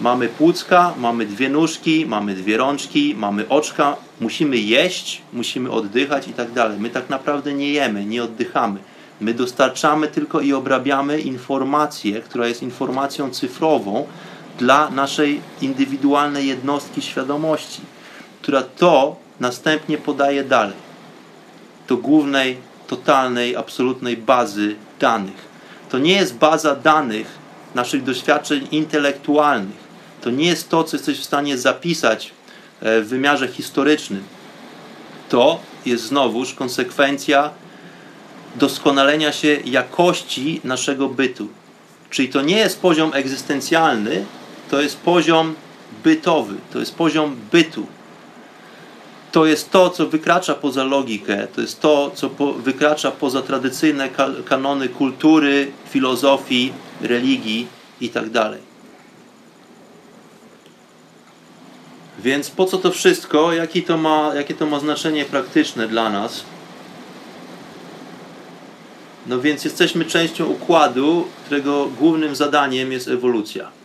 Mamy 0.00 0.28
płucka, 0.28 0.94
mamy 0.98 1.26
dwie 1.26 1.48
nóżki, 1.48 2.06
mamy 2.06 2.34
dwie 2.34 2.56
rączki, 2.56 3.14
mamy 3.18 3.48
oczka, 3.48 3.96
musimy 4.20 4.56
jeść, 4.56 5.22
musimy 5.32 5.70
oddychać 5.70 6.28
i 6.28 6.32
tak 6.32 6.52
dalej. 6.52 6.78
My 6.80 6.90
tak 6.90 7.10
naprawdę 7.10 7.54
nie 7.54 7.72
jemy, 7.72 8.04
nie 8.04 8.24
oddychamy. 8.24 8.80
My 9.20 9.34
dostarczamy 9.34 10.08
tylko 10.08 10.40
i 10.40 10.52
obrabiamy 10.52 11.20
informację, 11.20 12.20
która 12.20 12.46
jest 12.46 12.62
informacją 12.62 13.30
cyfrową 13.30 14.06
dla 14.58 14.90
naszej 14.90 15.40
indywidualnej 15.62 16.46
jednostki 16.46 17.02
świadomości, 17.02 17.80
która 18.42 18.62
to 18.62 19.16
następnie 19.40 19.98
podaje 19.98 20.44
dalej 20.44 20.76
do 21.88 21.96
głównej, 21.96 22.56
totalnej, 22.86 23.56
absolutnej 23.56 24.16
bazy 24.16 24.76
danych. 25.00 25.47
To 25.88 25.98
nie 25.98 26.12
jest 26.14 26.34
baza 26.34 26.76
danych 26.76 27.26
naszych 27.74 28.04
doświadczeń 28.04 28.68
intelektualnych. 28.70 29.88
To 30.20 30.30
nie 30.30 30.46
jest 30.46 30.68
to, 30.68 30.84
co 30.84 30.96
jesteś 30.96 31.20
w 31.20 31.24
stanie 31.24 31.58
zapisać 31.58 32.32
e, 32.80 33.00
w 33.00 33.08
wymiarze 33.08 33.48
historycznym. 33.48 34.22
To 35.28 35.60
jest 35.86 36.04
znowuż 36.04 36.54
konsekwencja 36.54 37.50
doskonalenia 38.56 39.32
się 39.32 39.58
jakości 39.64 40.60
naszego 40.64 41.08
bytu. 41.08 41.48
Czyli 42.10 42.28
to 42.28 42.42
nie 42.42 42.56
jest 42.56 42.80
poziom 42.80 43.10
egzystencjalny, 43.14 44.24
to 44.70 44.80
jest 44.80 44.96
poziom 44.96 45.54
bytowy, 46.04 46.54
to 46.72 46.78
jest 46.78 46.94
poziom 46.94 47.36
bytu. 47.52 47.86
To 49.38 49.46
jest 49.46 49.70
to, 49.70 49.90
co 49.90 50.06
wykracza 50.06 50.54
poza 50.54 50.84
logikę, 50.84 51.46
to 51.54 51.60
jest 51.60 51.80
to, 51.80 52.10
co 52.14 52.30
po, 52.30 52.52
wykracza 52.52 53.10
poza 53.10 53.42
tradycyjne 53.42 54.08
kanony 54.44 54.88
kultury, 54.88 55.70
filozofii, 55.90 56.72
religii 57.00 57.66
itd. 58.00 58.30
Tak 58.32 58.58
Więc 62.18 62.50
po 62.50 62.64
co 62.64 62.78
to 62.78 62.90
wszystko? 62.90 63.52
Jakie 63.52 63.82
to 63.82 63.96
ma, 63.96 64.34
jakie 64.34 64.54
to 64.54 64.66
ma 64.66 64.80
znaczenie 64.80 65.24
praktyczne 65.24 65.88
dla 65.88 66.10
nas? 66.10 66.44
No 69.26 69.40
więc 69.40 69.64
jesteśmy 69.64 70.04
częścią 70.04 70.46
układu, 70.46 71.26
którego 71.44 71.86
głównym 71.98 72.36
zadaniem 72.36 72.92
jest 72.92 73.08
ewolucja. 73.08 73.77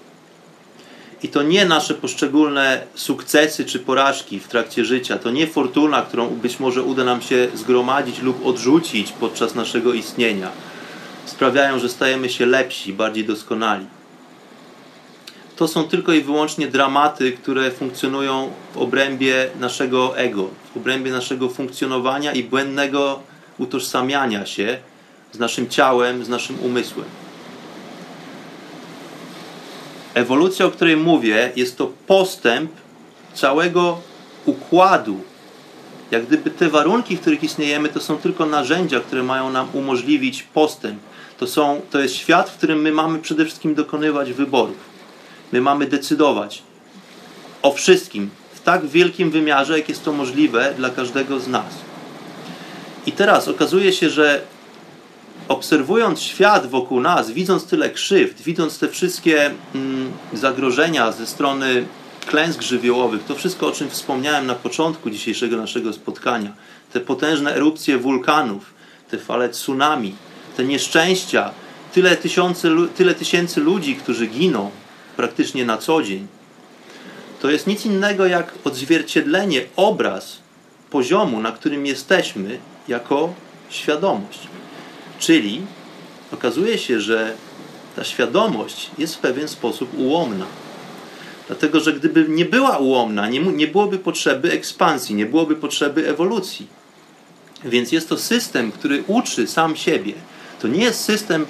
I 1.24 1.30
to 1.30 1.44
nie 1.44 1.66
nasze 1.66 1.94
poszczególne 1.94 2.82
sukcesy 2.96 3.66
czy 3.66 3.80
porażki 3.80 4.40
w 4.40 4.48
trakcie 4.48 4.86
życia, 4.86 5.18
to 5.18 5.32
nie 5.32 5.48
fortuna, 5.48 6.02
którą 6.02 6.30
być 6.30 6.60
może 6.60 6.84
uda 6.84 7.04
nam 7.04 7.22
się 7.22 7.48
zgromadzić 7.54 8.22
lub 8.22 8.46
odrzucić 8.46 9.12
podczas 9.12 9.56
naszego 9.56 9.94
istnienia, 9.94 10.52
sprawiają, 11.26 11.80
że 11.80 11.90
stajemy 11.90 12.30
się 12.30 12.46
lepsi, 12.46 12.94
bardziej 12.94 13.26
doskonali. 13.26 13.86
To 15.56 15.68
są 15.68 15.84
tylko 15.84 16.14
i 16.14 16.22
wyłącznie 16.22 16.68
dramaty, 16.68 17.32
które 17.32 17.72
funkcjonują 17.72 18.52
w 18.74 18.78
obrębie 18.78 19.50
naszego 19.60 20.18
ego, 20.18 20.50
w 20.74 20.78
obrębie 20.78 21.12
naszego 21.12 21.50
funkcjonowania 21.50 22.34
i 22.34 22.44
błędnego 22.44 23.20
utożsamiania 23.58 24.46
się 24.46 24.78
z 25.32 25.40
naszym 25.40 25.70
ciałem, 25.70 26.26
z 26.26 26.30
naszym 26.30 26.60
umysłem. 26.60 27.06
Ewolucja, 30.14 30.66
o 30.66 30.72
której 30.72 30.98
mówię, 30.98 31.52
jest 31.56 31.78
to 31.78 31.92
postęp 32.08 32.72
całego 33.34 34.02
układu. 34.46 35.22
Jak 36.12 36.26
gdyby 36.26 36.52
te 36.52 36.70
warunki, 36.70 37.18
w 37.18 37.22
których 37.22 37.44
istniejemy, 37.44 37.90
to 37.90 38.00
są 38.00 38.18
tylko 38.18 38.46
narzędzia, 38.46 39.00
które 39.00 39.24
mają 39.24 39.52
nam 39.52 39.68
umożliwić 39.74 40.44
postęp. 40.44 41.00
To, 41.38 41.48
są, 41.48 41.82
to 41.92 42.00
jest 42.00 42.16
świat, 42.16 42.50
w 42.50 42.58
którym 42.58 42.82
my 42.82 42.92
mamy 42.92 43.20
przede 43.20 43.46
wszystkim 43.46 43.76
dokonywać 43.76 44.34
wyborów. 44.34 44.78
My 45.52 45.62
mamy 45.62 45.86
decydować 45.86 46.64
o 47.62 47.72
wszystkim 47.72 48.30
w 48.54 48.62
tak 48.62 48.86
wielkim 48.86 49.32
wymiarze, 49.32 49.78
jak 49.78 49.90
jest 49.90 50.04
to 50.04 50.14
możliwe 50.14 50.74
dla 50.78 50.90
każdego 50.90 51.40
z 51.40 51.48
nas. 51.48 51.74
I 53.06 53.12
teraz 53.12 53.48
okazuje 53.48 53.94
się, 53.94 54.10
że 54.10 54.42
obserwując 55.48 56.22
świat 56.22 56.68
wokół 56.68 57.02
nas, 57.02 57.32
widząc 57.32 57.66
tyle 57.66 57.90
krzywd, 57.90 58.42
widząc 58.42 58.80
te 58.80 58.90
wszystkie 58.90 59.52
mm, 59.76 60.12
zagrożenia 60.34 61.12
ze 61.12 61.28
strony 61.28 61.86
klęsk 62.26 62.62
żywiołowych, 62.62 63.24
to 63.24 63.36
wszystko, 63.36 63.68
o 63.68 63.72
czym 63.72 63.90
wspomniałem 63.90 64.46
na 64.46 64.56
początku 64.56 65.10
dzisiejszego 65.10 65.58
naszego 65.58 65.94
spotkania, 65.94 66.52
te 66.94 67.00
potężne 67.00 67.56
erupcje 67.56 67.98
wulkanów, 67.98 68.74
te 69.10 69.18
fale 69.18 69.50
tsunami, 69.50 70.16
te 70.58 70.64
nieszczęścia, 70.64 71.52
tyle, 71.94 72.18
tysiące, 72.18 72.70
tyle 72.96 73.16
tysięcy 73.16 73.62
ludzi, 73.62 73.96
którzy 73.96 74.28
giną, 74.28 74.72
praktycznie 75.16 75.66
na 75.66 75.78
co 75.78 76.04
dzień, 76.04 76.28
to 77.42 77.52
jest 77.52 77.68
nic 77.68 77.86
innego 77.86 78.26
jak 78.26 78.54
odzwierciedlenie, 78.64 79.62
obraz 79.76 80.40
poziomu, 80.90 81.40
na 81.42 81.52
którym 81.52 81.86
jesteśmy 81.86 82.60
jako 82.88 83.34
świadomość. 83.70 84.53
Czyli 85.20 85.62
okazuje 86.32 86.78
się, 86.78 87.02
że 87.02 87.36
ta 87.96 88.04
świadomość 88.04 88.92
jest 88.98 89.16
w 89.16 89.20
pewien 89.20 89.48
sposób 89.48 89.90
ułomna. 89.98 90.46
Dlatego, 91.48 91.80
że 91.80 91.94
gdyby 91.94 92.26
nie 92.30 92.46
była 92.46 92.78
ułomna, 92.78 93.30
nie, 93.30 93.40
nie 93.40 93.68
byłoby 93.68 94.00
potrzeby 94.00 94.52
ekspansji, 94.52 95.16
nie 95.16 95.26
byłoby 95.26 95.56
potrzeby 95.56 96.10
ewolucji. 96.10 96.68
Więc 97.66 97.92
jest 97.92 98.10
to 98.10 98.18
system, 98.18 98.72
który 98.72 99.04
uczy 99.08 99.48
sam 99.48 99.76
siebie. 99.76 100.14
To 100.62 100.68
nie 100.68 100.84
jest 100.84 101.02
system, 101.02 101.46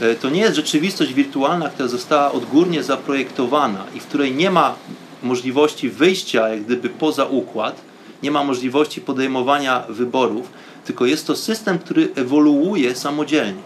e, 0.00 0.14
to 0.14 0.30
nie 0.30 0.40
jest 0.40 0.56
rzeczywistość 0.56 1.14
wirtualna, 1.14 1.68
która 1.68 1.88
została 1.88 2.32
odgórnie 2.32 2.82
zaprojektowana 2.82 3.84
i 3.94 4.00
w 4.00 4.06
której 4.06 4.34
nie 4.34 4.50
ma 4.50 4.74
możliwości 5.22 5.88
wyjścia 5.90 6.48
jak 6.48 6.64
gdyby 6.64 6.88
poza 6.88 7.24
układ, 7.24 7.80
nie 8.22 8.30
ma 8.30 8.44
możliwości 8.44 9.00
podejmowania 9.00 9.84
wyborów, 9.88 10.48
tylko 10.84 11.06
jest 11.06 11.26
to 11.26 11.36
system, 11.36 11.78
który 11.78 12.08
ewoluuje 12.14 12.94
samodzielnie. 12.94 13.62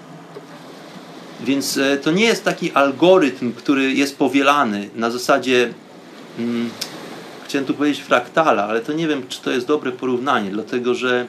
Więc 1.40 1.76
e, 1.76 1.96
to 1.96 2.10
nie 2.10 2.24
jest 2.24 2.44
taki 2.44 2.72
algorytm, 2.72 3.52
który 3.52 3.92
jest 3.92 4.18
powielany 4.18 4.88
na 4.94 5.10
zasadzie, 5.10 5.74
hmm, 6.36 6.70
chciałem 7.44 7.66
tu 7.66 7.74
powiedzieć 7.74 8.02
fraktala, 8.02 8.64
ale 8.64 8.80
to 8.80 8.92
nie 8.92 9.08
wiem, 9.08 9.22
czy 9.28 9.42
to 9.42 9.50
jest 9.50 9.66
dobre 9.66 9.92
porównanie, 9.92 10.50
dlatego 10.50 10.94
że 10.94 11.26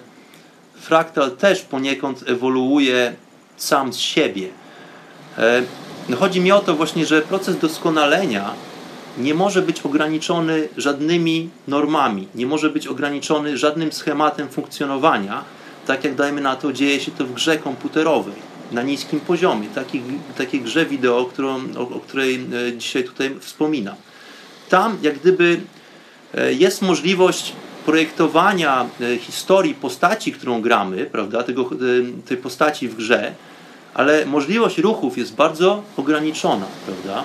fraktal 0.75 1.31
też 1.31 1.61
poniekąd 1.61 2.23
ewoluuje 2.27 3.13
sam 3.57 3.93
z 3.93 3.97
siebie. 3.97 4.47
E, 5.37 5.61
no 6.09 6.17
chodzi 6.17 6.41
mi 6.41 6.51
o 6.51 6.59
to 6.59 6.75
właśnie, 6.75 7.05
że 7.05 7.21
proces 7.21 7.57
doskonalenia 7.57 8.53
nie 9.17 9.33
może 9.33 9.61
być 9.61 9.81
ograniczony 9.81 10.67
żadnymi 10.77 11.49
normami, 11.67 12.27
nie 12.35 12.45
może 12.45 12.69
być 12.69 12.87
ograniczony 12.87 13.57
żadnym 13.57 13.91
schematem 13.91 14.49
funkcjonowania, 14.49 15.43
tak 15.87 16.03
jak 16.03 16.15
dajmy 16.15 16.41
na 16.41 16.55
to 16.55 16.73
dzieje 16.73 16.99
się 16.99 17.11
to 17.11 17.25
w 17.25 17.33
grze 17.33 17.57
komputerowej 17.57 18.49
na 18.71 18.81
niskim 18.81 19.19
poziomie, 19.19 19.67
takiej, 19.75 20.01
takiej 20.37 20.61
grze 20.61 20.85
wideo, 20.85 21.25
którą, 21.25 21.59
o, 21.77 21.81
o 21.81 21.99
której 21.99 22.35
e, 22.35 22.77
dzisiaj 22.77 23.03
tutaj 23.03 23.35
wspominam. 23.39 23.95
Tam 24.69 24.97
jak 25.01 25.19
gdyby 25.19 25.59
e, 26.33 26.53
jest 26.53 26.81
możliwość 26.81 27.53
projektowania 27.85 28.85
e, 29.01 29.17
historii 29.17 29.73
postaci, 29.73 30.31
którą 30.31 30.61
gramy, 30.61 31.05
prawda, 31.05 31.43
tego, 31.43 31.69
tej 32.25 32.37
postaci 32.37 32.87
w 32.87 32.95
grze, 32.95 33.33
ale 33.93 34.25
możliwość 34.25 34.77
ruchów 34.77 35.17
jest 35.17 35.35
bardzo 35.35 35.83
ograniczona, 35.97 36.65
prawda? 36.85 37.23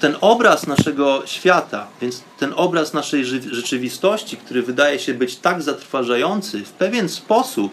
Ten 0.00 0.16
obraz 0.20 0.66
naszego 0.66 1.22
świata, 1.26 1.86
więc 2.00 2.22
ten 2.38 2.52
obraz 2.56 2.94
naszej 2.94 3.24
rzeczywistości, 3.24 4.36
który 4.36 4.62
wydaje 4.62 4.98
się 4.98 5.14
być 5.14 5.36
tak 5.36 5.62
zatrważający, 5.62 6.64
w 6.64 6.70
pewien 6.70 7.08
sposób 7.08 7.72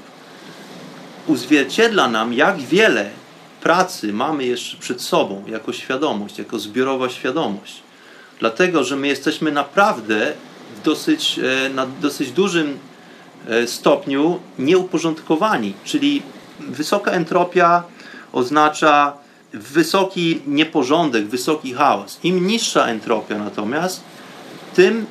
uzwierciedla 1.27 2.07
nam, 2.07 2.33
jak 2.33 2.57
wiele 2.57 3.09
pracy 3.61 4.13
mamy 4.13 4.45
jeszcze 4.45 4.77
przed 4.77 5.01
sobą 5.01 5.43
jako 5.47 5.73
świadomość, 5.73 6.37
jako 6.37 6.59
zbiorowa 6.59 7.09
świadomość. 7.09 7.83
Dlatego, 8.39 8.83
że 8.83 8.95
my 8.95 9.07
jesteśmy 9.07 9.51
naprawdę 9.51 10.33
w 10.75 10.85
dosyć, 10.85 11.39
e, 11.39 11.69
na 11.69 11.87
dosyć 12.01 12.31
dużym 12.31 12.79
e, 13.47 13.67
stopniu 13.67 14.39
nieuporządkowani, 14.59 15.73
czyli 15.83 16.21
wysoka 16.59 17.11
entropia 17.11 17.83
oznacza 18.33 19.13
wysoki 19.55 20.41
nieporządek, 20.47 21.27
wysoki 21.27 21.73
chaos. 21.73 22.19
Im 22.23 22.47
niższa 22.47 22.85
entropia 22.85 23.37
natomiast, 23.37 24.03
tym 24.75 25.05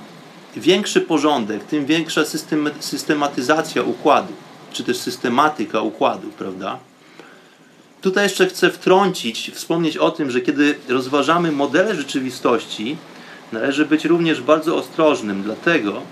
większy 0.57 1.01
porządek, 1.01 1.65
tym 1.65 1.87
większa 1.87 2.23
systematyzacja 2.81 3.83
układu 3.83 4.33
czy 4.73 4.85
też 4.85 4.97
systematyka 4.97 5.81
układów, 5.81 6.35
prawda? 6.35 6.79
Tutaj 8.01 8.25
jeszcze 8.25 8.47
chcę 8.47 8.71
wtrącić, 8.71 9.51
wspomnieć 9.55 9.97
o 9.97 10.11
tym, 10.11 10.31
że 10.31 10.41
kiedy 10.41 10.75
rozważamy 10.89 11.53
modele 11.53 11.95
rzeczywistości, 11.95 12.97
należy 13.53 13.87
być 13.87 14.05
również 14.05 14.41
bardzo 14.41 14.77
ostrożnym, 14.77 15.43
dlatego 15.43 16.03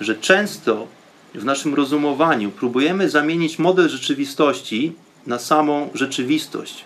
że 0.00 0.14
często 0.14 0.86
w 1.34 1.44
naszym 1.44 1.74
rozumowaniu 1.74 2.50
próbujemy 2.50 3.10
zamienić 3.10 3.58
model 3.58 3.88
rzeczywistości 3.88 4.92
na 5.26 5.38
samą 5.38 5.90
rzeczywistość. 5.94 6.84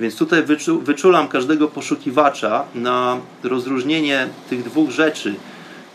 Więc 0.00 0.16
tutaj 0.16 0.42
wyczulam 0.80 1.28
każdego 1.28 1.68
poszukiwacza 1.68 2.64
na 2.74 3.20
rozróżnienie 3.42 4.28
tych 4.48 4.64
dwóch 4.64 4.90
rzeczy 4.90 5.34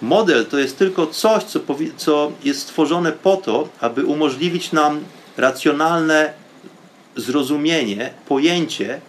Model 0.02 0.46
to 0.46 0.60
jest 0.60 0.78
tylko 0.78 1.08
coś, 1.08 1.44
co, 1.44 1.60
co 1.98 2.32
jest 2.44 2.62
stworzone 2.62 3.12
po 3.12 3.38
to, 3.38 3.70
aby 3.80 4.06
umożliwić 4.06 4.72
nam 4.72 5.04
racjonalne 5.38 6.34
zrozumienie, 7.16 8.14
pojęcie 8.28 9.02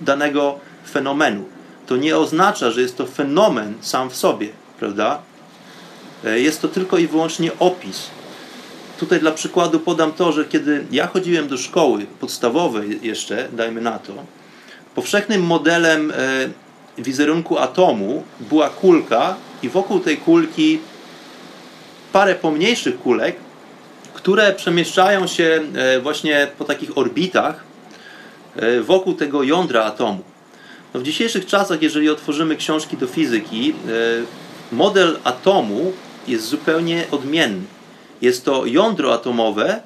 danego 0.00 0.58
fenomenu. 0.90 1.44
To 1.86 1.96
nie 1.96 2.16
oznacza, 2.16 2.70
że 2.70 2.80
jest 2.80 2.96
to 2.96 3.06
fenomen 3.06 3.74
sam 3.80 4.10
w 4.10 4.16
sobie, 4.16 4.48
prawda? 4.78 5.18
E, 6.24 6.40
jest 6.40 6.62
to 6.62 6.68
tylko 6.68 6.98
i 6.98 7.06
wyłącznie 7.06 7.50
opis. 7.58 8.10
Tutaj 8.98 9.20
dla 9.20 9.30
przykładu 9.32 9.80
podam 9.80 10.12
to, 10.12 10.32
że 10.32 10.44
kiedy 10.44 10.86
ja 10.90 11.06
chodziłem 11.06 11.48
do 11.48 11.58
szkoły 11.58 12.06
podstawowej 12.20 12.98
jeszcze, 13.02 13.48
dajmy 13.52 13.80
na 13.80 13.98
to, 13.98 14.12
powszechnym 14.94 15.42
modelem 15.42 16.10
e, 16.10 17.02
wizerunku 17.02 17.58
atomu 17.58 18.22
była 18.40 18.68
kulka, 18.68 19.36
i 19.62 19.68
wokół 19.68 20.00
tej 20.00 20.16
kulki 20.16 20.78
parę 22.12 22.34
pomniejszych 22.34 22.98
kulek, 22.98 23.36
które 24.14 24.52
przemieszczają 24.52 25.26
się 25.26 25.60
e, 25.74 26.00
właśnie 26.00 26.46
po 26.58 26.64
takich 26.64 26.98
orbitach 26.98 27.64
e, 28.56 28.80
wokół 28.80 29.14
tego 29.14 29.42
jądra 29.42 29.84
atomu. 29.84 30.22
No 30.94 31.00
w 31.00 31.02
dzisiejszych 31.02 31.46
czasach, 31.46 31.82
jeżeli 31.82 32.10
otworzymy 32.10 32.56
książki 32.56 32.96
do 32.96 33.06
fizyki, 33.06 33.74
model 34.72 35.18
atomu 35.24 35.92
jest 36.28 36.44
zupełnie 36.44 37.04
odmienny. 37.10 37.75
Jest 38.22 38.44
to 38.44 38.66
jądro 38.66 39.14
atomowe 39.14 39.80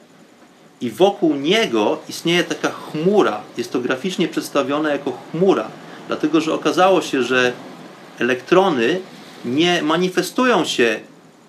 i 0.80 0.90
wokół 0.90 1.34
niego 1.34 1.98
istnieje 2.08 2.44
taka 2.44 2.70
chmura. 2.70 3.40
Jest 3.56 3.72
to 3.72 3.80
graficznie 3.80 4.28
przedstawione 4.28 4.90
jako 4.90 5.12
chmura, 5.30 5.68
dlatego 6.08 6.40
że 6.40 6.54
okazało 6.54 7.02
się, 7.02 7.22
że 7.22 7.52
elektrony 8.18 9.00
nie 9.44 9.82
manifestują 9.82 10.64
się 10.64 11.00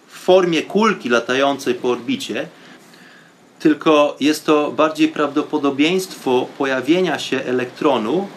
w 0.07 0.17
formie 0.17 0.61
kulki 0.61 1.09
latającej 1.09 1.75
po 1.75 1.89
orbicie, 1.89 2.47
tylko 3.59 4.15
jest 4.19 4.45
to 4.45 4.71
bardziej 4.71 5.07
prawdopodobieństwo 5.07 6.47
pojawienia 6.57 7.19
się 7.19 7.41
elektronu 7.41 8.19
e, 8.19 8.27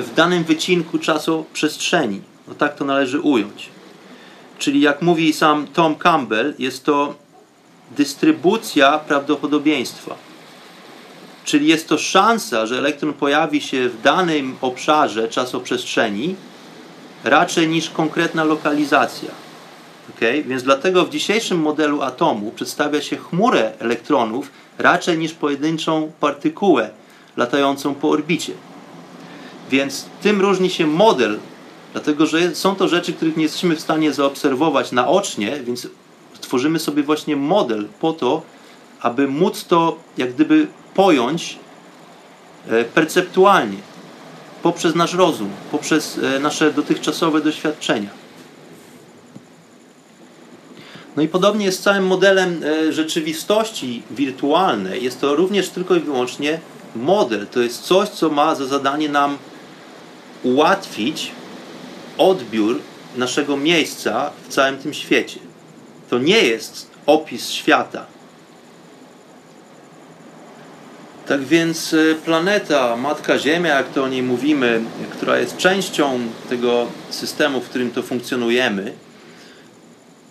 w 0.00 0.10
danym 0.16 0.44
wycinku 0.44 0.98
czasu 0.98 1.44
przestrzeni. 1.52 2.20
No 2.48 2.54
tak 2.54 2.76
to 2.76 2.84
należy 2.84 3.20
ująć. 3.20 3.71
Czyli 4.62 4.80
jak 4.80 5.02
mówi 5.02 5.32
sam 5.32 5.66
Tom 5.66 5.94
Campbell, 5.94 6.54
jest 6.58 6.84
to 6.84 7.14
dystrybucja 7.96 8.98
prawdopodobieństwa. 8.98 10.14
Czyli 11.44 11.66
jest 11.66 11.88
to 11.88 11.98
szansa, 11.98 12.66
że 12.66 12.78
elektron 12.78 13.12
pojawi 13.12 13.60
się 13.60 13.88
w 13.88 14.02
danym 14.02 14.56
obszarze 14.60 15.28
czasoprzestrzeni, 15.28 16.34
raczej 17.24 17.68
niż 17.68 17.90
konkretna 17.90 18.44
lokalizacja. 18.44 19.30
Okay? 20.16 20.42
Więc 20.42 20.62
dlatego 20.62 21.04
w 21.04 21.10
dzisiejszym 21.10 21.58
modelu 21.58 22.02
atomu 22.02 22.50
przedstawia 22.50 23.00
się 23.02 23.16
chmurę 23.16 23.72
elektronów 23.78 24.50
raczej 24.78 25.18
niż 25.18 25.32
pojedynczą 25.32 26.12
partykułę 26.20 26.90
latającą 27.36 27.94
po 27.94 28.10
orbicie. 28.10 28.52
Więc 29.70 30.06
tym 30.22 30.40
różni 30.40 30.70
się 30.70 30.86
model, 30.86 31.38
dlatego 31.92 32.26
że 32.26 32.54
są 32.54 32.76
to 32.76 32.88
rzeczy, 32.88 33.12
których 33.12 33.36
nie 33.36 33.42
jesteśmy 33.42 33.76
w 33.76 33.80
stanie 33.80 34.12
zaobserwować 34.12 34.92
naocznie, 34.92 35.60
więc 35.64 35.88
tworzymy 36.40 36.78
sobie 36.78 37.02
właśnie 37.02 37.36
model 37.36 37.88
po 38.00 38.12
to, 38.12 38.42
aby 39.00 39.28
móc 39.28 39.64
to 39.64 39.96
jak 40.18 40.34
gdyby 40.34 40.66
pojąć 40.94 41.58
e, 42.68 42.84
perceptualnie 42.84 43.78
poprzez 44.62 44.94
nasz 44.94 45.14
rozum, 45.14 45.50
poprzez 45.70 46.18
e, 46.18 46.38
nasze 46.38 46.72
dotychczasowe 46.72 47.40
doświadczenia. 47.40 48.10
No 51.16 51.22
i 51.22 51.28
podobnie 51.28 51.66
jest 51.66 51.80
z 51.80 51.82
całym 51.82 52.06
modelem 52.06 52.60
e, 52.64 52.92
rzeczywistości 52.92 54.02
wirtualnej. 54.10 55.04
Jest 55.04 55.20
to 55.20 55.36
również 55.36 55.68
tylko 55.68 55.96
i 55.96 56.00
wyłącznie 56.00 56.60
model. 56.96 57.46
To 57.46 57.60
jest 57.60 57.82
coś, 57.82 58.08
co 58.08 58.30
ma 58.30 58.54
za 58.54 58.66
zadanie 58.66 59.08
nam 59.08 59.38
ułatwić 60.42 61.32
odbiór 62.18 62.80
naszego 63.16 63.56
miejsca 63.56 64.30
w 64.48 64.48
całym 64.48 64.78
tym 64.78 64.94
świecie. 64.94 65.40
To 66.10 66.18
nie 66.18 66.38
jest 66.38 66.90
opis 67.06 67.50
świata. 67.50 68.06
Tak 71.26 71.44
więc 71.44 71.94
e, 71.94 72.14
planeta, 72.14 72.96
Matka 72.96 73.38
Ziemia, 73.38 73.76
jak 73.76 73.88
to 73.88 74.04
o 74.04 74.08
niej 74.08 74.22
mówimy, 74.22 74.80
która 75.12 75.38
jest 75.38 75.56
częścią 75.56 76.18
tego 76.48 76.86
systemu, 77.10 77.60
w 77.60 77.68
którym 77.68 77.90
to 77.90 78.02
funkcjonujemy, 78.02 78.92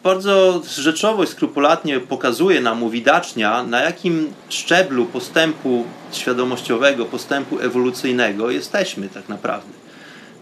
bardzo 0.03 0.61
rzeczowo 0.77 1.23
i 1.23 1.27
skrupulatnie 1.27 1.99
pokazuje 1.99 2.61
nam, 2.61 2.84
uwidacznia, 2.84 3.63
na 3.63 3.82
jakim 3.82 4.34
szczeblu 4.49 5.05
postępu 5.05 5.86
świadomościowego, 6.11 7.05
postępu 7.05 7.59
ewolucyjnego 7.59 8.51
jesteśmy 8.51 9.09
tak 9.09 9.29
naprawdę. 9.29 9.80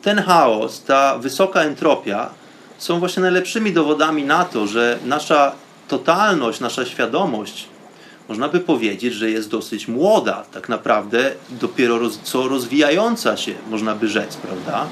Ten 0.10 0.24
chaos, 0.24 0.84
ta 0.84 1.18
wysoka 1.18 1.62
entropia 1.62 2.30
są 2.78 2.99
właśnie 2.99 3.22
najlepszymi 3.22 3.74
dowodami 3.74 4.24
na 4.24 4.45
to, 4.45 4.68
że 4.68 4.99
nasza 5.05 5.51
totalność, 5.88 6.60
nasza 6.60 6.86
świadomość, 6.86 7.68
można 8.30 8.49
by 8.49 8.60
powiedzieć, 8.60 9.14
że 9.14 9.32
jest 9.32 9.49
dosyć 9.49 9.88
młoda, 9.88 10.43
tak 10.51 10.70
naprawdę 10.70 11.32
dopiero 11.49 11.99
roz, 11.99 12.20
co 12.24 12.47
rozwijająca 12.47 13.38
się, 13.38 13.53
można 13.70 13.95
by 13.95 14.07
rzec, 14.07 14.38
prawda? 14.38 14.88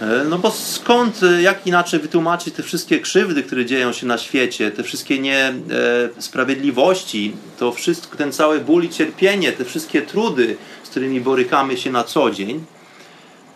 E, 0.00 0.24
no 0.24 0.38
bo 0.38 0.50
skąd, 0.50 1.22
e, 1.22 1.42
jak 1.42 1.66
inaczej 1.66 2.00
wytłumaczyć 2.00 2.54
te 2.54 2.62
wszystkie 2.62 3.00
krzywdy, 3.00 3.42
które 3.42 3.66
dzieją 3.66 3.92
się 3.92 4.06
na 4.06 4.18
świecie, 4.18 4.70
te 4.70 4.82
wszystkie 4.82 5.18
niesprawiedliwości, 5.18 7.36
to 7.58 7.72
wszystko, 7.72 8.16
ten 8.16 8.32
cały 8.32 8.60
ból 8.60 8.84
i 8.84 8.88
cierpienie, 8.88 9.52
te 9.52 9.64
wszystkie 9.64 10.02
trudy, 10.02 10.56
z 10.82 10.88
którymi 10.88 11.20
borykamy 11.20 11.76
się 11.76 11.90
na 11.90 12.04
co 12.04 12.30
dzień, 12.30 12.64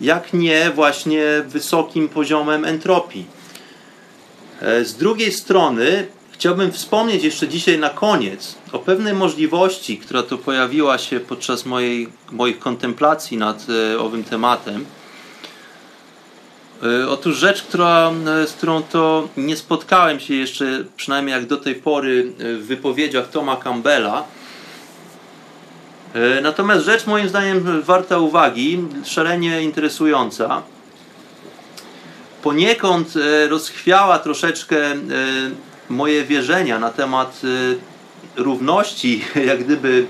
jak 0.01 0.33
nie 0.33 0.71
właśnie 0.75 1.23
wysokim 1.47 2.09
poziomem 2.09 2.65
entropii. 2.65 3.25
E, 4.63 4.85
z 4.85 4.95
drugiej 4.95 5.33
strony 5.33 6.07
chciałbym 6.31 6.73
wspomnieć 6.73 7.25
jeszcze 7.25 7.49
dzisiaj 7.49 7.79
na 7.79 7.91
koniec 7.91 8.55
o 8.73 8.79
pewnej 8.79 9.15
możliwości, 9.15 9.99
która 9.99 10.23
to 10.23 10.39
pojawiła 10.39 10.99
się 10.99 11.21
podczas 11.21 11.67
mojej, 11.67 12.09
moich 12.33 12.59
kontemplacji 12.59 13.37
nad 13.37 13.67
owym 13.99 14.25
tematem. 14.25 14.87
E, 16.83 17.09
otóż 17.09 17.37
rzecz, 17.37 17.63
która, 17.63 18.13
e, 18.43 18.47
z 18.47 18.53
którą 18.53 18.83
to 18.83 19.29
nie 19.37 19.57
spotkałem 19.57 20.21
się 20.21 20.35
jeszcze, 20.35 20.85
przynajmniej 20.97 21.37
jak 21.37 21.47
do 21.47 21.57
tej 21.57 21.75
pory, 21.75 22.33
e, 22.39 22.55
w 22.55 22.67
wypowiedziach 22.67 23.31
Toma 23.31 23.57
Campbella. 23.57 24.25
Natomiast 26.43 26.85
rzecz 26.85 27.07
moim 27.07 27.29
zdaniem 27.29 27.83
warta 27.83 28.19
uwagi, 28.19 28.79
szalenie 29.05 29.63
interesująca. 29.63 30.63
Poniekąd 32.43 33.15
rozchwiała 33.49 34.19
troszeczkę 34.19 34.77
moje 35.89 36.25
wierzenia 36.25 36.79
na 36.79 36.91
temat 36.91 37.43
równości, 38.37 39.25
jak 39.49 39.65
gdyby 39.65 40.07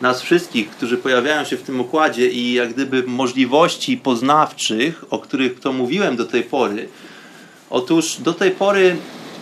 nas 0.00 0.22
wszystkich, 0.22 0.70
którzy 0.70 0.96
pojawiają 0.96 1.44
się 1.44 1.56
w 1.56 1.62
tym 1.62 1.80
układzie 1.80 2.30
i 2.30 2.52
jak 2.52 2.72
gdyby 2.72 3.02
możliwości 3.02 3.96
poznawczych, 3.96 5.04
o 5.10 5.18
których 5.18 5.60
to 5.60 5.72
mówiłem 5.72 6.16
do 6.16 6.24
tej 6.24 6.42
pory. 6.42 6.88
Otóż 7.70 8.16
do 8.16 8.32
tej 8.32 8.50
pory 8.50 8.96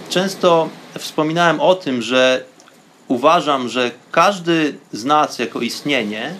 często 0.08 0.68
wspominałem 0.98 1.60
o 1.60 1.74
tym, 1.74 2.02
że 2.02 2.44
uważam, 3.08 3.68
że 3.68 3.90
każdy 4.10 4.78
z 4.92 5.04
nas 5.04 5.38
jako 5.38 5.60
istnienie 5.60 6.34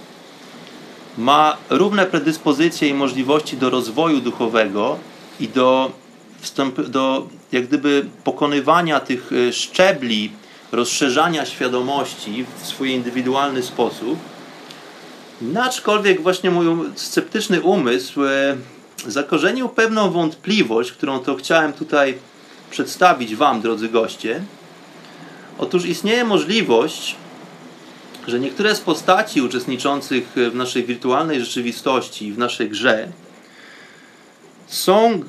ma 1.18 1.56
równe 1.70 2.06
predyspozycje 2.06 2.88
i 2.88 2.94
możliwości 2.94 3.56
do 3.56 3.70
rozwoju 3.70 4.20
duchowego 4.20 4.98
i 5.40 5.48
do, 5.48 5.92
wstęp, 6.40 6.80
do 6.80 7.28
jak 7.52 7.66
gdyby 7.66 8.06
pokonywania 8.24 9.00
tych 9.00 9.30
e, 9.32 9.52
szczebli 9.52 10.32
rozszerzania 10.72 11.46
świadomości 11.46 12.44
w 12.58 12.66
swój 12.66 12.90
indywidualny 12.90 13.62
sposób. 13.62 14.18
Aczkolwiek 15.62 16.22
właśnie 16.22 16.50
mój 16.50 16.66
um, 16.66 16.92
sceptyczny 16.94 17.60
umysł 17.60 18.24
e, 18.24 18.56
zakorzenił 19.06 19.68
pewną 19.68 20.10
wątpliwość, 20.10 20.92
którą 20.92 21.18
to 21.18 21.34
chciałem 21.34 21.72
tutaj 21.72 22.18
przedstawić 22.70 23.36
Wam, 23.36 23.60
drodzy 23.60 23.88
goście. 23.88 24.44
Otóż 25.58 25.86
istnieje 25.86 26.24
możliwość, 26.24 27.16
że 28.26 28.40
niektóre 28.40 28.74
z 28.74 28.80
postaci 28.80 29.42
uczestniczących 29.42 30.28
w 30.36 30.54
naszej 30.54 30.84
wirtualnej 30.84 31.40
rzeczywistości, 31.40 32.32
w 32.32 32.38
naszej 32.38 32.70
grze, 32.70 33.08
są 34.66 35.22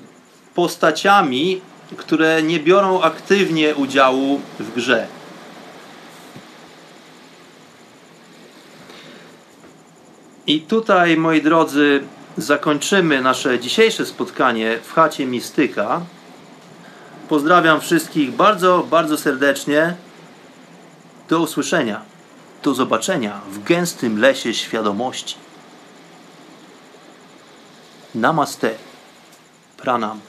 postaciami, 0.56 1.62
które 1.98 2.44
nie 2.44 2.60
biorą 2.60 3.02
aktywnie 3.02 3.76
udziału 3.76 4.42
w 4.60 4.74
grze. 4.74 5.08
I 10.48 10.62
tutaj, 10.62 11.18
moi 11.18 11.42
drodzy, 11.42 12.04
zakończymy 12.38 13.22
nasze 13.22 13.60
dzisiejsze 13.60 14.06
spotkanie 14.06 14.80
w 14.84 14.94
chacie 14.94 15.26
Mistyka. 15.26 16.02
Pozdrawiam 17.30 17.82
wszystkich 17.82 18.32
bardzo, 18.32 18.88
bardzo 18.90 19.18
serdecznie. 19.18 19.96
Do 21.30 21.40
usłyszenia. 21.40 22.02
Do 22.64 22.74
zobaczenia 22.74 23.42
w 23.52 23.64
gęstym 23.64 24.20
lesie 24.20 24.54
świadomości. 24.54 25.36
Namaste. 28.16 28.76
Pranam. 29.78 30.20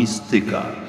Mistyka. 0.00 0.79